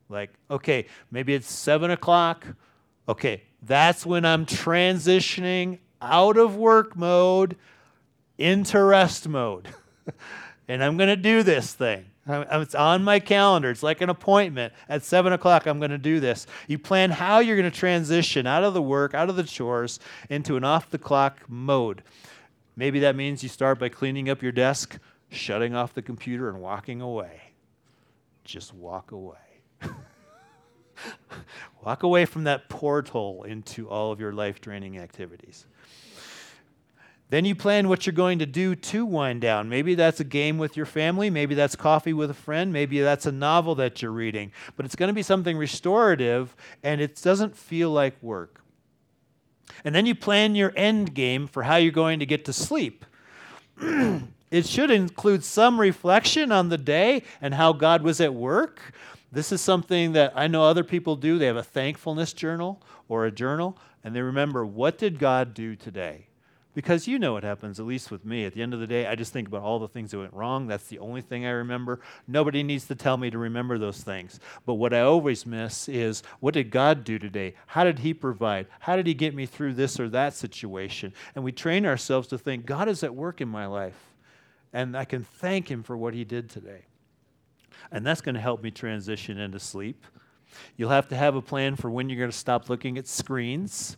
Like, 0.09 0.31
okay, 0.49 0.87
maybe 1.11 1.33
it's 1.33 1.51
seven 1.51 1.91
o'clock. 1.91 2.45
Okay, 3.09 3.43
that's 3.61 4.05
when 4.05 4.25
I'm 4.25 4.45
transitioning 4.45 5.79
out 6.01 6.37
of 6.37 6.55
work 6.55 6.95
mode 6.95 7.55
into 8.37 8.81
rest 8.83 9.27
mode. 9.27 9.67
and 10.67 10.83
I'm 10.83 10.97
going 10.97 11.09
to 11.09 11.15
do 11.15 11.43
this 11.43 11.73
thing. 11.73 12.05
It's 12.29 12.75
on 12.75 13.03
my 13.03 13.19
calendar. 13.19 13.69
It's 13.69 13.83
like 13.83 14.01
an 14.01 14.09
appointment. 14.09 14.73
At 14.89 15.03
7 15.03 15.31
o'clock, 15.31 15.65
I'm 15.65 15.79
going 15.79 15.91
to 15.91 15.97
do 15.97 16.19
this. 16.19 16.45
You 16.67 16.77
plan 16.77 17.11
how 17.11 17.39
you're 17.39 17.55
going 17.55 17.71
to 17.71 17.77
transition 17.77 18.45
out 18.45 18.63
of 18.63 18.73
the 18.73 18.81
work, 18.81 19.13
out 19.13 19.29
of 19.29 19.37
the 19.37 19.43
chores, 19.43 19.99
into 20.29 20.57
an 20.57 20.63
off 20.63 20.89
the 20.89 20.97
clock 20.97 21.39
mode. 21.47 22.03
Maybe 22.75 22.99
that 22.99 23.15
means 23.15 23.43
you 23.43 23.49
start 23.49 23.79
by 23.79 23.89
cleaning 23.89 24.29
up 24.29 24.43
your 24.43 24.51
desk, 24.51 24.99
shutting 25.29 25.73
off 25.73 25.93
the 25.93 26.01
computer, 26.01 26.49
and 26.49 26.59
walking 26.59 27.01
away. 27.01 27.41
Just 28.43 28.73
walk 28.73 29.11
away. 29.11 29.37
walk 31.83 32.03
away 32.03 32.25
from 32.25 32.43
that 32.43 32.67
portal 32.67 33.43
into 33.43 33.89
all 33.89 34.11
of 34.11 34.19
your 34.19 34.33
life 34.33 34.59
draining 34.59 34.97
activities. 34.97 35.65
Then 37.29 37.43
you 37.43 37.55
plan 37.55 37.89
what 37.89 38.05
you're 38.05 38.13
going 38.13 38.39
to 38.39 38.45
do 38.45 38.73
to 38.73 39.05
wind 39.05 39.41
down. 39.41 39.67
Maybe 39.67 39.95
that's 39.95 40.21
a 40.21 40.23
game 40.23 40.57
with 40.57 40.77
your 40.77 40.85
family. 40.85 41.29
Maybe 41.29 41.55
that's 41.55 41.75
coffee 41.75 42.13
with 42.13 42.29
a 42.31 42.33
friend. 42.35 42.71
Maybe 42.71 43.01
that's 43.01 43.25
a 43.25 43.31
novel 43.31 43.75
that 43.75 44.01
you're 44.01 44.11
reading. 44.11 44.53
But 44.77 44.85
it's 44.85 44.95
going 44.95 45.09
to 45.09 45.13
be 45.13 45.23
something 45.23 45.57
restorative 45.57 46.55
and 46.83 47.01
it 47.01 47.21
doesn't 47.21 47.57
feel 47.57 47.91
like 47.91 48.21
work. 48.23 48.61
And 49.83 49.93
then 49.93 50.05
you 50.05 50.15
plan 50.15 50.55
your 50.55 50.71
end 50.77 51.13
game 51.13 51.47
for 51.47 51.63
how 51.63 51.75
you're 51.75 51.91
going 51.91 52.19
to 52.19 52.25
get 52.25 52.45
to 52.45 52.53
sleep. 52.53 53.05
it 53.81 54.65
should 54.65 54.89
include 54.89 55.43
some 55.43 55.79
reflection 55.79 56.51
on 56.51 56.69
the 56.69 56.77
day 56.77 57.23
and 57.41 57.53
how 57.53 57.73
God 57.73 58.03
was 58.03 58.21
at 58.21 58.33
work. 58.33 58.93
This 59.31 59.51
is 59.51 59.59
something 59.59 60.13
that 60.13 60.31
I 60.33 60.47
know 60.47 60.63
other 60.63 60.85
people 60.85 61.17
do. 61.17 61.37
They 61.37 61.47
have 61.47 61.57
a 61.57 61.63
thankfulness 61.63 62.31
journal 62.31 62.81
or 63.09 63.25
a 63.25 63.31
journal, 63.31 63.77
and 64.03 64.15
they 64.15 64.21
remember 64.21 64.65
what 64.65 64.97
did 64.97 65.19
God 65.19 65.53
do 65.53 65.75
today? 65.75 66.26
Because 66.77 67.07
you 67.07 67.17
know 67.17 67.33
what 67.33 67.43
happens, 67.43 67.79
at 67.79 67.87
least 67.87 68.11
with 68.11 68.23
me. 68.23 68.45
At 68.45 68.53
the 68.53 68.61
end 68.61 68.71
of 68.71 68.79
the 68.79 68.85
day, 68.85 69.07
I 69.07 69.15
just 69.15 69.33
think 69.33 69.47
about 69.47 69.63
all 69.63 69.79
the 69.79 69.87
things 69.87 70.11
that 70.11 70.19
went 70.19 70.35
wrong. 70.35 70.67
That's 70.67 70.85
the 70.85 70.99
only 70.99 71.21
thing 71.21 71.43
I 71.43 71.49
remember. 71.49 72.01
Nobody 72.27 72.61
needs 72.61 72.85
to 72.85 72.93
tell 72.93 73.17
me 73.17 73.31
to 73.31 73.37
remember 73.39 73.79
those 73.79 74.03
things. 74.03 74.39
But 74.63 74.75
what 74.75 74.93
I 74.93 75.01
always 75.01 75.47
miss 75.47 75.89
is 75.89 76.21
what 76.39 76.53
did 76.53 76.69
God 76.69 77.03
do 77.03 77.17
today? 77.17 77.55
How 77.65 77.83
did 77.83 77.97
He 77.97 78.13
provide? 78.13 78.67
How 78.81 78.95
did 78.95 79.07
He 79.07 79.15
get 79.15 79.33
me 79.33 79.47
through 79.47 79.73
this 79.73 79.99
or 79.99 80.07
that 80.09 80.35
situation? 80.35 81.15
And 81.33 81.43
we 81.43 81.51
train 81.51 81.83
ourselves 81.83 82.27
to 82.27 82.37
think 82.37 82.67
God 82.67 82.87
is 82.87 83.01
at 83.01 83.15
work 83.15 83.41
in 83.41 83.49
my 83.49 83.65
life, 83.65 84.13
and 84.71 84.95
I 84.95 85.05
can 85.05 85.23
thank 85.23 85.71
Him 85.71 85.81
for 85.81 85.97
what 85.97 86.13
He 86.13 86.25
did 86.25 86.47
today. 86.47 86.85
And 87.91 88.05
that's 88.05 88.21
going 88.21 88.35
to 88.35 88.41
help 88.41 88.61
me 88.61 88.69
transition 88.69 89.39
into 89.39 89.59
sleep. 89.59 90.05
You'll 90.75 90.91
have 90.91 91.07
to 91.07 91.15
have 91.15 91.35
a 91.35 91.41
plan 91.41 91.75
for 91.75 91.89
when 91.89 92.07
you're 92.07 92.19
going 92.19 92.29
to 92.29 92.37
stop 92.37 92.69
looking 92.69 92.99
at 92.99 93.07
screens 93.07 93.97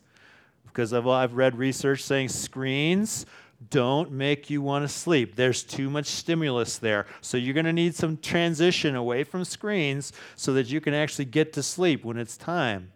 because 0.69 0.93
I've, 0.93 1.07
I've 1.07 1.33
read 1.33 1.57
research 1.57 2.03
saying 2.03 2.29
screens 2.29 3.25
don't 3.69 4.11
make 4.11 4.49
you 4.49 4.61
want 4.61 4.83
to 4.83 4.87
sleep. 4.87 5.35
There's 5.35 5.63
too 5.63 5.89
much 5.89 6.05
stimulus 6.05 6.77
there. 6.77 7.05
So 7.19 7.37
you're 7.37 7.53
going 7.53 7.65
to 7.65 7.73
need 7.73 7.93
some 7.93 8.17
transition 8.17 8.95
away 8.95 9.25
from 9.25 9.43
screens 9.43 10.13
so 10.35 10.53
that 10.53 10.67
you 10.67 10.79
can 10.79 10.93
actually 10.93 11.25
get 11.25 11.51
to 11.53 11.63
sleep 11.63 12.05
when 12.05 12.17
it's 12.17 12.37
time. 12.37 12.91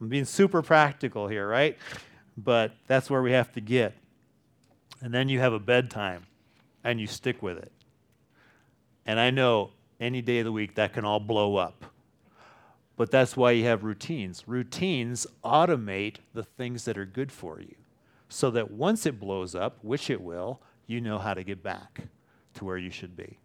I'm 0.00 0.08
being 0.08 0.24
super 0.24 0.62
practical 0.62 1.28
here, 1.28 1.46
right? 1.46 1.78
But 2.36 2.72
that's 2.86 3.08
where 3.08 3.22
we 3.22 3.32
have 3.32 3.52
to 3.52 3.60
get. 3.60 3.94
And 5.00 5.14
then 5.14 5.28
you 5.28 5.38
have 5.38 5.52
a 5.52 5.60
bedtime 5.60 6.26
and 6.82 7.00
you 7.00 7.06
stick 7.06 7.42
with 7.42 7.58
it. 7.58 7.70
And 9.06 9.20
I 9.20 9.30
know 9.30 9.70
any 10.00 10.22
day 10.22 10.38
of 10.38 10.44
the 10.44 10.52
week 10.52 10.74
that 10.74 10.92
can 10.92 11.04
all 11.04 11.20
blow 11.20 11.56
up. 11.56 11.84
But 13.00 13.10
that's 13.10 13.34
why 13.34 13.52
you 13.52 13.64
have 13.64 13.82
routines. 13.82 14.44
Routines 14.46 15.26
automate 15.42 16.16
the 16.34 16.42
things 16.42 16.84
that 16.84 16.98
are 16.98 17.06
good 17.06 17.32
for 17.32 17.58
you 17.58 17.74
so 18.28 18.50
that 18.50 18.70
once 18.70 19.06
it 19.06 19.18
blows 19.18 19.54
up, 19.54 19.78
which 19.80 20.10
it 20.10 20.20
will, 20.20 20.60
you 20.86 21.00
know 21.00 21.18
how 21.18 21.32
to 21.32 21.42
get 21.42 21.62
back 21.62 22.02
to 22.52 22.66
where 22.66 22.76
you 22.76 22.90
should 22.90 23.16
be. 23.16 23.38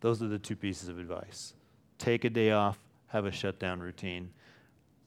Those 0.00 0.22
are 0.22 0.28
the 0.28 0.38
two 0.38 0.56
pieces 0.56 0.88
of 0.88 0.98
advice. 0.98 1.52
Take 1.98 2.24
a 2.24 2.30
day 2.30 2.52
off, 2.52 2.78
have 3.08 3.26
a 3.26 3.30
shutdown 3.30 3.80
routine. 3.80 4.30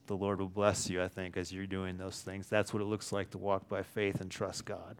The 0.06 0.16
Lord 0.16 0.38
will 0.38 0.48
bless 0.48 0.88
you, 0.88 1.02
I 1.02 1.08
think, 1.08 1.36
as 1.36 1.50
you're 1.50 1.66
doing 1.66 1.98
those 1.98 2.20
things. 2.20 2.46
That's 2.46 2.72
what 2.72 2.80
it 2.80 2.86
looks 2.86 3.10
like 3.10 3.30
to 3.30 3.38
walk 3.38 3.68
by 3.68 3.82
faith 3.82 4.20
and 4.20 4.30
trust 4.30 4.66
God. 4.66 4.98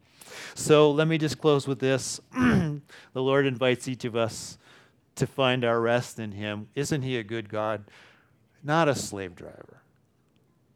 So 0.57 0.91
let 0.91 1.07
me 1.07 1.17
just 1.17 1.41
close 1.41 1.69
with 1.69 1.79
this. 1.79 2.21
the 2.33 2.83
Lord 3.15 3.47
invites 3.47 3.87
each 3.87 4.05
of 4.05 4.17
us 4.17 4.59
to 5.15 5.29
find 5.29 5.65
our 5.65 5.81
rest 5.81 6.19
in 6.19 6.33
Him. 6.33 6.69
Isn't 6.75 7.03
He 7.03 7.19
a 7.19 7.23
good 7.23 7.49
God? 7.49 7.85
Not 8.67 8.89
a 8.89 8.95
slave 8.95 9.35
driver. 9.35 9.81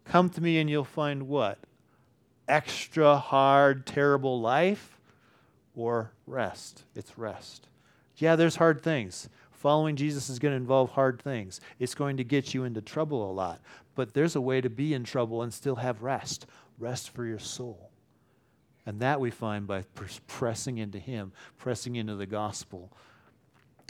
Come 0.04 0.30
to 0.30 0.40
me 0.40 0.58
and 0.58 0.70
you'll 0.70 0.84
find 0.84 1.28
what? 1.28 1.58
Extra 2.48 3.18
hard, 3.18 3.86
terrible 3.86 4.40
life 4.40 4.98
or 5.74 6.12
rest? 6.26 6.84
It's 6.94 7.18
rest. 7.18 7.68
Yeah, 8.16 8.36
there's 8.36 8.56
hard 8.56 8.82
things. 8.82 9.28
Following 9.50 9.96
Jesus 9.96 10.30
is 10.30 10.38
going 10.38 10.52
to 10.52 10.56
involve 10.56 10.90
hard 10.90 11.20
things. 11.20 11.60
It's 11.78 11.94
going 11.94 12.16
to 12.16 12.24
get 12.24 12.54
you 12.54 12.64
into 12.64 12.80
trouble 12.80 13.30
a 13.30 13.32
lot. 13.32 13.60
But 13.94 14.14
there's 14.14 14.36
a 14.36 14.40
way 14.40 14.60
to 14.60 14.70
be 14.70 14.94
in 14.94 15.04
trouble 15.04 15.42
and 15.42 15.52
still 15.52 15.76
have 15.76 16.02
rest 16.02 16.46
rest 16.78 17.10
for 17.10 17.24
your 17.26 17.38
soul. 17.38 17.90
And 18.86 19.00
that 19.00 19.20
we 19.20 19.30
find 19.30 19.66
by 19.66 19.84
pressing 20.26 20.78
into 20.78 20.98
Him, 20.98 21.32
pressing 21.58 21.96
into 21.96 22.16
the 22.16 22.26
gospel. 22.26 22.90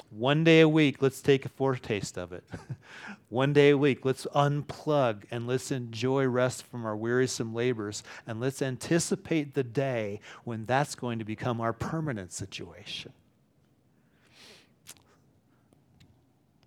One 0.09 0.45
day 0.45 0.61
a 0.61 0.69
week, 0.69 1.03
let's 1.03 1.21
take 1.21 1.45
a 1.45 1.49
foretaste 1.49 2.17
of 2.19 2.33
it. 2.33 2.45
One 3.29 3.53
day 3.53 3.71
a 3.71 3.79
week, 3.79 4.05
let's 4.05 4.27
unplug 4.35 5.23
and 5.31 5.47
let's 5.47 5.71
enjoy 5.71 6.27
rest 6.27 6.65
from 6.65 6.85
our 6.85 6.97
wearisome 6.97 7.55
labors 7.55 8.03
and 8.27 8.41
let's 8.41 8.61
anticipate 8.61 9.55
the 9.55 9.63
day 9.63 10.21
when 10.45 10.67
that's 10.67 10.95
going 10.95 11.21
to 11.21 11.25
become 11.25 11.61
our 11.61 11.73
permanent 11.73 12.33
situation. 12.33 13.13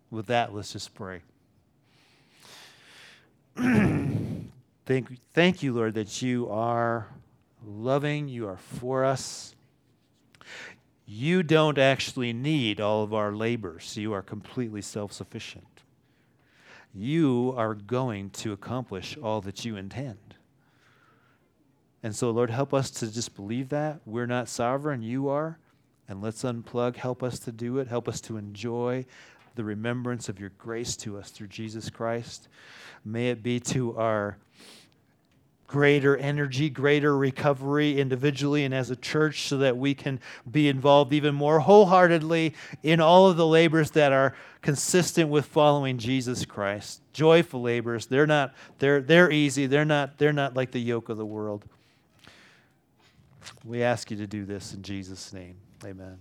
With 0.09 0.27
that, 0.27 0.53
let's 0.53 0.71
just 0.71 0.93
pray. 0.93 1.21
thank, 3.57 5.17
thank 5.33 5.63
you, 5.63 5.73
Lord, 5.73 5.95
that 5.95 6.21
you 6.21 6.49
are 6.49 7.07
loving, 7.65 8.27
you 8.27 8.47
are 8.47 8.57
for 8.57 9.03
us 9.03 9.55
you 11.13 11.43
don't 11.43 11.77
actually 11.77 12.33
need 12.33 12.81
all 12.81 13.03
of 13.03 13.13
our 13.13 13.31
labors. 13.31 13.95
You 13.95 14.13
are 14.13 14.23
completely 14.23 14.81
self 14.81 15.13
sufficient. 15.13 15.81
You 16.93 17.53
are 17.55 17.75
going 17.75 18.31
to 18.31 18.51
accomplish 18.51 19.15
all 19.21 19.39
that 19.41 19.63
you 19.63 19.77
intend. 19.77 20.35
And 22.01 22.15
so, 22.15 22.31
Lord, 22.31 22.49
help 22.49 22.73
us 22.73 22.89
to 22.91 23.11
just 23.11 23.35
believe 23.35 23.69
that. 23.69 24.01
We're 24.05 24.25
not 24.25 24.49
sovereign, 24.49 25.03
you 25.03 25.29
are. 25.29 25.59
And 26.09 26.21
let's 26.21 26.43
unplug. 26.43 26.95
Help 26.95 27.23
us 27.23 27.39
to 27.39 27.51
do 27.51 27.77
it. 27.77 27.87
Help 27.87 28.07
us 28.07 28.19
to 28.21 28.37
enjoy 28.37 29.05
the 29.55 29.63
remembrance 29.63 30.29
of 30.29 30.39
your 30.39 30.51
grace 30.57 30.97
to 30.97 31.17
us 31.17 31.29
through 31.29 31.47
Jesus 31.47 31.89
Christ. 31.89 32.47
May 33.05 33.29
it 33.29 33.43
be 33.43 33.59
to 33.59 33.95
our 33.97 34.37
greater 35.73 36.15
energy, 36.17 36.69
greater 36.69 37.17
recovery 37.17 37.99
individually 37.99 38.63
and 38.63 38.75
as 38.75 38.91
a 38.91 38.95
church 38.95 39.47
so 39.47 39.57
that 39.57 39.75
we 39.75 39.95
can 39.95 40.19
be 40.51 40.67
involved 40.67 41.11
even 41.11 41.33
more 41.33 41.61
wholeheartedly 41.61 42.53
in 42.83 42.99
all 42.99 43.27
of 43.27 43.37
the 43.37 43.47
labors 43.47 43.89
that 43.89 44.11
are 44.11 44.35
consistent 44.61 45.31
with 45.31 45.47
following 45.47 45.97
Jesus 45.97 46.45
Christ. 46.45 47.01
Joyful 47.11 47.59
labors. 47.59 48.05
They're 48.05 48.27
not 48.27 48.53
they're 48.77 49.01
they're 49.01 49.31
easy. 49.31 49.65
They're 49.65 49.83
not 49.83 50.19
they're 50.19 50.31
not 50.31 50.55
like 50.55 50.69
the 50.69 50.79
yoke 50.79 51.09
of 51.09 51.17
the 51.17 51.25
world. 51.25 51.65
We 53.65 53.81
ask 53.81 54.11
you 54.11 54.17
to 54.17 54.27
do 54.27 54.45
this 54.45 54.75
in 54.75 54.83
Jesus 54.83 55.33
name. 55.33 55.55
Amen. 55.83 56.19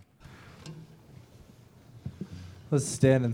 Let's 2.71 2.87
stand 2.87 3.27
and 3.27 3.31